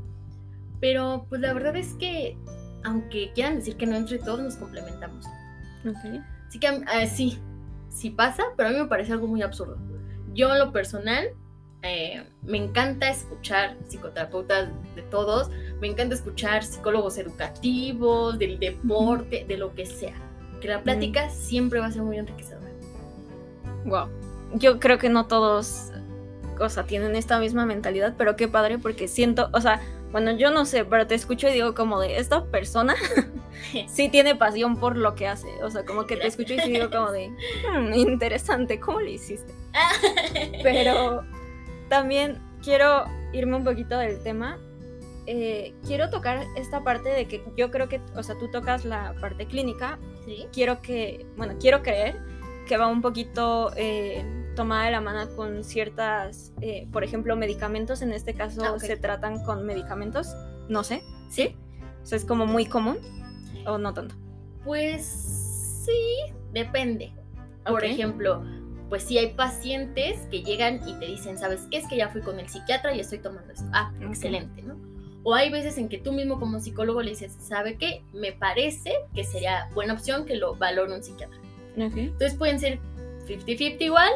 Pero 0.81 1.25
pues 1.29 1.39
la 1.39 1.53
verdad 1.53 1.75
es 1.77 1.93
que, 1.93 2.37
aunque 2.83 3.31
quieran 3.33 3.55
decir 3.55 3.77
que 3.77 3.85
no 3.85 3.95
entre 3.95 4.19
todos, 4.19 4.41
nos 4.41 4.55
complementamos. 4.55 5.25
Ok. 5.87 6.21
Así 6.49 6.59
que 6.59 6.67
eh, 6.67 7.07
sí, 7.07 7.39
sí 7.89 8.09
pasa, 8.09 8.43
pero 8.57 8.69
a 8.69 8.71
mí 8.73 8.79
me 8.79 8.87
parece 8.87 9.13
algo 9.13 9.27
muy 9.27 9.41
absurdo. 9.41 9.77
Yo 10.33 10.51
en 10.51 10.59
lo 10.59 10.73
personal 10.73 11.29
eh, 11.83 12.23
me 12.43 12.57
encanta 12.57 13.09
escuchar 13.09 13.77
psicoterapeutas 13.87 14.69
de 14.95 15.01
todos, 15.03 15.49
me 15.79 15.87
encanta 15.87 16.15
escuchar 16.15 16.63
psicólogos 16.63 17.17
educativos, 17.17 18.37
del 18.37 18.59
deporte, 18.59 19.45
de 19.47 19.57
lo 19.57 19.73
que 19.73 19.85
sea. 19.85 20.15
Que 20.59 20.67
la 20.67 20.83
plática 20.83 21.29
siempre 21.29 21.79
va 21.79 21.87
a 21.87 21.91
ser 21.91 22.03
muy 22.03 22.17
enriquecedora. 22.17 22.71
Wow. 23.85 24.09
Yo 24.55 24.79
creo 24.79 24.97
que 24.97 25.09
no 25.09 25.25
todos, 25.27 25.91
o 26.59 26.69
sea, 26.69 26.83
tienen 26.83 27.15
esta 27.15 27.39
misma 27.39 27.65
mentalidad, 27.65 28.15
pero 28.17 28.35
qué 28.35 28.47
padre 28.47 28.77
porque 28.77 29.07
siento, 29.07 29.49
o 29.53 29.61
sea, 29.61 29.81
bueno, 30.11 30.31
yo 30.31 30.51
no 30.51 30.65
sé, 30.65 30.85
pero 30.85 31.07
te 31.07 31.15
escucho 31.15 31.47
y 31.49 31.53
digo 31.53 31.73
como 31.73 31.99
de, 31.99 32.17
esta 32.17 32.45
persona 32.45 32.95
sí 33.87 34.09
tiene 34.09 34.35
pasión 34.35 34.77
por 34.77 34.97
lo 34.97 35.15
que 35.15 35.27
hace, 35.27 35.47
o 35.63 35.69
sea, 35.69 35.85
como 35.85 36.05
que 36.05 36.17
te 36.17 36.27
escucho 36.27 36.53
y 36.55 36.59
sí 36.59 36.71
digo 36.71 36.89
como 36.89 37.11
de, 37.11 37.29
"Hmm, 37.29 37.93
interesante, 37.95 38.79
¿cómo 38.79 38.99
le 38.99 39.11
hiciste? 39.11 39.53
Pero 40.63 41.23
también 41.89 42.37
quiero 42.63 43.05
irme 43.33 43.55
un 43.57 43.63
poquito 43.63 43.97
del 43.97 44.21
tema. 44.23 44.57
eh, 45.27 45.73
quiero 45.85 46.09
tocar 46.09 46.45
esta 46.57 46.83
parte 46.83 47.09
de 47.09 47.25
que 47.27 47.43
yo 47.55 47.69
creo 47.71 47.87
que, 47.87 48.01
o 48.15 48.23
sea, 48.23 48.37
tú 48.39 48.49
tocas 48.51 48.85
la 48.85 49.13
parte 49.21 49.45
clínica. 49.45 49.99
Sí. 50.25 50.47
Quiero 50.51 50.81
que, 50.81 51.25
bueno, 51.37 51.55
quiero 51.59 51.81
creer 51.83 52.19
que 52.67 52.75
va 52.77 52.87
un 52.87 53.01
poquito 53.01 53.71
eh, 53.75 54.25
tomada 54.55 54.85
de 54.85 54.91
la 54.91 55.01
mano 55.01 55.35
con 55.35 55.63
ciertas, 55.63 56.53
eh, 56.61 56.87
por 56.91 57.03
ejemplo, 57.03 57.35
medicamentos. 57.35 58.01
En 58.01 58.11
este 58.11 58.33
caso 58.33 58.61
Ah, 58.63 58.79
se 58.79 58.97
tratan 58.97 59.43
con 59.43 59.65
medicamentos. 59.65 60.33
No 60.69 60.83
sé, 60.83 61.01
¿sí? 61.29 61.55
O 62.03 62.05
sea, 62.05 62.17
es 62.17 62.25
como 62.25 62.45
muy 62.45 62.65
común 62.65 62.97
o 63.65 63.77
no 63.77 63.93
tanto. 63.93 64.15
Pues 64.63 65.05
sí, 65.85 66.33
depende. 66.53 67.13
Por 67.65 67.83
ejemplo, 67.83 68.43
pues 68.89 69.03
sí 69.03 69.17
hay 69.17 69.33
pacientes 69.33 70.19
que 70.31 70.43
llegan 70.43 70.81
y 70.87 70.93
te 70.95 71.05
dicen, 71.05 71.37
¿sabes 71.37 71.67
qué? 71.69 71.77
Es 71.77 71.87
que 71.87 71.97
ya 71.97 72.09
fui 72.09 72.21
con 72.21 72.39
el 72.39 72.49
psiquiatra 72.49 72.93
y 72.93 72.99
estoy 72.99 73.19
tomando 73.19 73.53
esto. 73.53 73.65
Ah, 73.73 73.91
excelente, 74.01 74.61
¿no? 74.63 74.75
O 75.23 75.35
hay 75.35 75.51
veces 75.51 75.77
en 75.77 75.87
que 75.87 75.99
tú 75.99 76.11
mismo 76.13 76.39
como 76.39 76.59
psicólogo 76.59 77.01
le 77.01 77.11
dices, 77.11 77.37
¿sabe 77.39 77.77
qué? 77.77 78.03
Me 78.11 78.31
parece 78.31 78.93
que 79.13 79.23
sería 79.23 79.69
buena 79.75 79.93
opción 79.93 80.25
que 80.25 80.35
lo 80.35 80.55
valore 80.55 80.93
un 80.95 81.03
psiquiatra. 81.03 81.37
Ok, 81.77 81.95
Entonces 81.95 82.35
pueden 82.35 82.59
ser 82.59 82.79
50-50 83.27 83.81
igual, 83.81 84.11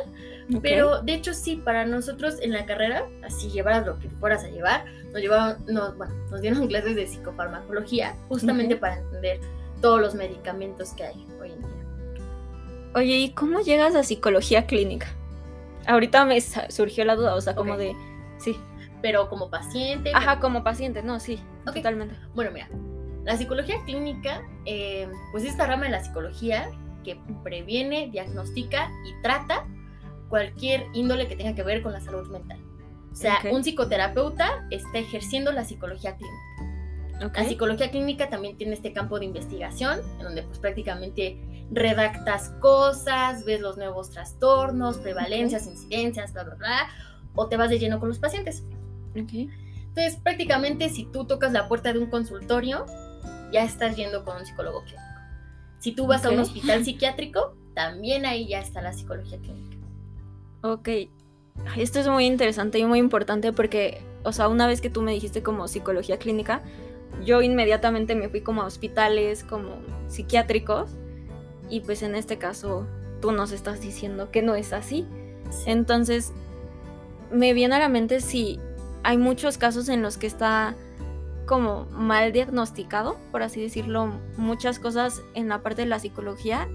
pero 0.62 1.02
de 1.02 1.14
hecho 1.14 1.34
sí, 1.34 1.56
para 1.58 1.86
nosotros 1.86 2.36
en 2.42 2.52
la 2.52 2.66
carrera, 2.66 3.08
así 3.24 3.50
llevaras 3.50 3.86
lo 3.86 4.00
que 4.00 4.10
fueras 4.10 4.44
a 4.44 4.50
llevar, 4.50 4.86
nos 5.12 5.22
llevaron, 5.22 5.58
nos, 5.68 5.98
bueno, 5.98 6.14
nos 6.30 6.42
dieron 6.42 6.68
clases 6.70 6.96
de 6.96 7.08
psicofarmacología 7.08 8.16
justamente 8.28 8.76
para 8.76 8.98
entender 8.98 9.40
todos 9.82 10.02
los 10.02 10.16
medicamentos 10.16 10.94
que 10.94 11.04
hay 11.06 11.28
hoy 11.42 11.52
en 11.52 11.60
día. 11.60 11.70
Oye, 12.96 13.18
¿y 13.18 13.30
cómo 13.32 13.60
llegas 13.60 13.96
a 13.96 14.04
psicología 14.04 14.66
clínica? 14.66 15.08
Ahorita 15.88 16.26
me 16.26 16.40
surgió 16.42 17.06
la 17.06 17.16
duda, 17.16 17.36
o 17.36 17.42
sea, 17.42 17.56
como 17.56 17.78
de... 17.78 17.96
Sí. 18.40 18.56
Pero 19.02 19.30
como 19.30 19.50
paciente, 19.50 20.12
Ajá, 20.16 20.40
como 20.40 20.64
paciente, 20.64 21.04
no, 21.04 21.20
sí, 21.20 21.40
totalmente. 21.66 22.16
bueno, 22.34 22.52
mira, 22.52 22.68
la 23.24 23.38
psicología 23.38 23.76
clínica, 23.86 24.42
eh, 24.66 25.08
pues 25.32 25.44
es 25.44 25.52
esta 25.52 25.66
rama 25.68 25.86
de 25.86 25.92
la 25.92 26.04
psicología 26.04 26.70
que 27.06 27.18
previene, 27.44 28.10
diagnostica 28.10 28.90
y 29.08 29.22
trata 29.22 29.66
cualquier 30.28 30.88
índole 30.94 31.28
que 31.28 31.38
tenga 31.38 31.56
que 31.56 31.64
ver 31.64 31.82
con 31.82 31.94
la 31.94 32.02
salud 32.02 32.28
mental. 32.30 32.60
O 33.12 33.16
sea, 33.16 33.36
Ok. 33.46 33.54
un 33.54 33.64
psicoterapeuta 33.64 34.68
está 34.72 34.98
ejerciendo 34.98 35.54
la 35.54 35.64
psicología 35.64 36.18
clínica. 36.18 37.26
Ok. 37.28 37.38
La 37.38 37.46
psicología 37.46 37.92
clínica 37.92 38.30
también 38.30 38.58
tiene 38.58 38.74
este 38.74 38.92
campo 38.92 39.20
de 39.20 39.26
investigación, 39.26 40.02
en 40.18 40.24
donde 40.24 40.44
pues 40.44 40.60
prácticamente 40.60 41.40
redactas 41.72 42.50
cosas, 42.60 43.46
ves 43.46 43.62
los 43.62 43.78
nuevos 43.78 44.12
trastornos, 44.12 44.98
prevalencias, 44.98 45.66
incidencias, 45.66 46.34
bla, 46.34 46.44
bla, 46.44 46.56
bla, 46.56 46.90
o 47.36 47.48
te 47.48 47.56
vas 47.56 47.70
de 47.70 47.80
lleno 47.80 48.00
con 48.00 48.10
los 48.10 48.20
pacientes. 48.20 48.64
Entonces, 49.16 50.18
prácticamente 50.22 50.90
si 50.90 51.06
tú 51.06 51.26
tocas 51.26 51.54
la 51.54 51.70
puerta 51.70 51.94
de 51.94 52.00
un 52.00 52.10
consultorio, 52.10 52.86
ya 53.54 53.64
estás 53.64 53.96
yendo 53.96 54.26
con 54.26 54.38
un 54.38 54.46
psicólogo 54.46 54.84
clínico. 54.84 55.05
Si 55.86 55.92
tú 55.92 56.08
vas 56.08 56.26
a 56.26 56.32
un 56.32 56.40
hospital 56.40 56.84
psiquiátrico, 56.84 57.56
también 57.76 58.26
ahí 58.26 58.48
ya 58.48 58.60
está 58.60 58.82
la 58.82 58.92
psicología 58.92 59.38
clínica. 59.38 59.78
Ok. 60.64 60.90
Esto 61.78 62.00
es 62.00 62.08
muy 62.08 62.26
interesante 62.26 62.80
y 62.80 62.86
muy 62.86 62.98
importante 62.98 63.54
porque, 63.54 64.02
o 64.24 64.32
sea, 64.32 64.48
una 64.48 64.66
vez 64.66 64.82
que 64.82 64.90
tú 64.90 65.04
me 65.04 65.12
dijiste 65.12 65.44
como 65.44 65.68
psicología 65.68 66.18
clínica, 66.18 66.64
yo 67.24 67.44
inmediatamente 67.44 68.16
me 68.16 68.30
fui 68.30 68.42
como 68.42 68.64
a 68.64 68.66
hospitales, 68.66 69.44
como 69.44 69.76
psiquiátricos, 70.08 70.90
y 71.70 71.82
pues 71.82 72.02
en 72.02 72.16
este 72.16 72.40
caso 72.40 72.88
tú 73.22 73.32
nos 73.32 73.52
estás 73.52 73.80
diciendo 73.80 74.32
que 74.32 74.42
no 74.42 74.56
es 74.56 74.74
así. 74.74 75.06
Entonces, 75.68 76.34
me 77.32 77.54
viene 77.54 77.76
a 77.76 77.80
la 77.80 77.90
mente 77.90 78.22
si 78.22 78.60
hay 79.04 79.20
muchos 79.20 79.60
casos 79.60 79.88
en 79.90 80.02
los 80.02 80.18
que 80.18 80.26
está 80.26 80.76
como 81.46 81.86
mal 81.92 82.32
diagnosticado, 82.32 83.18
por 83.32 83.44
así 83.44 83.62
decirlo, 83.62 84.20
muchas 84.38 84.80
cosas 84.80 85.22
en 85.34 85.48
la 85.50 85.62
parte 85.62 85.84
de 85.84 85.88
la 85.88 86.00
psicología, 86.00 86.68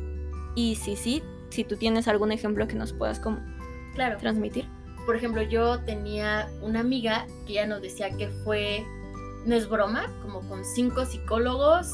y 0.54 0.76
si 0.76 0.96
sí, 0.96 1.22
si 1.50 1.64
tú 1.64 1.76
tienes 1.76 2.08
algún 2.08 2.32
ejemplo 2.32 2.66
que 2.68 2.74
nos 2.74 2.92
puedas 2.92 3.18
como 3.20 3.38
Claro. 3.94 4.18
transmitir. 4.18 4.66
Por 5.06 5.16
ejemplo, 5.16 5.42
yo 5.42 5.80
tenía 5.80 6.48
una 6.62 6.80
amiga 6.80 7.26
que 7.46 7.54
ya 7.54 7.66
nos 7.66 7.82
decía 7.82 8.10
que 8.16 8.28
fue, 8.44 8.84
no 9.46 9.54
es 9.56 9.68
broma, 9.68 10.06
como 10.22 10.40
con 10.48 10.64
cinco 10.64 11.04
psicólogos 11.04 11.92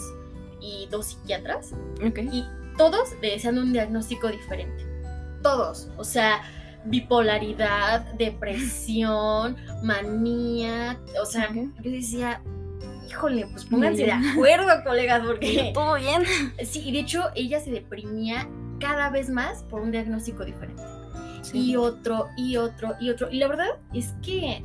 y 0.60 0.88
dos 0.90 1.06
psiquiatras. 1.06 1.72
Ok. 2.06 2.18
Y 2.32 2.44
todos 2.76 3.10
le 3.22 3.30
decían 3.30 3.56
un 3.58 3.72
diagnóstico 3.72 4.28
diferente. 4.28 4.84
Todos. 5.42 5.88
O 5.96 6.04
sea, 6.04 6.42
bipolaridad, 6.84 8.12
depresión, 8.14 9.56
manía. 9.82 10.98
O 11.22 11.26
sea, 11.26 11.48
yo 11.54 11.90
decía, 11.90 12.42
híjole, 13.08 13.46
pues 13.46 13.64
pónganse 13.64 14.04
de 14.04 14.12
acuerdo, 14.32 14.66
colegas, 14.84 15.22
porque... 15.26 15.70
Todo 15.74 15.94
bien. 15.96 16.22
Sí, 16.64 16.82
y 16.84 16.92
de 16.92 17.00
hecho 17.00 17.24
ella 17.34 17.60
se 17.60 17.70
deprimía 17.70 18.48
cada 18.80 19.10
vez 19.10 19.28
más 19.30 19.62
por 19.64 19.80
un 19.80 19.90
diagnóstico 19.90 20.44
diferente 20.44 20.82
y 21.52 21.76
otro, 21.76 22.28
y 22.36 22.56
otro, 22.56 22.94
y 23.00 23.10
otro. 23.10 23.30
Y 23.30 23.38
la 23.38 23.46
verdad 23.48 23.68
es 23.94 24.12
que 24.22 24.62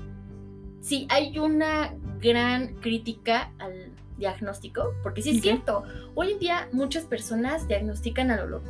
sí, 0.82 1.06
hay 1.10 1.38
una 1.38 1.94
gran 2.20 2.76
crítica 2.82 3.52
al 3.60 3.92
diagnóstico, 4.18 4.94
porque 5.04 5.22
sí 5.22 5.38
es 5.38 5.42
cierto, 5.42 5.84
hoy 6.16 6.32
en 6.34 6.40
día 6.40 6.68
muchas 6.72 7.04
personas 7.06 7.68
diagnostican 7.68 8.32
a 8.32 8.38
lo 8.38 8.48
loco. 8.48 8.70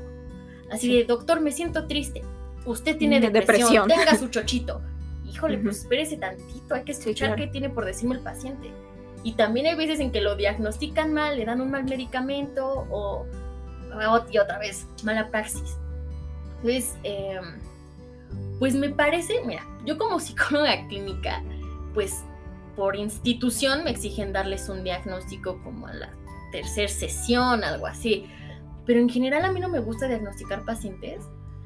Así 0.71 0.87
Sí. 0.87 0.97
de, 0.97 1.03
doctor, 1.05 1.39
me 1.41 1.51
siento 1.51 1.87
triste. 1.87 2.21
Usted 2.65 2.97
tiene 2.97 3.19
De 3.19 3.29
depresión, 3.29 3.87
depresión. 3.87 3.87
tenga 3.87 4.17
su 4.17 4.27
chochito. 4.31 4.81
Híjole, 5.29 5.57
pues 5.59 5.79
espérese 5.79 6.17
tantito, 6.17 6.75
hay 6.75 6.83
que 6.83 6.93
Sí, 6.93 6.99
escuchar 7.01 7.29
claro. 7.29 7.41
qué 7.43 7.47
tiene 7.47 7.69
por 7.69 7.85
decirme 7.85 8.15
el 8.15 8.21
paciente. 8.21 8.71
Y 9.23 9.33
también 9.33 9.67
hay 9.67 9.75
veces 9.75 9.99
en 9.99 10.11
que 10.11 10.21
lo 10.21 10.35
diagnostican 10.35 11.13
mal, 11.13 11.37
le 11.37 11.45
dan 11.45 11.61
un 11.61 11.69
mal 11.71 11.83
medicamento 11.83 12.87
o, 12.89 13.25
y 14.31 14.37
otra 14.37 14.57
vez, 14.57 14.87
mala 15.03 15.29
praxis. 15.29 15.77
Entonces, 16.57 16.95
em, 17.03 17.59
pues 18.59 18.75
me 18.75 18.89
parece, 18.89 19.35
mira, 19.45 19.63
yo 19.85 19.97
como 19.97 20.19
psicóloga 20.19 20.87
clínica, 20.87 21.43
pues 21.93 22.23
por 22.75 22.95
institución 22.95 23.83
me 23.83 23.91
exigen 23.91 24.31
darles 24.33 24.69
un 24.69 24.83
diagnóstico 24.83 25.61
como 25.63 25.87
a 25.87 25.93
la 25.93 26.09
tercera 26.51 26.87
sesión, 26.87 27.63
algo 27.63 27.85
así. 27.85 28.25
Pero 28.85 28.99
en 28.99 29.09
general 29.09 29.45
a 29.45 29.51
mí 29.51 29.59
no 29.59 29.69
me 29.69 29.79
gusta 29.79 30.07
diagnosticar 30.07 30.63
pacientes, 30.65 31.23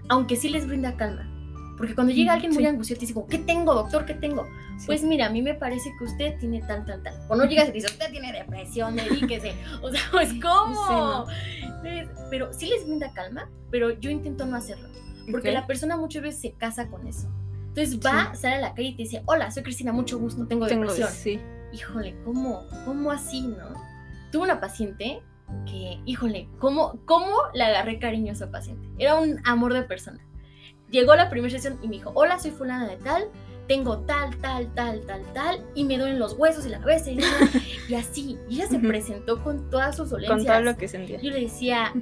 aunque 0.10 0.36
sí 0.36 0.50
les 0.50 0.68
brinda 0.68 0.98
calma. 0.98 1.30
Porque 1.78 1.94
cuando 1.96 2.12
llega 2.14 2.34
alguien 2.34 2.54
muy 2.54 2.64
Sí. 2.64 2.68
angustiado 2.70 3.02
y 3.04 3.06
dice, 3.06 3.20
¿qué 3.30 3.38
tengo, 3.40 3.74
doctor? 3.74 4.06
¿Qué 4.06 4.14
tengo? 4.16 4.46
Sí. 4.78 4.88
Pues 4.88 5.04
mira, 5.04 5.28
a 5.28 5.30
mí 5.30 5.42
me 5.42 5.54
parece 5.54 5.90
que 5.98 6.04
usted 6.04 6.38
tiene 6.40 6.62
tal, 6.62 6.86
tal, 6.86 7.02
tal. 7.02 7.14
O 7.30 7.36
no 7.36 7.46
llegas 7.46 7.70
y 7.70 7.72
dices, 7.72 7.92
usted 7.92 8.12
tiene 8.12 8.32
depresión, 8.34 8.94
medíquese. 8.96 9.54
O 9.82 9.90
sea, 9.92 10.02
pues, 10.12 10.34
¿cómo? 10.42 11.26
Entonces, 11.62 12.10
Pero 12.30 12.52
sí 12.54 12.68
les 12.68 12.86
brinda 12.86 13.12
calma, 13.14 13.50
pero 13.72 13.92
yo 13.92 14.10
intento 14.10 14.46
no 14.46 14.56
hacerlo. 14.58 14.90
Porque 15.32 15.50
Ok. 15.50 15.54
la 15.56 15.66
persona 15.68 15.98
muchas 15.98 16.24
veces 16.24 16.42
se 16.42 16.52
casa 16.54 16.88
con 16.90 17.08
eso. 17.08 17.30
Entonces 17.70 18.00
va, 18.00 18.34
sale 18.36 18.56
a 18.56 18.62
la 18.62 18.74
calle 18.74 18.90
y 18.90 18.96
te 18.96 19.04
dice, 19.04 19.22
hola, 19.26 19.50
soy 19.52 19.64
Cristina, 19.64 19.92
mucho 19.92 20.18
gusto, 20.20 20.46
tengo, 20.48 20.66
Tengo, 20.68 20.84
depresión. 20.84 21.10
sí. 21.12 21.40
Híjole, 21.74 22.16
¿cómo? 22.24 22.66
¿Cómo 22.86 23.12
así, 23.12 23.42
no? 23.48 23.74
Tuve 24.32 24.44
una 24.44 24.62
paciente 24.62 25.22
que, 25.66 26.00
híjole, 26.06 26.48
¿cómo, 26.60 27.00
¿cómo 27.06 27.34
le 27.54 27.64
agarré 27.64 28.00
cariño 28.00 28.30
a 28.30 28.34
esa 28.34 28.50
paciente? 28.52 28.88
Era 28.98 29.16
un 29.16 29.42
amor 29.46 29.74
de 29.74 29.84
persona. 29.84 30.20
Llegó 30.90 31.16
la 31.16 31.30
primera 31.30 31.52
sesión 31.52 31.78
y 31.82 31.88
me 31.88 31.96
dijo, 31.98 32.12
hola, 32.16 32.40
soy 32.40 32.52
fulana 32.52 32.88
de 32.88 32.96
tal, 32.98 33.26
tengo 33.68 34.00
tal, 34.00 34.36
tal, 34.38 34.74
tal, 34.74 35.02
tal, 35.02 35.22
tal, 35.34 35.66
y 35.74 35.84
me 35.84 35.98
duelen 35.98 36.20
los 36.20 36.34
huesos 36.34 36.66
y 36.66 36.70
la 36.70 36.80
cabeza 36.80 37.12
y, 37.12 37.16
nada". 37.16 37.50
y 37.90 37.96
así. 37.96 38.38
Y 38.50 38.56
ella 38.56 38.68
se 38.68 38.80
presentó 38.80 39.44
con 39.44 39.70
todas 39.70 39.96
sus 39.96 40.10
dolencias. 40.10 40.38
Con 40.38 40.46
todo 40.46 40.62
lo 40.62 40.78
que 40.78 40.88
sentía. 40.88 41.20
Yo 41.22 41.32
le 41.32 41.42
decía, 41.42 41.94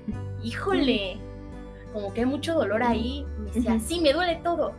híjole, 0.43 1.17
como 1.93 2.13
que 2.13 2.21
hay 2.21 2.25
mucho 2.25 2.53
dolor 2.53 2.83
ahí. 2.83 3.25
Me 3.39 3.51
decía, 3.51 3.79
sí, 3.79 3.99
me 4.01 4.13
duele 4.13 4.39
todo. 4.43 4.73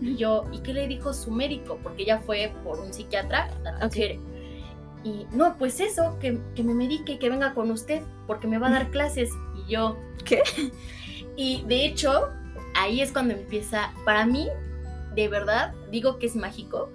Y 0.00 0.16
yo, 0.16 0.44
¿y 0.52 0.60
qué 0.60 0.72
le 0.72 0.88
dijo 0.88 1.12
su 1.12 1.30
médico? 1.30 1.78
Porque 1.82 2.04
ella 2.04 2.20
fue 2.20 2.52
por 2.64 2.80
un 2.80 2.92
psiquiatra, 2.92 3.50
la 3.62 3.76
transfiere. 3.76 4.18
Y 5.04 5.26
no, 5.32 5.56
pues 5.58 5.80
eso, 5.80 6.18
que, 6.20 6.38
que 6.54 6.62
me 6.62 6.74
medique, 6.74 7.18
que 7.18 7.30
venga 7.30 7.54
con 7.54 7.70
usted, 7.70 8.02
porque 8.26 8.46
me 8.46 8.58
va 8.58 8.68
a 8.68 8.70
dar 8.70 8.90
clases. 8.90 9.30
Y 9.56 9.72
yo, 9.72 9.96
¿Qué? 10.24 10.42
Y 11.36 11.64
de 11.66 11.86
hecho, 11.86 12.28
ahí 12.74 13.00
es 13.00 13.12
cuando 13.12 13.34
empieza, 13.34 13.92
para 14.04 14.26
mí, 14.26 14.48
de 15.14 15.28
verdad, 15.28 15.74
digo 15.90 16.18
que 16.18 16.26
es 16.26 16.36
mágico, 16.36 16.90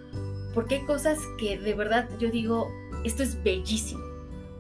porque 0.54 0.76
hay 0.76 0.86
cosas 0.86 1.20
que 1.38 1.58
de 1.58 1.74
verdad 1.74 2.08
yo 2.20 2.30
digo, 2.30 2.72
esto 3.04 3.24
es 3.24 3.42
bellísimo. 3.44 4.04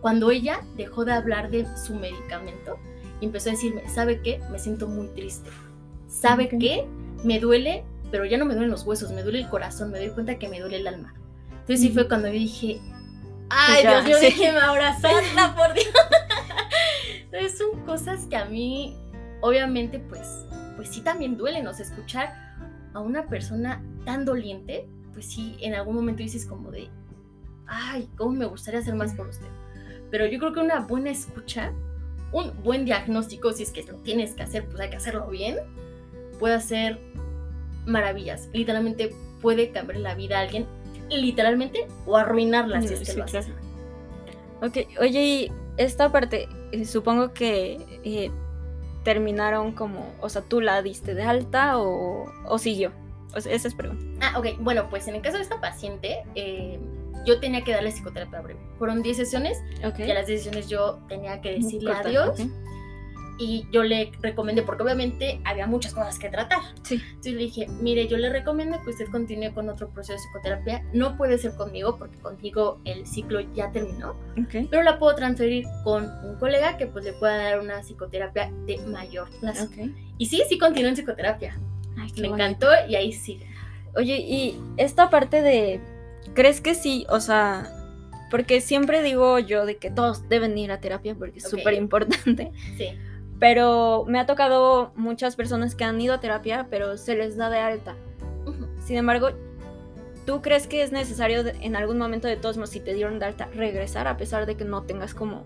Cuando 0.02 0.30
ella 0.30 0.62
dejó 0.78 1.06
de 1.06 1.14
hablar 1.14 1.50
de 1.50 1.66
su 1.78 1.96
medicamento 1.96 2.78
y 3.22 3.26
empezó 3.26 3.50
a 3.50 3.54
decirme, 3.54 3.88
¿sabe 3.90 4.22
qué? 4.22 4.40
Me 4.52 4.60
siento 4.60 4.88
muy 4.88 5.08
triste. 5.10 5.50
¿Sabe 6.08 6.46
Ok. 6.46 6.60
qué? 6.60 6.86
Me 7.24 7.40
duele, 7.40 7.84
pero 8.12 8.26
ya 8.26 8.38
no 8.38 8.46
me 8.46 8.54
duelen 8.54 8.72
los 8.72 8.84
huesos, 8.84 9.12
me 9.12 9.24
duele 9.24 9.40
el 9.40 9.50
corazón, 9.50 9.92
me 9.92 10.00
doy 10.00 10.10
cuenta 10.10 10.38
que 10.38 10.48
me 10.48 10.60
duele 10.60 10.78
el 10.78 10.88
alma. 10.88 11.16
Entonces 11.52 11.80
sí 11.80 11.90
fue 11.90 12.08
cuando 12.08 12.28
yo 12.28 12.34
dije, 12.34 12.80
ay, 13.50 13.84
ya, 13.84 13.92
Dios 13.94 14.06
mío, 14.06 14.18
sí. 14.20 14.26
déjeme 14.26 14.60
abrazarla, 14.60 15.56
por 15.58 15.74
Dios. 15.74 15.88
Entonces 17.24 17.58
son 17.58 17.80
cosas 17.86 18.28
que 18.30 18.36
a 18.36 18.46
mí, 18.46 18.96
obviamente, 19.42 20.00
pues, 20.00 20.46
pues 20.76 20.90
sí 20.90 21.02
también 21.02 21.38
duelen, 21.38 21.66
o 21.68 21.74
sea, 21.74 21.86
escuchar 21.86 22.34
a 22.96 23.00
una 23.02 23.28
persona 23.28 23.84
tan 24.06 24.26
doliente, 24.26 24.88
pues 25.14 25.26
sí, 25.28 25.56
en 25.62 25.76
algún 25.76 25.96
momento 25.96 26.24
dices 26.24 26.46
como 26.46 26.72
de, 26.72 26.90
ay, 27.68 28.10
cómo 28.18 28.32
me 28.32 28.46
gustaría 28.46 28.80
hacer 28.80 28.96
más 28.96 29.14
por 29.14 29.28
usted. 29.28 29.48
Pero 30.10 30.26
yo 30.28 30.40
creo 30.40 30.54
que 30.54 30.62
una 30.62 30.80
buena 30.80 31.10
escucha, 31.12 31.74
un 32.32 32.52
buen 32.64 32.86
diagnóstico, 32.86 33.52
si 33.52 33.64
es 33.64 33.72
que 33.72 33.84
lo 33.84 33.96
tienes 33.98 34.34
que 34.34 34.44
hacer, 34.44 34.66
pues 34.66 34.80
hay 34.80 34.90
que 34.90 34.96
hacerlo 34.96 35.28
bien, 35.28 35.58
puede 36.40 36.56
hacer 36.56 37.00
maravillas. 37.86 38.50
Literalmente 38.54 39.14
puede 39.42 39.72
cambiar 39.72 40.00
la 40.00 40.16
vida 40.16 40.38
a 40.40 40.42
alguien, 40.42 40.66
literalmente, 41.10 41.88
o 42.06 42.16
arruinarla 42.18 42.82
si 42.82 42.94
es 42.94 43.00
que 43.00 43.06
Sí, 43.06 43.18
lo 43.18 43.26
hace. 43.26 43.42
claro. 43.42 43.54
Ok, 44.62 44.78
oye, 45.02 45.22
y 45.22 45.52
esta 45.78 46.12
parte, 46.12 46.48
eh, 46.72 46.86
supongo 46.86 47.34
que 47.34 48.00
eh, 48.04 48.32
terminaron 49.06 49.72
como, 49.72 50.14
o 50.20 50.28
sea, 50.28 50.42
tú 50.42 50.60
la 50.60 50.82
diste 50.82 51.14
de 51.14 51.24
alta 51.24 51.78
o, 51.78 52.26
o 52.46 52.58
siguió. 52.58 52.92
O 53.34 53.40
sea, 53.40 53.54
esa 53.54 53.70
es 53.70 53.76
pregunta. 53.76 54.04
Ah, 54.20 54.38
ok. 54.40 54.58
Bueno, 54.60 54.90
pues 54.90 55.08
en 55.08 55.16
el 55.16 55.22
caso 55.22 55.38
de 55.38 55.44
esta 55.44 55.62
paciente, 55.62 56.24
eh, 56.36 56.80
yo 57.26 57.40
tenía 57.40 57.64
que 57.64 57.72
darle 57.72 57.92
psicoterapia 57.92 58.42
breve. 58.42 58.60
Fueron 58.78 59.02
10 59.02 59.16
sesiones 59.16 59.62
y 59.98 60.10
a 60.10 60.14
las 60.14 60.28
10 60.28 60.44
sesiones 60.44 60.68
yo 60.68 61.00
tenía 61.08 61.40
que 61.40 61.54
decirle 61.54 61.94
Corta, 61.94 62.10
adiós. 62.10 62.40
Y 63.38 63.68
yo 63.72 63.84
le 63.84 64.12
recomendé, 64.22 64.62
porque 64.62 64.84
obviamente 64.84 65.42
había 65.44 65.68
muchas 65.68 65.94
cosas 65.94 66.18
que 66.18 66.30
tratar. 66.30 66.60
Sí. 66.84 66.96
Entonces 67.10 67.34
le 67.34 67.40
dije, 67.40 67.68
mire, 67.82 68.08
yo 68.08 68.18
le 68.18 68.30
recomiendo 68.30 68.82
que 68.82 68.92
usted 68.92 69.08
continúe 69.10 69.54
con 69.54 69.68
otro 69.70 69.90
proceso 69.90 70.14
de 70.14 70.20
psicoterapia. 70.20 70.84
No 70.94 71.18
puede 71.18 71.38
ser 71.38 71.54
conmigo, 71.56 71.98
porque 71.98 72.18
contigo 72.20 72.80
el 72.86 73.06
ciclo 73.06 73.42
ya 73.54 73.72
terminó. 73.72 74.12
Ok. 74.42 74.68
Pero 74.70 74.84
la 74.84 74.98
puedo 75.00 75.16
transferir 75.16 75.66
con 75.84 76.06
un 76.24 76.36
colega 76.40 76.78
que 76.78 76.88
pues 76.88 77.04
le 77.04 77.14
pueda 77.14 77.36
dar 77.38 77.60
una 77.60 77.82
psicoterapia 77.84 78.52
de 78.66 78.78
mayor 78.88 79.30
plazo. 79.42 79.66
ok. 79.66 79.90
Y 80.18 80.28
sí, 80.28 80.42
sí 80.48 80.58
continuó 80.58 80.90
en 80.90 80.96
psicoterapia. 80.96 81.60
Ay, 81.98 82.12
Me 82.22 82.30
bonito. 82.30 82.36
encantó 82.36 82.68
y 82.88 82.96
ahí 82.96 83.12
sigue. 83.12 83.48
Oye, 83.98 84.18
y 84.18 84.58
esta 84.78 85.10
parte 85.10 85.42
de, 85.42 85.82
¿crees 86.34 86.62
que 86.62 86.74
sí? 86.76 87.06
O 87.10 87.20
sea, 87.20 87.70
porque 88.32 88.60
siempre 88.62 89.02
digo 89.04 89.40
yo 89.40 89.66
de 89.66 89.78
que 89.78 89.90
todos 89.92 90.28
deben 90.30 90.58
ir 90.58 90.72
a 90.72 90.80
terapia 90.80 91.16
porque 91.16 91.40
es 91.40 91.46
Ok. 91.46 91.52
súper 91.60 91.74
importante, 91.76 92.52
Sí. 92.78 92.90
Pero 93.40 94.06
me 94.08 94.20
ha 94.20 94.26
tocado 94.26 94.92
muchas 94.96 95.36
personas 95.36 95.76
que 95.76 95.84
han 95.84 96.00
ido 96.00 96.14
a 96.14 96.20
terapia, 96.20 96.68
pero 96.70 96.98
se 96.98 97.16
les 97.16 97.38
da 97.38 97.50
de 97.50 97.60
alta. 97.60 97.96
Sin 98.86 98.98
embargo, 98.98 99.30
¿tú 100.26 100.42
crees 100.42 100.68
que 100.68 100.84
es 100.84 100.92
necesario 100.92 101.44
en 101.62 101.76
algún 101.76 101.98
momento 101.98 102.28
de 102.28 102.38
todos 102.38 102.58
modos, 102.58 102.70
si 102.70 102.80
te 102.80 102.94
dieron 102.94 103.20
de 103.20 103.26
alta, 103.26 103.50
regresar 103.54 104.08
a 104.08 104.18
pesar 104.18 104.46
de 104.46 104.56
que 104.56 104.66
no 104.66 104.84
tengas 104.84 105.14
como 105.14 105.44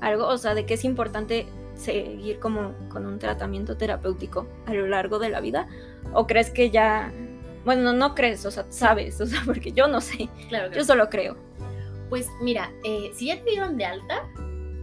algo? 0.00 0.26
O 0.26 0.36
sea, 0.36 0.54
de 0.54 0.66
que 0.66 0.74
es 0.74 0.84
importante 0.84 1.46
seguir 1.74 2.38
como 2.38 2.74
con 2.88 3.06
un 3.06 3.18
tratamiento 3.18 3.76
terapéutico 3.76 4.46
a 4.66 4.74
lo 4.74 4.86
largo 4.86 5.18
de 5.18 5.28
la 5.28 5.40
vida? 5.40 5.68
¿O 6.12 6.26
crees 6.26 6.50
que 6.50 6.70
ya... 6.70 7.12
Bueno, 7.64 7.92
no, 7.92 8.14
crees, 8.14 8.44
o 8.44 8.50
sea, 8.50 8.66
sabes, 8.70 9.20
o 9.20 9.26
sea, 9.26 9.42
porque 9.46 9.72
yo 9.72 9.86
no 9.86 10.00
sé, 10.00 10.28
Claro 10.48 10.70
que 10.70 10.76
yo 10.76 10.84
solo 10.84 11.08
creo. 11.08 11.36
Pues 12.08 12.28
mira, 12.42 12.70
eh, 12.84 13.10
si 13.14 13.26
ya 13.26 13.42
te 13.42 13.50
dieron 13.50 13.76
de 13.76 13.84
alta, 13.84 14.28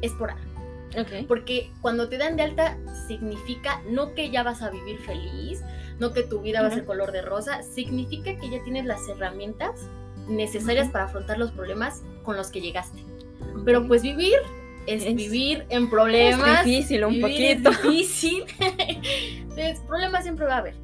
es 0.01 0.11
por 0.13 0.31
algo. 0.31 0.48
Ok. 0.97 1.27
Porque 1.27 1.71
cuando 1.81 2.09
te 2.09 2.17
dan 2.17 2.35
de 2.35 2.43
alta, 2.43 2.77
significa 3.07 3.81
no 3.89 4.13
que 4.15 4.29
ya 4.31 4.43
vas 4.43 4.61
a 4.61 4.69
vivir 4.69 4.97
feliz, 4.99 5.61
no 5.99 6.13
que 6.13 6.23
tu 6.23 6.41
vida 6.41 6.61
va 6.61 6.67
a 6.69 6.71
ser 6.71 6.85
color 6.85 7.11
de 7.11 7.21
rosa, 7.21 7.61
significa 7.63 8.35
que 8.37 8.49
ya 8.49 8.63
tienes 8.63 8.85
las 8.85 9.07
herramientas 9.07 9.71
necesarias 10.27 10.85
Ujú. 10.85 10.93
para 10.93 11.05
afrontar 11.05 11.37
los 11.37 11.51
problemas 11.51 12.01
con 12.23 12.35
los 12.37 12.49
que 12.49 12.61
llegaste. 12.61 12.99
Pero 13.65 13.87
pues 13.87 14.01
vivir 14.01 14.37
es, 14.87 15.03
Es- 15.05 15.15
vivir 15.15 15.65
en 15.69 15.89
problemas. 15.89 16.59
Es 16.59 16.65
difícil 16.65 17.03
un 17.05 17.13
vivir 17.13 17.61
poquito. 17.61 17.69
Es 17.71 17.83
difícil. 17.83 18.43
Entonces, 18.59 19.79
problemas 19.87 20.23
siempre 20.23 20.45
va 20.45 20.55
a 20.55 20.57
haber. 20.59 20.75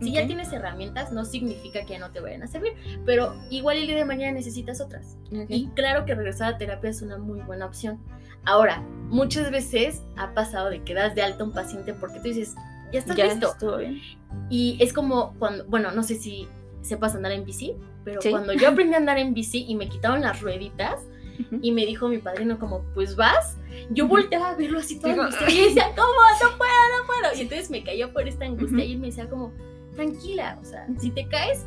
Si 0.00 0.12
ya 0.12 0.22
Ok. 0.22 0.28
tienes 0.28 0.50
herramientas, 0.52 1.12
no 1.12 1.26
significa 1.26 1.84
que 1.84 1.92
ya 1.94 1.98
no 1.98 2.10
te 2.10 2.20
vayan 2.20 2.42
a 2.42 2.46
servir, 2.46 2.72
pero 3.04 3.34
igual 3.50 3.76
el 3.76 3.86
día 3.86 3.96
de 3.96 4.06
mañana 4.06 4.32
necesitas 4.32 4.80
otras. 4.80 5.18
Ok. 5.30 5.44
Y 5.48 5.68
claro 5.74 6.06
que 6.06 6.14
regresar 6.14 6.54
a 6.54 6.58
terapia 6.58 6.88
es 6.88 7.02
una 7.02 7.18
muy 7.18 7.40
buena 7.40 7.66
opción. 7.66 7.98
Ahora, 8.44 8.82
muchas 9.08 9.50
veces 9.50 10.02
ha 10.16 10.32
pasado 10.34 10.70
de 10.70 10.82
que 10.82 10.94
das 10.94 11.14
de 11.14 11.22
alta 11.22 11.42
a 11.42 11.46
un 11.46 11.52
paciente 11.52 11.94
porque 11.94 12.18
tú 12.18 12.24
dices, 12.24 12.54
ya 12.92 12.98
estás 12.98 13.16
Ya 13.16 13.26
listo. 13.26 13.54
Y 14.48 14.76
es 14.80 14.92
como 14.92 15.34
cuando, 15.38 15.64
bueno, 15.66 15.90
no 15.92 16.02
sé 16.02 16.16
si 16.16 16.48
sepas 16.82 17.14
andar 17.14 17.32
en 17.32 17.44
bici, 17.44 17.74
pero 18.04 18.20
Sí. 18.22 18.30
cuando 18.30 18.52
yo 18.52 18.68
aprendí 18.70 18.94
a 18.94 18.98
andar 18.98 19.18
en 19.18 19.34
bici 19.34 19.64
y 19.68 19.74
me 19.74 19.88
quitaron 19.88 20.22
las 20.22 20.40
rueditas 20.40 21.00
y 21.62 21.72
me 21.72 21.86
dijo 21.86 22.08
mi 22.08 22.18
padrino 22.18 22.58
como, 22.58 22.82
pues 22.94 23.16
vas, 23.16 23.56
yo 23.90 24.06
volteaba 24.06 24.50
a 24.50 24.54
verlo 24.56 24.78
así 24.78 24.98
todo 25.00 25.12
angustiado 25.12 25.52
y 25.52 25.64
decía, 25.64 25.86
¿cómo? 25.96 26.08
No 26.42 26.58
puedo, 26.58 26.70
no 26.98 27.06
puedo. 27.06 27.36
Y 27.36 27.42
entonces 27.42 27.70
me 27.70 27.82
caía 27.82 28.12
por 28.12 28.26
esta 28.28 28.44
angustia 28.44 28.84
y 28.84 28.92
él 28.92 28.98
me 28.98 29.08
decía 29.08 29.28
como, 29.28 29.52
tranquila, 29.94 30.58
o 30.60 30.64
sea, 30.64 30.86
si 30.98 31.10
te 31.10 31.26
caes, 31.28 31.64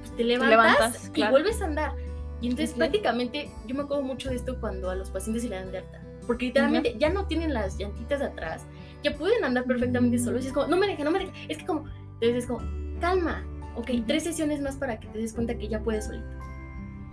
pues 0.00 0.16
te 0.16 0.24
levantas, 0.24 0.50
levantas, 0.50 1.08
y 1.08 1.10
claro. 1.10 1.32
vuelves 1.32 1.60
a 1.60 1.64
andar. 1.66 1.92
Y 2.40 2.48
entonces 2.48 2.74
prácticamente 2.74 3.50
yo 3.66 3.74
me 3.74 3.82
acuerdo 3.82 4.02
mucho 4.02 4.28
de 4.30 4.36
esto 4.36 4.58
cuando 4.60 4.90
a 4.90 4.94
los 4.94 5.10
pacientes 5.10 5.42
se 5.42 5.48
le 5.48 5.56
dan 5.56 5.72
de 5.72 5.78
alta. 5.78 6.02
Porque 6.26 6.46
literalmente 6.46 6.96
ya 6.98 7.08
no 7.10 7.26
tienen 7.26 7.54
las 7.54 7.78
llantitas 7.78 8.20
de 8.20 8.26
atrás, 8.26 8.64
ya 9.02 9.14
pueden 9.16 9.44
andar 9.44 9.64
perfectamente 9.64 10.18
solos. 10.18 10.44
Y 10.44 10.48
es 10.48 10.52
como, 10.52 10.66
no 10.66 10.76
me 10.76 10.86
deja, 10.86 11.04
no 11.04 11.10
me 11.10 11.20
deja. 11.20 11.32
Es 11.48 11.58
que 11.58 11.66
como, 11.66 11.86
entonces 12.14 12.36
es 12.44 12.46
como, 12.46 12.60
calma, 13.00 13.44
ok, 13.76 13.90
tres 14.06 14.24
sesiones 14.24 14.60
más 14.60 14.76
para 14.76 14.98
que 14.98 15.06
te 15.08 15.18
des 15.18 15.32
cuenta 15.32 15.56
que 15.56 15.68
ya 15.68 15.80
puedes 15.80 16.06
solito. 16.06 16.26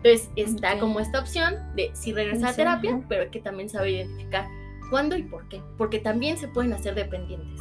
Entonces 0.04 0.30
está 0.36 0.74
Ok. 0.74 0.80
como 0.80 1.00
esta 1.00 1.20
opción 1.20 1.56
de 1.76 1.92
sí 1.94 2.12
regresar 2.14 2.50
a 2.50 2.54
terapia, 2.56 2.92
ajá. 2.92 3.02
pero 3.08 3.32
que 3.32 3.40
también 3.40 3.70
sabe 3.70 3.92
identificar 3.92 4.48
cuándo 4.90 5.16
y 5.16 5.24
por 5.24 5.48
qué. 5.50 5.62
Porque 5.78 6.00
también 6.00 6.38
se 6.38 6.48
pueden 6.48 6.74
hacer 6.74 6.96
dependientes. 6.96 7.60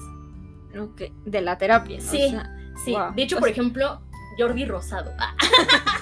Ok, 0.78 1.02
De 1.26 1.40
la 1.42 1.58
terapia. 1.58 2.00
Sí. 2.00 2.22
O 2.24 2.30
sea, 2.30 2.56
Sí, 2.86 2.92
Wow. 2.92 3.12
de 3.14 3.22
hecho, 3.22 3.36
O 3.36 3.38
por 3.40 3.48
sea- 3.48 3.52
ejemplo, 3.52 4.00
Jordi 4.38 4.64
Rosado. 4.64 5.12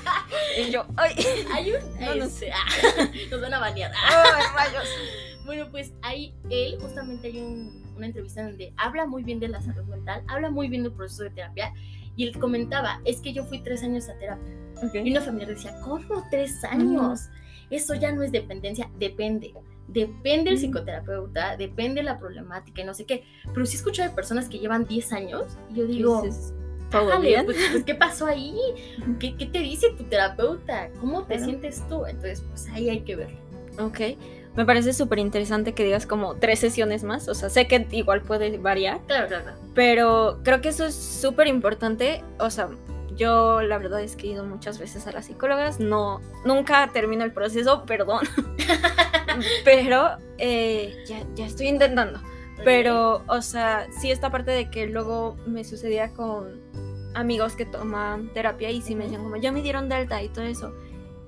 Y 0.59 0.71
yo, 0.71 0.85
ay, 0.97 1.13
hay 1.53 1.73
un. 1.73 2.01
No, 2.01 2.15
no 2.15 2.25
este, 2.25 2.53
ah, 2.53 2.59
nos 3.31 3.41
van 3.41 3.55
a 3.55 3.59
banear. 3.59 3.91
ay, 4.09 4.43
rayos. 4.55 4.89
Bueno, 5.45 5.68
pues 5.70 5.93
ahí 6.03 6.34
él, 6.51 6.76
justamente 6.80 7.28
hay 7.28 7.41
un- 7.41 7.82
una 7.97 8.07
entrevista 8.07 8.43
donde 8.45 8.72
habla 8.76 9.07
muy 9.07 9.22
bien 9.24 9.41
de 9.41 9.49
la 9.49 9.61
salud 9.61 9.84
mental, 9.84 10.22
habla 10.28 10.51
muy 10.51 10.68
bien 10.68 10.82
del 10.82 10.93
proceso 10.93 11.22
de 11.24 11.30
terapia. 11.30 11.72
Y 12.16 12.24
él 12.24 12.38
comentaba: 12.38 13.01
Es 13.05 13.20
que 13.20 13.32
yo 13.32 13.45
fui 13.45 13.61
tres 13.61 13.82
años 13.82 14.09
a 14.09 14.14
terapia. 14.18 14.55
Ok. 14.82 14.95
Y 15.05 15.11
una 15.11 15.20
familiar 15.20 15.49
decía: 15.51 15.74
¿Cómo 15.82 16.24
tres 16.30 16.62
años? 16.64 17.28
Eso 17.70 17.95
ya 17.95 18.11
no 18.12 18.22
es 18.22 18.32
dependencia, 18.32 18.91
depende. 18.99 19.55
Depende 19.88 20.51
el 20.51 20.57
Mm. 20.57 20.61
psicoterapeuta, 20.61 21.57
depende 21.57 22.03
la 22.03 22.18
problemática 22.18 22.82
y 22.82 22.84
no 22.84 22.95
sé 22.95 23.07
qué. 23.07 23.24
Pero 23.53 23.66
sí 23.66 23.76
escucho 23.76 24.03
de 24.03 24.11
personas 24.11 24.49
que 24.49 24.59
llevan 24.59 24.86
10 24.86 25.12
años 25.12 25.57
y 25.70 25.74
yo 25.78 25.86
digo, 25.86 26.22
Dices, 26.22 26.53
¿Todo 26.91 27.09
"Ájale, 27.11 27.28
bien? 27.28 27.45
Pues, 27.45 27.57
pues, 27.70 27.84
¿qué 27.84 27.95
pasó 27.95 28.26
ahí? 28.26 28.57
¿Qué, 29.20 29.36
qué 29.36 29.47
te 29.47 29.61
dice 29.61 29.91
tu 29.97 30.03
terapeuta? 30.05 30.91
¿Cómo 31.01 31.22
te 31.24 31.38
sientes 31.38 31.86
tú? 31.88 32.05
Entonces, 32.05 32.43
pues 32.49 32.68
ahí 32.70 32.88
hay 32.91 33.01
que 33.03 33.14
verlo. 33.14 33.36
Ok. 33.78 34.01
Me 34.57 34.67
parece 34.67 34.93
súper 34.93 35.19
interesante 35.19 35.75
que 35.75 35.85
digas 35.85 36.07
como 36.07 36.35
tres 36.35 36.59
sesiones 36.59 37.05
más. 37.05 37.29
O 37.29 37.35
sea, 37.35 37.51
sé 37.51 37.67
que 37.67 37.87
igual 37.93 38.23
puede 38.23 38.59
variar, 38.59 39.01
Claro, 39.07 39.29
claro, 39.29 39.53
pero 39.75 40.41
creo 40.43 40.61
que 40.61 40.71
eso 40.71 40.85
es 40.85 40.95
súper 40.95 41.47
importante. 41.47 42.25
O 42.39 42.51
sea, 42.51 42.69
yo 43.17 43.61
la 43.63 43.79
verdad 43.79 44.01
es 44.03 44.17
que 44.17 44.27
he 44.27 44.31
ido 44.33 44.45
muchas 44.45 44.79
veces 44.79 45.07
a 45.07 45.13
las 45.13 45.27
psicólogas. 45.27 45.79
No, 45.79 46.21
nunca 46.45 46.91
termino 46.93 47.25
el 47.25 47.33
proceso, 47.33 47.85
perdón. 47.85 48.27
pero 49.65 50.17
eh, 50.39 51.05
ya, 51.07 51.25
ya 51.35 51.47
estoy 51.47 51.69
intentando. 51.69 52.21
Pero, 52.65 53.25
o 53.27 53.41
sea, 53.41 53.87
sí 54.01 54.11
esta 54.11 54.31
parte 54.31 54.51
de 54.51 54.71
que 54.71 54.87
luego 54.87 55.37
me 55.47 55.65
sucedía 55.65 56.11
con 56.11 56.61
amigos 57.15 57.57
que 57.57 57.65
toman 57.65 58.33
terapia 58.33 58.71
y 58.71 58.83
sí 58.83 58.95
me 58.95 59.05
decían 59.05 59.23
como, 59.23 59.37
ya 59.37 59.53
me 59.53 59.63
dieron 59.63 59.89
de 59.89 59.95
alta 59.97 60.23
y 60.23 60.29
todo 60.29 60.45
eso. 60.45 60.75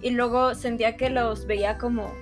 Y 0.00 0.10
luego 0.10 0.54
sentía 0.54 0.96
que 0.96 1.10
los 1.10 1.46
veía 1.46 1.78
como, 1.78 2.12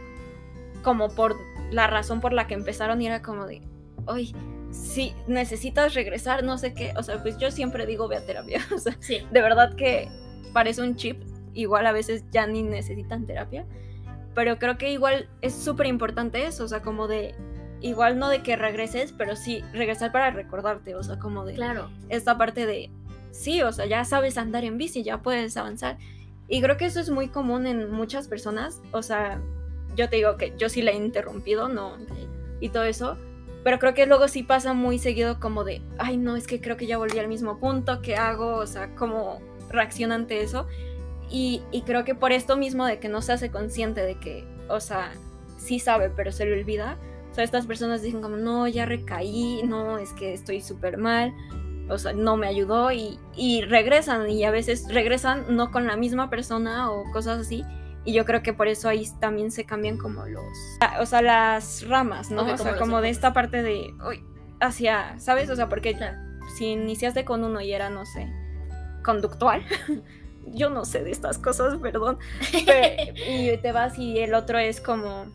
como 0.82 1.08
por 1.08 1.36
la 1.70 1.86
razón 1.86 2.20
por 2.20 2.32
la 2.32 2.46
que 2.46 2.54
empezaron 2.54 3.00
y 3.00 3.06
era 3.06 3.22
como 3.22 3.46
de, 3.46 3.62
oye, 4.06 4.34
si 4.70 5.14
necesitas 5.26 5.94
regresar, 5.94 6.44
no 6.44 6.58
sé 6.58 6.74
qué. 6.74 6.92
O 6.96 7.02
sea, 7.02 7.22
pues 7.22 7.38
yo 7.38 7.50
siempre 7.50 7.86
digo 7.86 8.08
ve 8.08 8.16
a 8.16 8.26
terapia. 8.26 8.60
O 8.74 8.78
sea, 8.78 8.96
Sí, 9.00 9.26
de 9.30 9.40
verdad 9.40 9.74
que 9.74 10.08
parece 10.52 10.82
un 10.82 10.96
chip. 10.96 11.22
Igual 11.52 11.86
a 11.86 11.92
veces 11.92 12.24
ya 12.30 12.46
ni 12.46 12.62
necesitan 12.62 13.26
terapia. 13.26 13.66
Pero 14.34 14.58
creo 14.58 14.78
que 14.78 14.92
igual 14.92 15.28
es 15.40 15.54
súper 15.54 15.86
importante 15.86 16.46
eso. 16.46 16.64
O 16.64 16.68
sea, 16.68 16.82
como 16.82 17.08
de. 17.08 17.34
Igual 17.82 18.18
no 18.18 18.28
de 18.28 18.42
que 18.42 18.56
regreses, 18.56 19.12
pero 19.12 19.36
sí 19.36 19.62
regresar 19.72 20.12
para 20.12 20.30
recordarte. 20.30 20.94
O 20.94 21.02
sea, 21.02 21.18
como 21.18 21.44
de 21.44 21.54
claro. 21.54 21.90
esta 22.08 22.38
parte 22.38 22.66
de. 22.66 22.90
Sí, 23.32 23.62
o 23.62 23.72
sea, 23.72 23.86
ya 23.86 24.04
sabes 24.04 24.38
andar 24.38 24.64
en 24.64 24.76
bici, 24.76 25.02
ya 25.02 25.22
puedes 25.22 25.56
avanzar. 25.56 25.98
Y 26.48 26.60
creo 26.60 26.76
que 26.76 26.86
eso 26.86 27.00
es 27.00 27.10
muy 27.10 27.28
común 27.28 27.66
en 27.66 27.90
muchas 27.90 28.28
personas. 28.28 28.82
O 28.92 29.02
sea, 29.02 29.40
yo 29.96 30.08
te 30.08 30.16
digo 30.16 30.36
que 30.36 30.54
yo 30.56 30.68
sí 30.68 30.82
la 30.82 30.92
he 30.92 30.96
interrumpido, 30.96 31.68
no, 31.68 31.96
y 32.60 32.68
todo 32.68 32.84
eso. 32.84 33.16
Pero 33.62 33.78
creo 33.78 33.92
que 33.92 34.06
luego 34.06 34.26
sí 34.28 34.42
pasa 34.42 34.72
muy 34.72 34.98
seguido 34.98 35.38
como 35.38 35.64
de, 35.64 35.82
ay 35.98 36.16
no, 36.16 36.36
es 36.36 36.46
que 36.46 36.60
creo 36.60 36.76
que 36.76 36.86
ya 36.86 36.96
volví 36.96 37.18
al 37.18 37.28
mismo 37.28 37.58
punto, 37.58 38.00
¿qué 38.00 38.16
hago? 38.16 38.56
O 38.56 38.66
sea, 38.66 38.94
cómo 38.94 39.40
reacciona 39.68 40.14
ante 40.14 40.42
eso. 40.42 40.66
Y, 41.30 41.62
y 41.70 41.82
creo 41.82 42.04
que 42.04 42.14
por 42.14 42.32
esto 42.32 42.56
mismo 42.56 42.86
de 42.86 42.98
que 42.98 43.08
no 43.08 43.20
se 43.20 43.32
hace 43.32 43.50
consciente 43.50 44.00
de 44.00 44.18
que, 44.18 44.44
o 44.68 44.80
sea, 44.80 45.12
sí 45.58 45.78
sabe, 45.78 46.10
pero 46.10 46.32
se 46.32 46.46
le 46.46 46.58
olvida. 46.58 46.96
O 47.30 47.34
sea, 47.34 47.44
estas 47.44 47.66
personas 47.66 48.02
dicen 48.02 48.22
como, 48.22 48.36
no, 48.36 48.66
ya 48.66 48.86
recaí, 48.86 49.62
no, 49.64 49.98
es 49.98 50.12
que 50.14 50.32
estoy 50.32 50.60
súper 50.62 50.96
mal, 50.96 51.32
o 51.88 51.98
sea, 51.98 52.12
no 52.12 52.36
me 52.36 52.46
ayudó 52.46 52.90
y, 52.92 53.18
y 53.36 53.62
regresan 53.62 54.28
y 54.30 54.44
a 54.44 54.50
veces 54.50 54.86
regresan 54.88 55.44
no 55.54 55.70
con 55.70 55.86
la 55.86 55.96
misma 55.96 56.30
persona 56.30 56.90
o 56.90 57.04
cosas 57.12 57.40
así, 57.40 57.64
Y 58.04 58.12
yo 58.14 58.24
creo 58.24 58.42
que 58.42 58.52
por 58.54 58.66
eso 58.68 58.88
ahí 58.88 59.06
también 59.20 59.50
se 59.50 59.64
cambian 59.64 59.98
como 59.98 60.24
los, 60.26 60.42
o 61.00 61.06
sea, 61.06 61.20
las 61.22 61.86
ramas, 61.86 62.30
¿no? 62.30 62.42
O 62.52 62.56
sea, 62.56 62.76
como 62.76 63.00
de 63.02 63.10
esta 63.10 63.32
parte 63.34 63.62
de, 63.62 63.92
uy, 64.08 64.24
hacia, 64.60 65.18
¿sabes? 65.20 65.50
O 65.50 65.56
sea, 65.56 65.68
porque 65.68 65.94
Claro. 65.94 66.16
si 66.56 66.66
iniciaste 66.68 67.24
con 67.26 67.44
uno 67.44 67.60
y 67.60 67.72
era, 67.72 67.90
no 67.90 68.06
sé, 68.06 68.26
conductual, 69.04 69.62
yo 70.46 70.70
no 70.70 70.84
sé 70.86 71.04
de 71.04 71.10
estas 71.10 71.36
cosas, 71.38 71.76
perdón, 71.78 72.18
pero- 72.66 73.12
y 73.28 73.56
te 73.58 73.72
vas 73.72 73.98
y 73.98 74.18
el 74.18 74.32
otro 74.34 74.58
es 74.58 74.80
como 74.80 75.26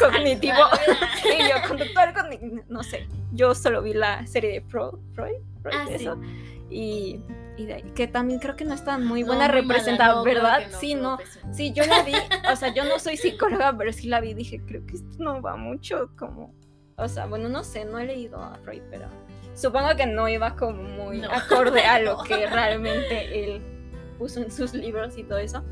cognitivo, 0.00 0.56
y 1.38 1.42
yo 1.48 1.68
conductual, 1.68 2.12
cogni- 2.14 2.64
no 2.68 2.82
sé, 2.82 3.06
yo 3.32 3.54
solo 3.54 3.80
vi 3.82 3.94
la 3.94 4.26
serie 4.26 4.50
de 4.54 4.60
Pro, 4.60 4.98
Freud, 5.14 5.36
Freud, 5.62 5.74
Ah, 5.76 5.84
sí. 5.86 5.94
eso, 5.94 6.20
y, 6.68 7.20
y 7.56 7.66
de 7.66 7.74
ahí, 7.74 7.82
que 7.94 8.06
también 8.06 8.38
creo 8.40 8.56
que 8.56 8.64
no 8.64 8.74
está 8.74 8.98
muy 8.98 9.22
No, 9.22 9.28
buena 9.28 9.48
mala, 9.48 9.60
representada, 9.60 10.14
no, 10.16 10.24
¿verdad? 10.24 10.60
no, 10.70 10.78
sí, 10.78 10.94
no. 10.94 11.18
Sí, 11.52 11.72
yo 11.72 11.84
la 11.86 12.02
vi, 12.02 12.12
o 12.52 12.56
sea, 12.56 12.72
yo 12.74 12.84
no 12.84 12.98
soy 12.98 13.16
psicóloga, 13.16 13.74
pero 13.76 13.92
sí 13.92 14.08
la 14.08 14.20
vi 14.20 14.30
y 14.30 14.34
dije, 14.34 14.60
creo 14.66 14.84
que 14.86 14.94
esto 14.96 15.08
no 15.18 15.40
va 15.40 15.56
mucho 15.56 16.10
como, 16.18 16.54
o 16.96 17.08
sea, 17.08 17.26
bueno, 17.26 17.48
no 17.48 17.64
sé, 17.64 17.84
no 17.84 17.98
he 17.98 18.04
leído 18.04 18.40
a 18.42 18.56
Freud, 18.64 18.82
pero 18.90 19.06
supongo 19.54 19.96
que 19.96 20.06
no 20.06 20.28
iba 20.28 20.54
como 20.56 20.82
muy 20.82 21.18
No. 21.20 21.30
acorde 21.30 21.80
a 21.86 21.98
lo 22.00 22.12
No. 22.18 22.22
que 22.24 22.46
realmente 22.46 23.44
él 23.56 23.62
puso 24.18 24.40
en 24.42 24.50
sus 24.50 24.74
libros 24.74 25.16
y 25.18 25.22
todo 25.24 25.38
eso. 25.38 25.62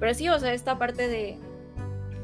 Pero 0.00 0.12
sí, 0.14 0.28
o 0.28 0.38
sea, 0.38 0.52
esta 0.52 0.78
parte 0.78 1.08
de, 1.08 1.38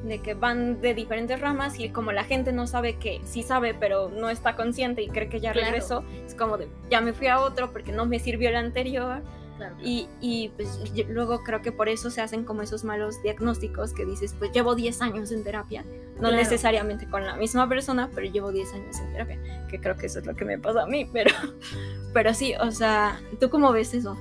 de 0.04 0.18
que 0.20 0.34
van 0.34 0.80
de 0.80 0.94
diferentes 0.94 1.40
ramas 1.40 1.78
y 1.78 1.90
como 1.90 2.12
la 2.12 2.24
gente 2.24 2.52
no 2.52 2.66
sabe 2.66 2.96
que 2.96 3.20
sí 3.24 3.42
sabe, 3.42 3.74
pero 3.74 4.08
no 4.08 4.30
está 4.30 4.56
consciente 4.56 5.02
y 5.02 5.08
cree 5.08 5.28
que 5.28 5.40
ya 5.40 5.52
Claro. 5.52 5.66
regresó, 5.66 6.04
es 6.26 6.34
como 6.34 6.56
de, 6.56 6.68
ya 6.90 7.00
me 7.00 7.12
fui 7.12 7.26
a 7.26 7.38
otro 7.40 7.70
porque 7.72 7.92
no 7.92 8.06
me 8.06 8.18
sirvió 8.18 8.48
el 8.48 8.56
anterior. 8.56 9.22
Claro. 9.58 9.76
Y, 9.82 10.08
y, 10.22 10.48
pues 10.56 10.80
yo- 10.94 11.04
luego 11.10 11.42
creo 11.44 11.60
que 11.60 11.70
por 11.70 11.90
eso 11.90 12.08
se 12.08 12.22
hacen 12.22 12.44
como 12.44 12.62
esos 12.62 12.82
malos 12.82 13.22
diagnósticos 13.22 13.92
que 13.92 14.06
dices, 14.06 14.34
pues 14.38 14.52
llevo 14.52 14.74
10 14.74 15.02
años 15.02 15.32
en 15.32 15.44
terapia, 15.44 15.82
no 16.14 16.20
Claro. 16.20 16.36
necesariamente 16.36 17.06
con 17.06 17.26
la 17.26 17.36
misma 17.36 17.68
persona, 17.68 18.08
pero 18.14 18.26
llevo 18.32 18.52
10 18.52 18.72
años 18.72 18.98
en 19.00 19.12
terapia, 19.12 19.66
que 19.68 19.78
creo 19.78 19.96
que 19.96 20.06
eso 20.06 20.20
es 20.20 20.24
lo 20.24 20.34
que 20.34 20.46
me 20.46 20.58
pasa 20.58 20.84
a 20.84 20.86
mí, 20.86 21.06
pero, 21.12 21.30
pero 22.14 22.32
sí, 22.32 22.54
o 22.58 22.70
sea, 22.70 23.20
¿tú 23.38 23.50
cómo 23.50 23.70
ves 23.70 23.92
eso? 23.92 24.16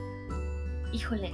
Híjole, 0.91 1.31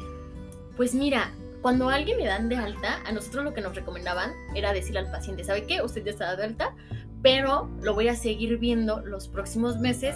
pues 0.77 0.93
mira, 0.93 1.31
cuando 1.65 1.89
a 1.89 1.95
alguien 1.95 2.19
le 2.19 2.25
dan 2.25 2.47
de 2.47 2.57
alta, 2.57 3.01
a 3.07 3.11
nosotros 3.11 3.43
lo 3.43 3.55
que 3.55 3.61
nos 3.61 3.73
recomendaban 3.73 4.33
era 4.53 4.71
decirle 4.71 4.99
al 4.99 5.09
paciente, 5.09 5.43
¿sabe 5.43 5.65
qué? 5.65 5.81
Usted 5.81 6.05
ya 6.05 6.11
está 6.11 6.35
de 6.35 6.43
alta, 6.43 6.75
pero 7.23 7.71
lo 7.81 7.95
voy 7.95 8.07
a 8.07 8.15
seguir 8.15 8.59
viendo 8.59 8.99
los 8.99 9.27
próximos 9.27 9.79
meses 9.79 10.15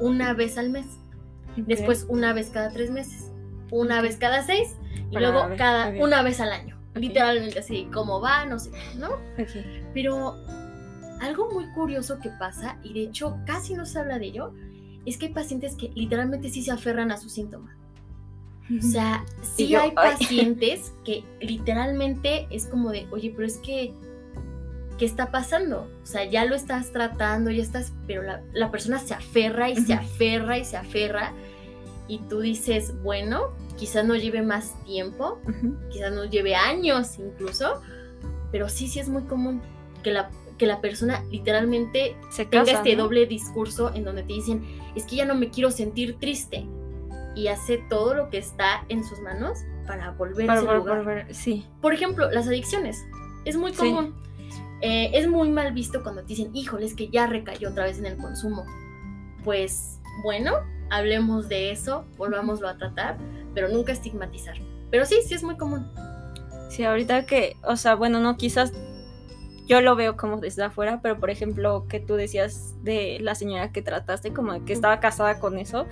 una 0.00 0.34
vez 0.34 0.58
al 0.58 0.70
mes, 0.70 0.86
después 1.56 2.04
una 2.08 2.32
vez 2.32 2.50
cada 2.50 2.70
tres 2.70 2.90
meses, 2.90 3.30
una 3.70 4.00
vez 4.00 4.16
cada 4.16 4.42
seis 4.42 4.74
y 5.08 5.14
Para 5.14 5.30
luego 5.30 5.48
ver, 5.50 5.56
cada 5.56 5.90
una 6.02 6.22
vez 6.22 6.40
al 6.40 6.50
año. 6.50 6.76
Literalmente 6.96 7.60
así, 7.60 7.88
cómo 7.94 8.20
va, 8.20 8.44
no 8.46 8.58
sé, 8.58 8.72
qué, 8.72 8.98
¿no? 8.98 9.10
Pero 9.94 10.34
algo 11.20 11.48
muy 11.52 11.70
curioso 11.74 12.18
que 12.18 12.30
pasa, 12.40 12.76
y 12.82 12.92
de 12.92 13.02
hecho 13.02 13.38
casi 13.46 13.74
no 13.74 13.86
se 13.86 14.00
habla 14.00 14.18
de 14.18 14.26
ello, 14.26 14.52
es 15.06 15.16
que 15.16 15.26
hay 15.26 15.32
pacientes 15.32 15.76
que 15.76 15.90
literalmente 15.94 16.50
sí 16.50 16.60
se 16.60 16.72
aferran 16.72 17.12
a 17.12 17.18
su 17.18 17.28
síntoma. 17.28 17.78
O 18.76 18.82
sea, 18.82 19.24
sí 19.42 19.68
yo, 19.68 19.80
hay 19.80 19.92
ay. 19.96 20.12
pacientes 20.12 20.92
que 21.04 21.24
literalmente 21.40 22.46
es 22.50 22.66
como 22.66 22.90
de, 22.90 23.06
oye, 23.10 23.32
pero 23.34 23.46
es 23.46 23.56
que, 23.58 23.92
¿qué 24.98 25.04
está 25.04 25.30
pasando? 25.30 25.88
O 26.02 26.06
sea, 26.06 26.24
ya 26.24 26.44
lo 26.44 26.54
estás 26.54 26.92
tratando, 26.92 27.50
ya 27.50 27.62
estás, 27.62 27.92
pero 28.06 28.22
la, 28.22 28.42
la 28.52 28.70
persona 28.70 28.98
se 28.98 29.14
aferra 29.14 29.70
y 29.70 29.76
se 29.76 29.94
aferra 29.94 30.58
y 30.58 30.64
se 30.64 30.76
aferra. 30.76 31.32
Y 32.08 32.18
tú 32.28 32.40
dices, 32.40 32.94
bueno, 33.02 33.54
quizás 33.78 34.04
no 34.04 34.16
lleve 34.16 34.42
más 34.42 34.74
tiempo, 34.84 35.38
quizás 35.90 36.12
nos 36.12 36.30
lleve 36.30 36.54
años 36.54 37.18
incluso, 37.18 37.80
pero 38.50 38.68
sí, 38.68 38.88
sí 38.88 38.98
es 38.98 39.08
muy 39.08 39.22
común 39.22 39.62
que 40.02 40.10
la, 40.10 40.30
que 40.58 40.66
la 40.66 40.80
persona 40.80 41.24
literalmente 41.30 42.16
Se 42.30 42.44
tenga 42.44 42.64
casa, 42.64 42.78
este 42.78 42.96
¿no? 42.96 43.04
doble 43.04 43.26
discurso 43.26 43.94
en 43.94 44.04
donde 44.04 44.22
te 44.22 44.32
dicen, 44.32 44.64
es 44.94 45.04
que 45.04 45.16
ya 45.16 45.24
no 45.24 45.34
me 45.34 45.48
quiero 45.50 45.70
sentir 45.70 46.18
triste. 46.18 46.66
Y 47.38 47.46
hace 47.48 47.78
todo 47.88 48.14
lo 48.14 48.30
que 48.30 48.38
está 48.38 48.84
en 48.88 49.04
sus 49.04 49.20
manos 49.20 49.60
para 49.86 50.10
volver 50.10 50.44
a 50.50 50.54
Para 50.54 50.60
ese 50.60 50.74
lugar. 50.74 51.04
volver- 51.04 51.32
sí. 51.34 51.64
Por 51.80 51.94
ejemplo, 51.94 52.28
las 52.32 52.48
adicciones. 52.48 53.04
Es 53.44 53.56
muy 53.56 53.72
Sí. 53.72 53.78
común. 53.78 54.16
Eh, 54.80 55.10
es 55.14 55.28
muy 55.28 55.48
mal 55.48 55.72
visto 55.72 56.02
cuando 56.02 56.22
te 56.22 56.28
dicen, 56.28 56.50
híjole, 56.54 56.84
es 56.86 56.94
que 56.94 57.08
ya 57.10 57.26
recayó 57.28 57.70
otra 57.70 57.84
vez 57.84 57.98
en 57.98 58.06
el 58.06 58.16
consumo. 58.16 58.64
Pues 59.44 60.00
bueno, 60.24 60.52
hablemos 60.90 61.48
de 61.48 61.70
eso, 61.70 62.04
volvámoslo 62.16 62.68
a 62.68 62.76
tratar, 62.76 63.16
pero 63.54 63.68
nunca 63.68 63.92
estigmatizar. 63.92 64.56
Pero 64.90 65.04
sí, 65.06 65.16
sí 65.24 65.34
es 65.34 65.44
muy 65.44 65.56
común. 65.56 65.86
Sí, 66.70 66.84
ahorita 66.84 67.24
que, 67.24 67.56
o 67.64 67.76
sea, 67.76 67.94
bueno, 67.94 68.18
no, 68.20 68.36
quizás 68.36 68.72
yo 69.68 69.80
lo 69.82 69.94
veo 69.94 70.16
como 70.16 70.38
desde 70.38 70.64
afuera, 70.64 71.00
pero 71.02 71.20
por 71.20 71.30
ejemplo, 71.30 71.86
que 71.88 72.00
tú 72.00 72.14
decías 72.14 72.74
de 72.82 73.18
la 73.20 73.34
señora 73.34 73.70
que 73.70 73.82
trataste, 73.82 74.32
como 74.32 74.54
de 74.54 74.64
que 74.64 74.72
estaba 74.72 74.98
casada 74.98 75.38
con 75.38 75.58
eso, 75.58 75.82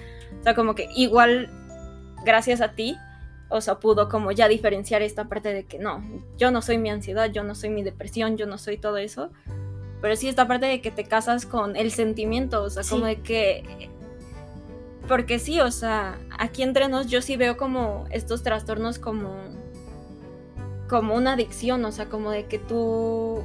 o 0.40 0.42
sea, 0.42 0.54
como 0.54 0.74
que 0.74 0.88
igual, 0.96 1.50
gracias 2.24 2.60
a 2.62 2.72
ti, 2.72 2.96
o 3.48 3.60
sea, 3.60 3.78
pudo 3.78 4.08
como 4.08 4.32
ya 4.32 4.48
diferenciar 4.48 5.02
esta 5.02 5.28
parte 5.28 5.52
de 5.52 5.64
que 5.66 5.78
no, 5.78 6.02
yo 6.36 6.50
no 6.50 6.62
soy 6.62 6.78
mi 6.78 6.90
ansiedad, 6.90 7.30
yo 7.30 7.44
no 7.44 7.54
soy 7.54 7.70
mi 7.70 7.82
depresión, 7.82 8.36
yo 8.36 8.46
no 8.46 8.58
soy 8.58 8.78
todo 8.78 8.96
eso, 8.96 9.30
pero 10.00 10.16
sí 10.16 10.28
esta 10.28 10.48
parte 10.48 10.66
de 10.66 10.80
que 10.80 10.90
te 10.90 11.04
casas 11.04 11.46
con 11.46 11.76
el 11.76 11.90
sentimiento, 11.92 12.62
o 12.62 12.70
sea, 12.70 12.82
Sí. 12.82 12.90
como 12.90 13.06
de 13.06 13.20
que... 13.20 13.90
Porque 15.06 15.38
sí, 15.38 15.60
o 15.60 15.70
sea, 15.70 16.18
aquí 16.36 16.64
entre 16.64 16.88
nos 16.88 17.06
yo 17.06 17.22
sí 17.22 17.36
veo 17.36 17.56
como 17.56 18.06
estos 18.10 18.42
trastornos 18.42 18.98
como 18.98 19.30
como 20.88 21.14
una 21.14 21.32
adicción, 21.32 21.84
o 21.84 21.92
sea, 21.92 22.06
como 22.08 22.30
de 22.30 22.46
que 22.46 22.58
tú 22.60 23.42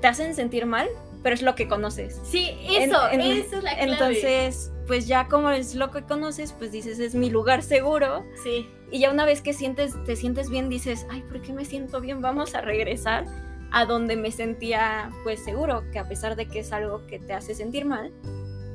te 0.00 0.06
hacen 0.06 0.34
sentir 0.34 0.66
mal, 0.66 0.88
pero 1.22 1.34
es 1.34 1.42
lo 1.42 1.54
que 1.54 1.68
conoces. 1.68 2.20
Sí, 2.24 2.50
En- 2.76 2.90
eso, 2.92 3.10
en- 3.10 3.20
eso 3.20 3.56
es 3.58 3.62
la 3.64 3.74
clave. 3.76 3.92
Entonces, 3.92 4.72
pues 4.86 5.06
ya 5.06 5.28
como 5.28 5.50
es 5.50 5.74
lo 5.74 5.90
que 5.90 6.02
conoces, 6.02 6.52
pues 6.52 6.70
dices, 6.72 6.98
es 6.98 7.14
mi 7.14 7.30
lugar 7.30 7.62
seguro. 7.62 8.24
sí, 8.42 8.68
Y 8.90 9.00
ya 9.00 9.10
una 9.10 9.24
vez 9.24 9.40
que 9.42 9.52
sientes, 9.54 9.94
te 10.04 10.14
sientes 10.14 10.50
bien, 10.50 10.68
dices, 10.68 11.06
ay, 11.10 11.22
¿por 11.22 11.40
qué 11.42 11.52
me 11.52 11.64
siento 11.64 12.00
bien? 12.00 12.20
Vamos 12.20 12.54
a 12.54 12.60
regresar 12.60 13.24
a 13.72 13.86
donde 13.86 14.14
me 14.16 14.30
sentía 14.30 15.10
pues 15.24 15.42
seguro, 15.42 15.82
que 15.90 15.98
a 15.98 16.06
pesar 16.08 16.36
de 16.36 16.46
que 16.46 16.60
es 16.60 16.72
algo 16.72 17.04
que 17.08 17.18
te 17.18 17.32
hace 17.32 17.54
sentir 17.56 17.86
mal, 17.86 18.12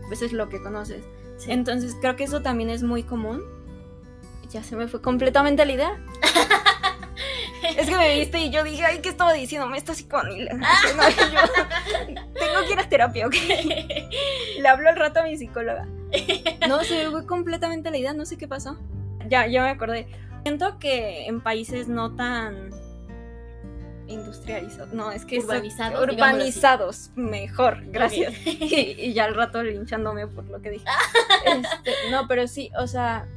pues 0.08 0.22
es 0.22 0.34
lo 0.34 0.50
que 0.50 0.62
conoces. 0.62 1.04
sí. 1.38 1.52
Entonces 1.52 1.96
creo 2.02 2.16
que 2.18 2.26
eso 2.26 2.42
también 2.42 2.70
es 2.70 2.84
muy 2.84 3.04
común. 3.04 3.42
Ya 4.52 4.64
se 4.64 4.76
me 4.76 4.88
fue 4.88 5.02
completamente 5.02 5.64
la 5.66 5.72
idea. 5.72 6.06
Es 7.78 7.88
que 7.90 7.96
me 7.96 8.16
viste 8.18 8.40
y 8.40 8.50
yo 8.50 8.64
dije, 8.64 8.84
ay, 8.86 9.00
¿qué 9.00 9.10
estaba 9.10 9.34
diciendo? 9.34 9.68
Me 9.68 9.78
está 9.78 9.94
psicoanalizando. 9.94 10.66
No, 10.96 12.24
tengo 12.34 12.66
que 12.68 12.74
ir 12.74 12.80
a 12.80 12.90
terapia, 12.90 13.28
¿ok? 13.28 13.36
Le 14.60 14.68
hablo 14.68 14.90
al 14.90 14.96
rato 14.96 15.20
a 15.20 15.24
mi 15.24 15.38
psicóloga. 15.38 15.88
No, 16.68 16.84
se 16.84 17.06
me 17.06 17.12
fue 17.12 17.26
completamente 17.26 17.92
la 17.92 17.98
idea, 17.98 18.14
no 18.14 18.26
sé 18.26 18.38
qué 18.38 18.48
pasó. 18.48 18.78
Ya, 19.28 19.46
ya 19.48 19.64
me 19.64 19.70
acordé. 19.70 20.08
Siento 20.44 20.80
que 20.80 21.26
en 21.28 21.42
países 21.42 21.88
no 21.88 22.16
tan 22.16 22.70
industrializados, 24.08 24.92
no, 24.94 25.12
es 25.12 25.24
que 25.26 25.38
Urbanizados, 25.40 26.02
urbanizados, 26.02 27.12
mejor, 27.16 27.78
gracias. 27.92 28.34
Y, 28.46 28.96
y 28.98 29.14
ya 29.14 29.26
al 29.26 29.36
rato 29.36 29.62
linchándome 29.62 30.26
por 30.28 30.46
lo 30.46 30.62
que 30.62 30.72
dije. 30.72 30.86
Este, 31.46 31.92
no, 32.12 32.28
pero 32.28 32.48
sí, 32.48 32.72
o 32.80 32.88
sea, 32.88 33.28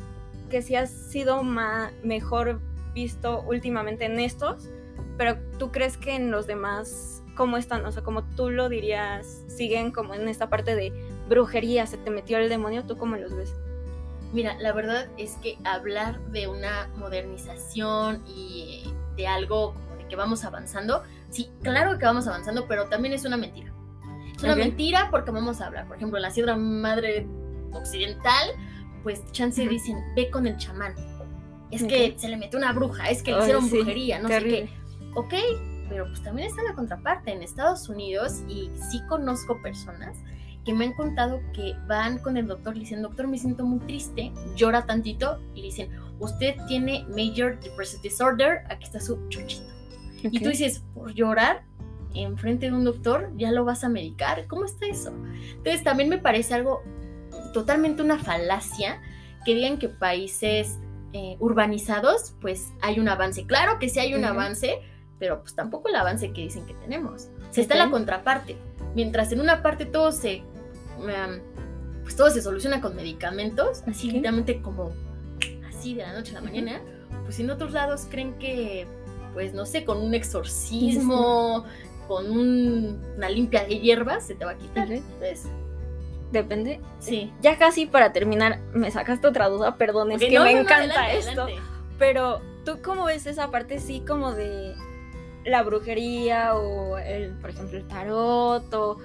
que 0.50 0.62
sí 0.62 0.74
ha 0.74 0.86
sido 0.86 1.42
ma- 1.42 1.90
mejor 2.02 2.60
visto 2.94 3.42
últimamente 3.42 4.04
en 4.04 4.18
estos, 4.20 4.68
pero 5.16 5.36
tú 5.58 5.70
crees 5.70 5.96
que 5.96 6.14
en 6.14 6.30
los 6.30 6.46
demás, 6.46 7.22
¿cómo 7.36 7.56
están? 7.56 7.84
O 7.86 7.92
sea, 7.92 8.02
como 8.02 8.24
tú 8.24 8.50
lo 8.50 8.68
dirías, 8.68 9.44
siguen 9.48 9.92
como 9.92 10.14
en 10.14 10.28
esta 10.28 10.48
parte 10.48 10.74
de 10.74 10.92
brujería, 11.28 11.86
se 11.86 11.98
te 11.98 12.10
metió 12.10 12.38
el 12.38 12.48
demonio, 12.48 12.84
¿tú 12.84 12.96
cómo 12.96 13.16
los 13.16 13.34
ves? 13.36 13.54
Mira, 14.32 14.56
la 14.58 14.72
verdad 14.72 15.08
es 15.18 15.36
que 15.42 15.58
hablar 15.64 16.20
de 16.30 16.48
una 16.48 16.88
modernización 16.96 18.22
y 18.26 18.84
de 19.16 19.26
algo 19.26 19.74
como 19.74 19.96
de 19.96 20.08
que 20.08 20.16
vamos 20.16 20.44
avanzando, 20.44 21.02
sí, 21.30 21.50
claro 21.62 21.98
que 21.98 22.06
vamos 22.06 22.26
avanzando, 22.26 22.66
pero 22.66 22.88
también 22.88 23.12
es 23.12 23.24
una 23.24 23.36
mentira. 23.36 23.72
Es 24.36 24.42
una 24.42 24.56
mentira 24.56 25.08
porque 25.10 25.30
vamos 25.30 25.60
a 25.60 25.66
hablar, 25.66 25.86
por 25.86 25.96
ejemplo, 25.96 26.16
en 26.16 26.22
la 26.22 26.30
Sierra 26.30 26.56
Madre 26.56 27.26
Occidental, 27.72 28.48
pues 29.02 29.20
chance 29.32 29.66
dicen, 29.68 29.98
ve 30.16 30.30
con 30.30 30.46
el 30.46 30.56
chamán. 30.56 30.94
Es 31.72 31.82
que 31.84 32.14
se 32.18 32.28
le 32.28 32.36
metió 32.36 32.58
una 32.58 32.72
bruja, 32.72 33.10
es 33.10 33.22
que 33.22 33.32
le 33.32 33.40
hicieron 33.40 33.64
sí, 33.64 33.76
brujería, 33.76 34.20
no 34.20 34.28
sé 34.28 34.44
qué. 34.44 34.68
Ok, 35.14 35.34
pero 35.88 36.06
pues 36.06 36.22
también 36.22 36.48
está 36.48 36.62
la 36.62 36.74
contraparte 36.74 37.32
en 37.32 37.42
Estados 37.42 37.88
Unidos 37.88 38.42
y 38.48 38.70
sí 38.90 39.00
conozco 39.08 39.60
personas 39.62 40.16
que 40.64 40.72
me 40.72 40.84
han 40.84 40.92
contado 40.92 41.40
que 41.52 41.74
van 41.88 42.18
con 42.18 42.36
el 42.36 42.46
doctor, 42.46 42.74
le 42.74 42.80
dicen, 42.80 43.02
doctor, 43.02 43.26
me 43.26 43.38
siento 43.38 43.64
muy 43.66 43.80
triste, 43.80 44.32
llora 44.54 44.86
tantito 44.86 45.40
y 45.54 45.60
le 45.60 45.66
dicen, 45.66 45.90
usted 46.20 46.54
tiene 46.68 47.04
Major 47.08 47.58
Depressive 47.60 48.02
Disorder, 48.02 48.62
aquí 48.70 48.84
está 48.84 49.00
su 49.00 49.28
chochito. 49.28 49.66
Y 50.22 50.38
tú 50.38 50.50
dices, 50.50 50.84
por 50.94 51.12
llorar 51.14 51.64
enfrente 52.14 52.66
de 52.66 52.76
un 52.76 52.84
doctor, 52.84 53.32
ya 53.36 53.50
lo 53.50 53.64
vas 53.64 53.82
a 53.82 53.88
medicar, 53.88 54.46
¿cómo 54.46 54.64
está 54.64 54.86
eso? 54.86 55.12
Entonces 55.56 55.82
también 55.82 56.08
me 56.08 56.18
parece 56.18 56.54
algo 56.54 56.82
totalmente 57.52 58.02
una 58.02 58.18
falacia 58.18 59.00
que 59.44 59.54
digan 59.54 59.78
que 59.78 59.88
países 59.88 60.78
eh, 61.12 61.36
urbanizados, 61.40 62.34
pues 62.40 62.68
hay 62.80 62.98
un 63.00 63.08
avance. 63.08 63.44
Claro 63.46 63.78
que 63.78 63.88
sí 63.88 63.98
hay 64.00 64.14
un 64.14 64.24
avance, 64.24 64.80
pero 65.18 65.40
pues 65.42 65.54
tampoco 65.54 65.88
el 65.88 65.96
avance 65.96 66.32
que 66.32 66.42
dicen 66.42 66.64
que 66.66 66.74
tenemos. 66.74 67.28
O 67.50 67.52
sea, 67.52 67.62
está 67.62 67.74
la 67.76 67.84
Ok. 67.86 67.90
contraparte. 67.92 68.56
Mientras 68.94 69.30
en 69.32 69.40
una 69.40 69.62
parte 69.62 69.84
todo 69.86 70.10
se, 70.12 70.36
em, 70.36 71.40
pues 72.02 72.16
todo 72.16 72.30
se 72.30 72.42
soluciona 72.42 72.80
con 72.80 72.96
medicamentos, 72.96 73.82
así 73.86 74.10
literalmente 74.10 74.60
como 74.62 74.90
así 75.68 75.94
de 75.94 76.02
la 76.02 76.12
noche 76.14 76.32
a 76.32 76.34
la 76.34 76.40
mañana, 76.42 76.80
pues 77.24 77.38
en 77.40 77.50
otros 77.50 77.72
lados 77.72 78.06
creen 78.10 78.34
que, 78.38 78.86
pues 79.34 79.54
no 79.54 79.64
sé, 79.66 79.84
con 79.84 79.98
un 79.98 80.14
exorcismo, 80.14 81.64
con 82.08 82.30
un- 82.30 83.00
una 83.16 83.28
limpia 83.30 83.64
de 83.64 83.78
hierbas, 83.78 84.26
se 84.26 84.34
te 84.34 84.44
va 84.44 84.52
a 84.52 84.58
quitar. 84.58 84.90
Entonces, 84.90 85.44
Depende. 86.32 86.80
sí. 86.98 87.32
Ya 87.40 87.58
casi 87.58 87.86
para 87.86 88.12
terminar, 88.12 88.58
me 88.72 88.90
sacaste 88.90 89.26
otra 89.26 89.48
duda, 89.48 89.76
perdón, 89.76 90.12
es 90.12 90.20
que 90.20 90.30
no, 90.30 90.44
me 90.44 90.54
no, 90.54 90.60
encanta 90.60 91.04
adelante, 91.04 91.18
esto. 91.18 91.42
adelante. 91.42 91.68
Pero, 91.98 92.40
¿tú 92.64 92.78
cómo 92.82 93.04
ves 93.04 93.26
esa 93.26 93.50
parte 93.50 93.78
sí 93.78 94.02
como 94.06 94.32
de 94.32 94.74
la 95.44 95.62
brujería 95.62 96.54
o 96.54 96.96
el, 96.98 97.32
por 97.38 97.50
ejemplo, 97.50 97.78
el 97.78 97.86
tarot 97.86 98.72
o 98.72 98.98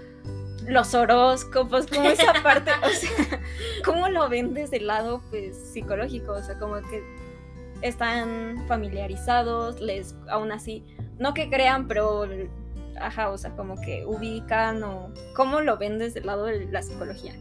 los 0.65 0.93
horóscopos? 0.95 1.87
Como 1.87 2.09
esa 2.09 2.33
parte, 2.43 2.71
o 2.81 2.89
sea, 2.89 3.41
¿cómo 3.85 4.07
lo 4.07 4.29
ven 4.29 4.53
desde 4.53 4.77
el 4.77 4.87
lado 4.87 5.21
pues 5.29 5.55
psicológico? 5.57 6.31
O 6.31 6.41
sea, 6.41 6.57
como 6.57 6.75
que 6.75 7.03
están 7.81 8.65
familiarizados, 8.67 9.81
les 9.81 10.15
aún 10.29 10.51
así, 10.51 10.83
no 11.19 11.33
que 11.33 11.49
crean, 11.49 11.87
pero 11.87 12.25
ajá, 12.99 13.29
o 13.29 13.37
sea, 13.37 13.55
como 13.55 13.79
que 13.81 14.05
ubican 14.05 14.83
o 14.83 15.11
cómo 15.35 15.61
lo 15.61 15.77
ven 15.77 15.97
desde 15.99 16.19
el 16.19 16.25
lado 16.27 16.45
de 16.45 16.65
la 16.71 16.81
psicología. 16.81 17.33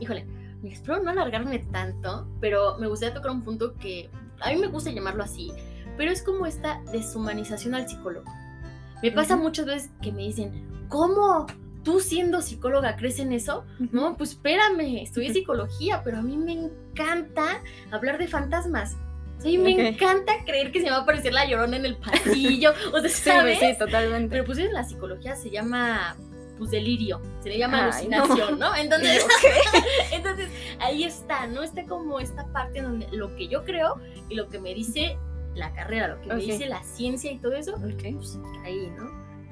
Híjole, 0.00 0.26
espero 0.64 1.02
no 1.02 1.10
alargarme 1.10 1.58
tanto, 1.60 2.26
pero 2.40 2.78
me 2.78 2.86
gustaría 2.86 3.14
tocar 3.14 3.30
un 3.30 3.42
punto 3.42 3.74
que 3.74 4.10
a 4.40 4.50
mí 4.50 4.56
me 4.56 4.68
gusta 4.68 4.90
llamarlo 4.90 5.24
así, 5.24 5.52
pero 5.96 6.10
es 6.10 6.22
como 6.22 6.46
esta 6.46 6.80
deshumanización 6.92 7.74
al 7.74 7.88
psicólogo. 7.88 8.30
Me 9.02 9.10
pasa 9.12 9.34
Ujú. 9.34 9.44
muchas 9.44 9.66
veces 9.66 9.90
que 10.02 10.12
me 10.12 10.22
dicen, 10.22 10.86
¿cómo? 10.88 11.46
¿Tú 11.84 12.00
siendo 12.00 12.42
psicóloga 12.42 12.96
crees 12.96 13.18
en 13.18 13.32
eso? 13.32 13.64
No, 13.92 14.16
pues 14.16 14.30
espérame, 14.30 14.98
estudié 15.02 15.32
psicología, 15.32 16.02
pero 16.04 16.18
a 16.18 16.22
mí 16.22 16.36
me 16.36 16.52
encanta 16.52 17.62
hablar 17.90 18.18
de 18.18 18.28
fantasmas. 18.28 18.96
Sea, 19.38 19.50
mí 19.50 19.58
me 19.58 19.88
encanta 19.88 20.32
creer 20.44 20.72
que 20.72 20.80
se 20.80 20.86
me 20.86 20.90
va 20.90 20.98
a 20.98 21.00
aparecer 21.02 21.32
la 21.32 21.46
llorona 21.46 21.76
en 21.76 21.86
el 21.86 21.96
pasillo. 21.96 22.72
O 22.92 23.00
sea, 23.00 23.08
Sí, 23.08 23.22
¿sabes? 23.22 23.58
sí, 23.58 23.66
totalmente. 23.78 24.28
Pero 24.30 24.44
pues 24.44 24.58
en 24.58 24.72
la 24.72 24.84
psicología 24.84 25.36
se 25.36 25.50
llama 25.50 26.16
pues 26.58 26.72
delirio, 26.72 27.22
se 27.40 27.50
le 27.50 27.58
llama 27.58 27.76
Ay, 27.84 27.90
alucinación, 28.08 28.58
¿no? 28.58 28.74
Entonces, 28.74 29.24
entonces 30.12 30.48
ahí 30.80 31.04
está, 31.04 31.46
¿no? 31.46 31.62
Está 31.62 31.84
como 31.84 32.18
esta 32.18 32.46
parte 32.52 32.82
donde 32.82 33.06
lo 33.12 33.34
que 33.36 33.46
yo 33.46 33.64
creo 33.64 34.00
y 34.28 34.34
lo 34.34 34.48
que 34.48 34.58
me 34.58 34.74
dice 34.74 35.16
la 35.54 35.72
carrera, 35.72 36.08
lo 36.08 36.20
que 36.20 36.28
me 36.28 36.36
dice 36.42 36.66
la 36.66 36.82
ciencia 36.82 37.30
y 37.30 37.38
todo 37.38 37.52
eso, 37.54 37.74
Ok. 37.76 38.12
pues 38.14 38.38
ahí, 38.64 38.90
¿no? 38.96 39.08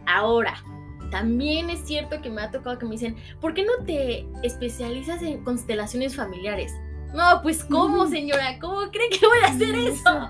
Ahora, 0.06 0.62
también 1.12 1.70
es 1.70 1.80
cierto 1.86 2.20
que 2.20 2.30
me 2.30 2.42
ha 2.42 2.50
tocado 2.50 2.78
que 2.78 2.86
me 2.86 2.92
dicen, 2.92 3.16
¿por 3.40 3.54
qué 3.54 3.64
no 3.64 3.84
te 3.84 4.26
especializas 4.42 5.22
en 5.22 5.44
constelaciones 5.44 6.16
familiares? 6.16 6.72
No, 7.14 7.40
pues 7.42 7.64
¿cómo, 7.64 8.06
señora? 8.08 8.58
¿Cómo 8.60 8.90
cree 8.90 9.08
que 9.10 9.26
voy 9.26 9.38
a 9.44 9.46
hacer 9.48 9.74
Mm, 9.74 9.86
eso? 9.86 10.28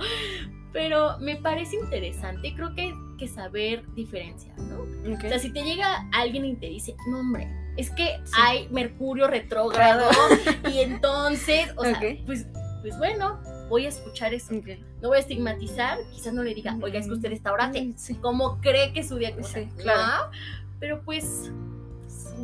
Pero 0.72 1.18
me 1.20 1.37
parece 1.37 1.77
interesante, 1.77 2.53
creo 2.55 2.74
que 2.74 2.95
que 3.18 3.29
saber 3.29 3.83
diferenciar, 3.95 4.59
¿no? 4.59 4.81
O 5.16 5.20
sea, 5.22 5.39
si 5.39 5.51
te 5.51 5.62
llega 5.62 6.07
alguien 6.12 6.45
y 6.45 6.55
te 6.55 6.66
dice, 6.66 6.95
no, 7.09 7.20
hombre, 7.20 7.49
es 7.79 7.89
que 7.91 8.20
Sí. 8.24 8.33
hay 8.39 8.68
Mercurio 8.68 9.27
retrógrado 9.27 10.11
y 10.70 10.81
entonces, 10.81 11.70
o 11.77 11.83
sea, 11.83 11.99
pues, 12.27 12.47
pues 12.83 12.99
bueno, 12.99 13.41
voy 13.70 13.87
a 13.87 13.89
escuchar 13.89 14.35
eso. 14.35 14.53
No 15.01 15.09
voy 15.09 15.16
a 15.16 15.20
estigmatizar, 15.20 15.97
quizás 16.12 16.35
no 16.35 16.43
le 16.43 16.53
diga, 16.53 16.77
oiga, 16.83 16.99
es 16.99 17.07
que 17.07 17.14
usted 17.14 17.33
está 17.33 17.53
orate. 17.53 17.81
Mm, 17.81 17.95
Sí. 17.97 18.14
¿Cómo 18.16 18.61
cree 18.61 18.93
que 18.93 19.03
su 19.03 19.16
día 19.16 19.35
Sí, 19.43 19.66
claro. 19.79 20.31
Pero 20.79 21.01
pues, 21.03 21.51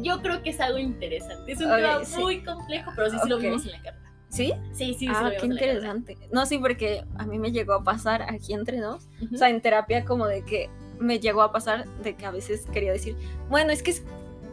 yo 0.01 0.23
creo 0.23 0.43
que 0.43 0.49
es 0.51 0.61
algo 0.61 0.79
interesante. 0.79 1.53
Es 1.53 1.61
un 1.61 1.69
tema 1.71 2.03
sí. 2.03 2.19
muy 2.19 2.43
complejo, 2.43 2.93
pero 2.97 3.11
sí, 3.11 3.19
sí 3.23 3.29
lo 3.29 3.37
vimos 3.37 3.67
en 3.67 3.73
la 3.73 3.83
carrera. 3.83 4.02
¿Sí? 4.33 4.55
Sí, 4.73 4.95
sí, 4.95 5.01
sí. 5.01 5.09
ah, 5.11 5.31
qué 5.39 5.45
interesante. 5.45 6.17
No, 6.33 6.47
sí, 6.47 6.57
porque 6.59 7.05
a 7.19 7.27
mí 7.27 7.39
me 7.39 7.53
llegó 7.53 7.75
a 7.75 7.85
pasar 7.85 8.23
aquí 8.23 8.55
entre 8.55 8.81
dos. 8.81 9.07
O 9.33 9.37
sea, 9.37 9.51
en 9.51 9.61
terapia 9.61 10.07
como 10.07 10.27
de 10.27 10.43
que 10.43 10.71
me 10.99 11.21
llegó 11.21 11.43
a 11.43 11.53
pasar 11.53 11.87
de 12.03 12.15
que 12.15 12.25
a 12.25 12.31
veces 12.31 12.65
quería 12.73 12.93
decir, 12.93 13.15
bueno, 13.51 13.73
es 13.73 13.83
que 13.83 13.91
es, 13.91 14.03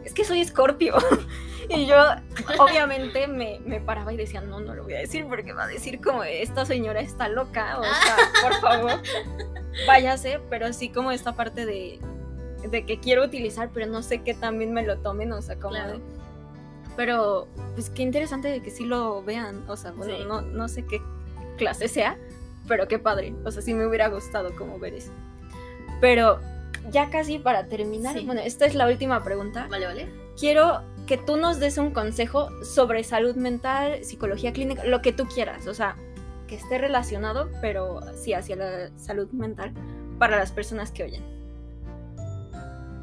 es 0.04 0.12
que 0.12 0.24
soy 0.24 0.42
escorpio. 0.42 0.96
y 1.70 1.86
yo 1.86 1.96
obviamente 2.58 3.26
me, 3.26 3.60
me 3.64 3.80
paraba 3.80 4.12
y 4.12 4.18
decía, 4.18 4.42
no, 4.42 4.60
no 4.60 4.74
lo 4.74 4.82
voy 4.84 4.94
a 4.94 4.98
decir 4.98 5.24
porque 5.26 5.54
va 5.54 5.64
a 5.64 5.68
decir 5.68 5.98
como 6.02 6.24
esta 6.24 6.66
señora 6.66 7.00
está 7.00 7.28
loca. 7.30 7.78
O 7.78 7.82
sea, 7.82 8.16
por 8.42 8.54
favor, 8.60 9.00
váyase. 9.86 10.40
Pero 10.50 10.72
sí 10.74 10.90
como 10.90 11.10
esta 11.10 11.34
parte 11.36 11.64
de, 11.64 11.98
de 12.68 12.84
que 12.84 13.00
quiero 13.00 13.24
utilizar, 13.24 13.70
pero 13.72 13.86
no 13.86 14.02
sé 14.02 14.22
qué 14.22 14.34
también 14.34 14.74
me 14.74 14.82
lo 14.84 14.98
tomen. 14.98 15.32
O 15.32 15.40
sea, 15.40 15.56
como 15.56 15.70
Claro. 15.74 15.92
de- 15.98 16.19
Pero, 17.00 17.48
pues 17.76 17.88
qué 17.88 18.02
interesante 18.02 18.48
de 18.48 18.60
que 18.60 18.70
sí 18.70 18.84
lo 18.84 19.22
vean. 19.22 19.64
O 19.70 19.76
sea, 19.78 19.92
bueno, 19.92 20.18
Sí. 20.18 20.24
no, 20.28 20.42
no 20.42 20.68
sé 20.68 20.84
qué 20.84 21.00
clase 21.56 21.88
sea, 21.88 22.18
pero 22.68 22.88
qué 22.88 22.98
padre. 22.98 23.32
O 23.46 23.50
sea, 23.50 23.62
sí 23.62 23.72
me 23.72 23.86
hubiera 23.86 24.08
gustado 24.08 24.54
como 24.54 24.78
ver 24.78 24.92
eso. 24.92 25.10
Pero 26.02 26.40
ya 26.90 27.08
casi 27.08 27.38
para 27.38 27.68
terminar, 27.68 28.18
Sí. 28.18 28.26
bueno, 28.26 28.42
esta 28.42 28.66
es 28.66 28.74
la 28.74 28.86
última 28.86 29.24
pregunta. 29.24 29.66
Vale, 29.70 29.86
vale. 29.86 30.08
Quiero 30.38 30.82
que 31.06 31.16
tú 31.16 31.38
nos 31.38 31.58
des 31.58 31.78
un 31.78 31.90
consejo 31.92 32.50
sobre 32.62 33.02
salud 33.02 33.34
mental, 33.34 34.04
psicología 34.04 34.52
clínica, 34.52 34.84
lo 34.84 35.00
que 35.00 35.14
tú 35.14 35.26
quieras. 35.26 35.68
O 35.68 35.72
sea, 35.72 35.96
que 36.48 36.56
esté 36.56 36.76
relacionado, 36.76 37.48
pero 37.62 38.00
sí 38.14 38.34
hacia 38.34 38.56
la 38.56 38.90
salud 38.98 39.30
mental 39.30 39.72
para 40.18 40.36
las 40.36 40.52
personas 40.52 40.90
que 40.90 41.04
oyen. 41.04 41.24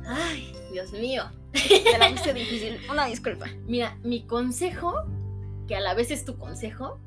Ay, 0.06 0.54
Dios 0.72 0.92
mío. 0.92 1.24
Te 1.54 1.98
la 1.98 2.10
puse 2.10 2.34
difícil. 2.34 2.80
Una 2.92 3.06
disculpa. 3.06 3.48
Mira, 3.66 3.98
mi 4.04 4.26
consejo, 4.26 4.94
que 5.68 5.76
a 5.76 5.80
la 5.80 5.94
vez 5.94 6.12
es 6.12 6.26
tu 6.26 6.38
consejo, 6.38 7.00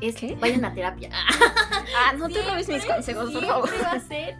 es 0.00 0.16
que 0.16 0.34
vayan 0.36 0.64
a 0.64 0.74
terapia. 0.74 1.10
Ah, 1.96 2.12
no 2.16 2.28
te 2.28 2.42
robes 2.42 2.68
mis 2.68 2.84
consejos, 2.84 3.30
por 3.32 3.44
favor. 3.44 3.70
va 3.84 3.92
a 3.92 4.00
ser. 4.00 4.36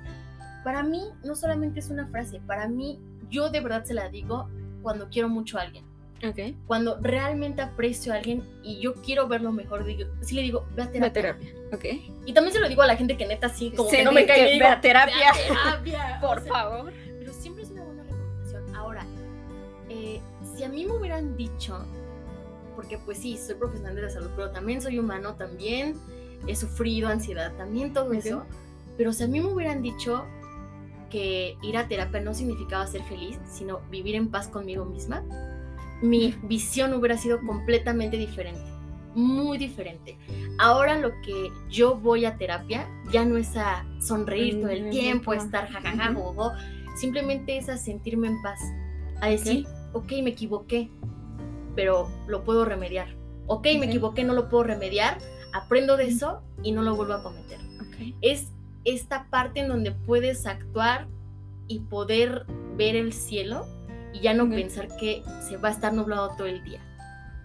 Para 0.64 0.82
mí, 0.82 1.02
no 1.22 1.36
solamente 1.36 1.78
es 1.80 1.88
una 1.90 2.07
frase, 2.09 2.40
para 2.46 2.66
mí, 2.68 2.98
yo 3.30 3.48
de 3.50 3.61
verdad 3.61 3.84
se 3.84 3.94
la 3.94 4.09
digo 4.09 4.48
cuando 4.82 5.09
quiero 5.09 5.28
mucho 5.28 5.59
a 5.59 5.62
alguien. 5.62 5.84
Ok. 6.26 6.57
Cuando 6.66 6.98
realmente 7.00 7.61
aprecio 7.62 8.12
a 8.12 8.16
alguien 8.16 8.42
y 8.62 8.80
yo 8.80 8.94
quiero 8.94 9.28
verlo 9.28 9.52
mejor, 9.52 9.84
digo, 9.84 10.09
sí 10.22 10.34
le 10.34 10.42
digo, 10.42 10.66
ve 10.74 10.82
a 10.82 10.90
terapia. 10.90 11.00
La 11.00 11.12
terapia. 11.12 11.48
Ok. 11.72 11.84
Y 12.26 12.32
también 12.32 12.52
se 12.55 12.61
lo 12.61 12.68
digo 12.68 12.82
a 12.82 12.86
la 12.86 12.96
gente 12.96 13.16
que 13.16 13.26
neta 13.26 13.48
sí, 13.50 13.72
como 13.76 13.90
Sí, 13.90 13.98
que 13.98 14.05
no 14.05 14.12
me 14.12 14.26
cae. 14.26 14.59
ve 14.59 14.66
a 14.66 14.80
terapia. 14.80 15.14
"Ve 15.16 15.24
a 15.24 15.32
terapia", 15.82 16.18
o 16.22 16.26
Por 16.26 16.40
sea, 16.42 16.52
favor. 16.52 16.92
Si 20.64 20.70
a 20.70 20.72
mí 20.72 20.86
me 20.86 20.92
hubieran 20.92 21.36
dicho, 21.36 21.78
porque 22.74 22.96
pues 22.96 23.18
sí, 23.18 23.36
soy 23.36 23.56
profesional 23.56 23.94
de 23.96 24.02
la 24.02 24.10
salud, 24.10 24.30
pero 24.34 24.50
también 24.50 24.80
soy 24.80 24.98
humano, 24.98 25.34
también 25.34 25.94
he 26.46 26.56
sufrido 26.56 27.08
ansiedad, 27.08 27.52
también 27.56 27.92
todo 27.92 28.14
eso, 28.14 28.44
pero 28.96 29.12
si 29.12 29.24
a 29.24 29.28
mí 29.28 29.40
me 29.40 29.52
hubieran 29.52 29.82
dicho 29.82 30.24
que 31.10 31.58
ir 31.62 31.76
a 31.76 31.86
terapia 31.86 32.20
no 32.20 32.32
significaba 32.32 32.86
ser 32.86 33.02
feliz, 33.02 33.38
sino 33.46 33.80
vivir 33.90 34.14
en 34.14 34.30
paz 34.30 34.48
conmigo 34.48 34.86
misma, 34.86 35.22
mi 36.00 36.34
visión 36.44 36.94
hubiera 36.94 37.18
sido 37.18 37.40
completamente 37.44 38.16
diferente, 38.16 38.64
muy 39.14 39.58
diferente. 39.58 40.16
Ahora 40.58 40.98
lo 40.98 41.10
que 41.20 41.50
yo 41.68 41.96
voy 41.96 42.24
a 42.24 42.38
terapia 42.38 42.88
ya 43.12 43.26
no 43.26 43.36
es 43.36 43.54
a 43.56 43.84
sonreír 44.00 44.62
todo 44.62 44.70
el 44.70 44.88
tiempo, 44.88 45.32
a 45.32 45.36
estar 45.36 45.68
jajaja, 45.68 46.14
simplemente 46.96 47.58
es 47.58 47.68
a 47.68 47.76
sentirme 47.76 48.28
en 48.28 48.40
paz, 48.42 48.60
a 49.20 49.28
decir, 49.28 49.66
ok, 49.95 50.12
me 50.22 50.30
equivoqué, 50.30 50.90
pero 51.74 52.09
lo 52.26 52.45
puedo 52.45 52.64
remediar. 52.64 53.09
Ok, 53.47 53.64
me 53.64 53.78
Ok. 53.78 53.84
equivoqué, 53.84 54.24
no 54.24 54.34
lo 54.34 54.49
puedo 54.49 54.64
remediar, 54.64 55.18
aprendo 55.53 55.97
de 55.97 56.07
eso 56.09 56.42
y 56.62 56.72
no 56.72 56.82
lo 56.82 56.95
vuelvo 56.97 57.14
a 57.14 57.22
cometer 57.22 57.59
Ok. 57.80 58.14
es 58.22 58.49
esta 58.84 59.28
parte 59.30 59.61
en 59.61 59.68
donde 59.68 59.92
puedes 59.92 60.47
actuar 60.47 61.07
y 61.68 61.80
poder 61.80 62.45
ver 62.76 62.97
el 62.97 63.12
cielo 63.12 63.66
y 64.12 64.20
ya 64.20 64.34
no 64.34 64.49
pensar 64.51 64.88
que 64.97 65.22
se 65.40 65.57
va 65.57 65.68
a 65.68 65.72
estar 65.72 65.92
nublado 65.95 66.30
todo 66.36 66.47
el 66.47 66.62
día. 66.64 66.80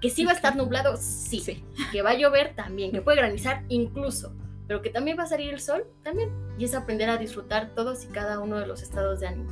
Que 0.01 0.09
sí 0.09 0.23
va 0.25 0.31
a 0.31 0.35
estar 0.35 0.55
nublado, 0.55 0.95
sí. 0.97 1.39
Sí. 1.39 1.63
Que 1.91 2.01
va 2.01 2.11
a 2.11 2.13
llover 2.15 2.55
también, 2.55 2.91
que 2.91 3.01
puede 3.01 3.17
granizar 3.17 3.63
incluso, 3.69 4.33
pero 4.67 4.81
que 4.81 4.89
también 4.89 5.17
va 5.17 5.23
a 5.23 5.27
salir 5.27 5.53
el 5.53 5.59
sol 5.59 5.85
también. 6.03 6.29
Y 6.57 6.65
es 6.65 6.73
aprender 6.73 7.09
a 7.09 7.17
disfrutar 7.17 7.69
todos 7.75 8.03
y 8.05 8.07
cada 8.07 8.39
uno 8.39 8.57
de 8.59 8.67
los 8.67 8.81
estados 8.81 9.19
de 9.19 9.27
ánimo. 9.27 9.49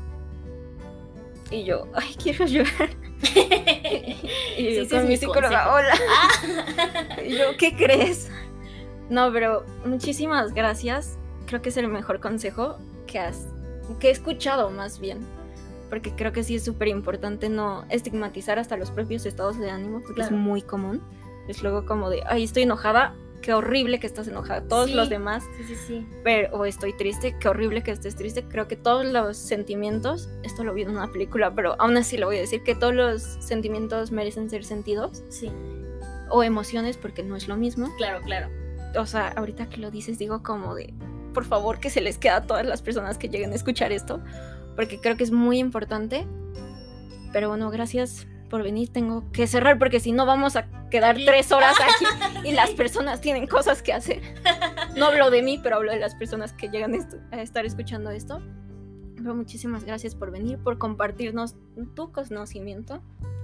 Y 1.51 1.63
yo, 1.63 1.87
ay, 1.95 2.15
quiero 2.21 2.45
llorar. 2.45 2.89
Y 4.57 4.75
yo 4.75 4.89
con 4.89 5.07
mi 5.07 5.17
psicóloga, 5.17 5.73
hola. 5.73 5.93
Y 7.25 7.37
yo, 7.37 7.45
¿qué 7.57 7.75
crees? 7.75 8.29
No, 9.09 9.31
pero 9.31 9.65
muchísimas 9.85 10.53
gracias. 10.53 11.17
Creo 11.45 11.61
que 11.61 11.69
es 11.69 11.77
el 11.77 11.87
mejor 11.87 12.19
consejo 12.19 12.77
que 13.05 13.19
has, 13.19 13.47
que 13.99 14.07
he 14.09 14.11
escuchado 14.11 14.69
más 14.71 14.99
bien. 14.99 15.19
Porque 15.89 16.11
creo 16.11 16.33
que 16.33 16.43
sí 16.43 16.55
es 16.55 16.65
súper 16.65 16.89
importante 16.89 17.47
no 17.49 17.85
estigmatizar 17.89 18.59
hasta 18.59 18.75
los 18.75 18.91
propios 18.91 19.25
estados 19.25 19.57
de 19.57 19.69
ánimo, 19.69 19.99
porque 20.01 20.15
Claro. 20.15 20.35
es 20.35 20.41
muy 20.41 20.61
común. 20.61 21.01
Es 21.47 21.63
luego 21.63 21.85
como 21.85 22.09
de, 22.09 22.23
ay, 22.27 22.43
estoy 22.43 22.63
enojada, 22.63 23.15
qué 23.41 23.53
horrible 23.53 23.99
que 23.99 24.07
estás 24.07 24.27
enojada. 24.27 24.61
Todos 24.67 24.87
Sí. 24.87 24.93
los 24.95 25.09
demás, 25.09 25.43
Sí, 25.57 25.63
sí, 25.63 25.75
sí. 25.87 26.07
pero, 26.23 26.55
o 26.57 26.65
estoy 26.65 26.93
triste, 26.93 27.35
qué 27.39 27.47
horrible 27.49 27.83
que 27.83 27.91
estés 27.91 28.15
triste. 28.15 28.43
Creo 28.43 28.67
que 28.67 28.75
todos 28.75 29.05
los 29.05 29.37
sentimientos, 29.37 30.29
esto 30.43 30.63
lo 30.63 30.73
vi 30.73 30.81
en 30.83 30.89
una 30.89 31.11
película, 31.11 31.53
pero 31.55 31.75
aún 31.79 31.95
así 31.97 32.17
lo 32.17 32.27
voy 32.27 32.37
a 32.37 32.41
decir, 32.41 32.63
que 32.63 32.75
todos 32.75 32.93
los 32.93 33.21
sentimientos 33.39 34.11
merecen 34.11 34.49
ser 34.49 34.63
sentidos 34.65 35.23
Sí, 35.29 35.51
o 36.29 36.43
emociones 36.43 36.97
porque 36.97 37.23
no 37.23 37.35
es 37.35 37.47
lo 37.47 37.55
mismo. 37.57 37.89
claro, 37.97 38.21
claro. 38.23 38.49
O 38.99 39.05
sea, 39.05 39.29
ahorita 39.29 39.69
que 39.69 39.77
lo 39.77 39.91
dices, 39.91 40.17
digo 40.17 40.41
como 40.43 40.73
de, 40.75 40.93
por 41.33 41.45
favor, 41.45 41.79
que 41.79 41.89
se 41.89 42.01
les 42.01 42.17
queda 42.17 42.37
a 42.37 42.41
todas 42.47 42.65
las 42.65 42.81
personas 42.81 43.17
que 43.17 43.29
lleguen 43.29 43.51
a 43.51 43.55
escuchar 43.55 43.91
esto, 43.91 44.21
porque 44.75 44.99
creo 44.99 45.15
que 45.17 45.23
es 45.23 45.31
muy 45.31 45.59
importante. 45.59 46.25
Pero 47.33 47.49
bueno, 47.49 47.69
gracias 47.69 48.25
por 48.49 48.63
venir. 48.63 48.89
Tengo 48.91 49.29
que 49.31 49.47
cerrar 49.47 49.77
porque 49.79 49.99
si 49.99 50.11
no 50.11 50.25
vamos 50.25 50.55
a 50.55 50.67
quedar 50.89 51.15
tres 51.15 51.51
horas 51.51 51.75
aquí 51.79 52.05
y 52.47 52.51
las 52.53 52.71
personas 52.71 53.21
tienen 53.21 53.47
cosas 53.47 53.81
que 53.81 53.93
hacer. 53.93 54.21
No 54.95 55.05
hablo 55.07 55.29
de 55.29 55.41
mí, 55.41 55.59
pero 55.61 55.77
hablo 55.77 55.91
de 55.91 55.99
las 55.99 56.15
personas 56.15 56.53
que 56.53 56.69
llegan 56.69 56.93
a 57.31 57.41
estar 57.41 57.65
escuchando 57.65 58.09
esto. 58.11 58.41
Pero 59.15 59.33
muchísimas 59.35 59.83
gracias 59.83 60.15
por 60.15 60.31
venir, 60.31 60.57
por 60.59 60.77
compartirnos 60.77 61.55
tu 61.95 62.11
conocimiento. 62.11 63.01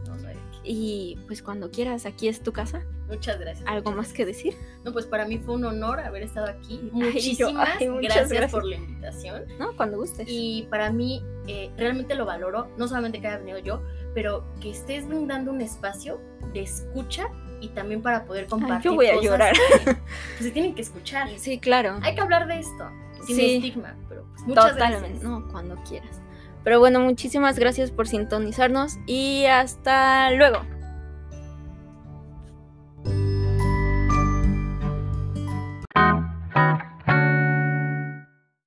No, 0.07 0.15
no 0.15 0.29
Y 0.63 1.17
pues 1.27 1.41
cuando 1.41 1.71
quieras, 1.71 2.05
aquí 2.05 2.27
es 2.27 2.41
tu 2.43 2.53
casa. 2.53 2.83
Muchas 3.07 3.39
gracias. 3.39 3.67
¿Algo 3.67 3.91
muchas 3.91 4.07
más 4.09 4.13
que 4.13 4.25
decir? 4.25 4.53
gracias. 4.53 4.85
No, 4.85 4.93
pues 4.93 5.05
para 5.05 5.25
mí 5.25 5.37
fue 5.39 5.55
un 5.55 5.65
honor 5.65 5.99
haber 5.99 6.23
estado 6.23 6.47
aquí. 6.47 6.79
Ay, 6.93 7.35
yo- 7.35 7.47
Muchísimas 7.51 7.69
ay, 7.79 7.87
gracias, 8.01 8.29
gracias. 8.29 8.51
por 8.51 8.65
la 8.65 8.75
invitación. 8.75 9.43
¿No? 9.59 9.75
Cuando 9.75 9.97
gustes. 9.97 10.27
Y 10.29 10.67
para 10.69 10.91
mí, 10.91 11.21
eh, 11.47 11.69
realmente 11.77 12.15
lo 12.15 12.25
valoro, 12.25 12.69
no 12.77 12.87
solamente 12.87 13.19
que 13.19 13.27
haya 13.27 13.37
venido 13.39 13.59
yo, 13.59 13.81
pero 14.13 14.43
que 14.61 14.71
estés 14.71 15.07
brindando 15.07 15.51
un 15.51 15.61
espacio 15.61 16.19
de 16.53 16.61
escucha 16.61 17.27
y 17.61 17.69
también 17.69 18.01
para 18.01 18.25
poder 18.25 18.47
compartir. 18.47 18.77
Ay, 18.77 18.83
yo 18.83 18.95
voy 18.95 19.07
a 19.07 19.21
llorar. 19.21 19.55
Pues, 19.83 19.97
se 20.39 20.51
tienen 20.51 20.75
que 20.75 20.81
escuchar. 20.81 21.29
Sí, 21.37 21.59
claro. 21.59 21.99
Hay 22.01 22.15
que 22.15 22.21
hablar 22.21 22.47
de 22.47 22.59
esto, 22.59 22.89
sin 23.25 23.39
estigma, 23.39 23.95
pero 24.09 24.25
pues, 24.33 24.41
muchas 24.47 24.73
totalmente. 24.73 25.09
Gracias. 25.09 25.23
No, 25.23 25.47
cuando 25.51 25.75
quieras. 25.87 26.21
Pero 26.63 26.79
bueno, 26.79 26.99
muchísimas 26.99 27.59
gracias 27.59 27.91
por 27.91 28.07
sintonizarnos 28.07 28.97
y 29.05 29.45
hasta 29.45 30.31
luego. 30.31 30.61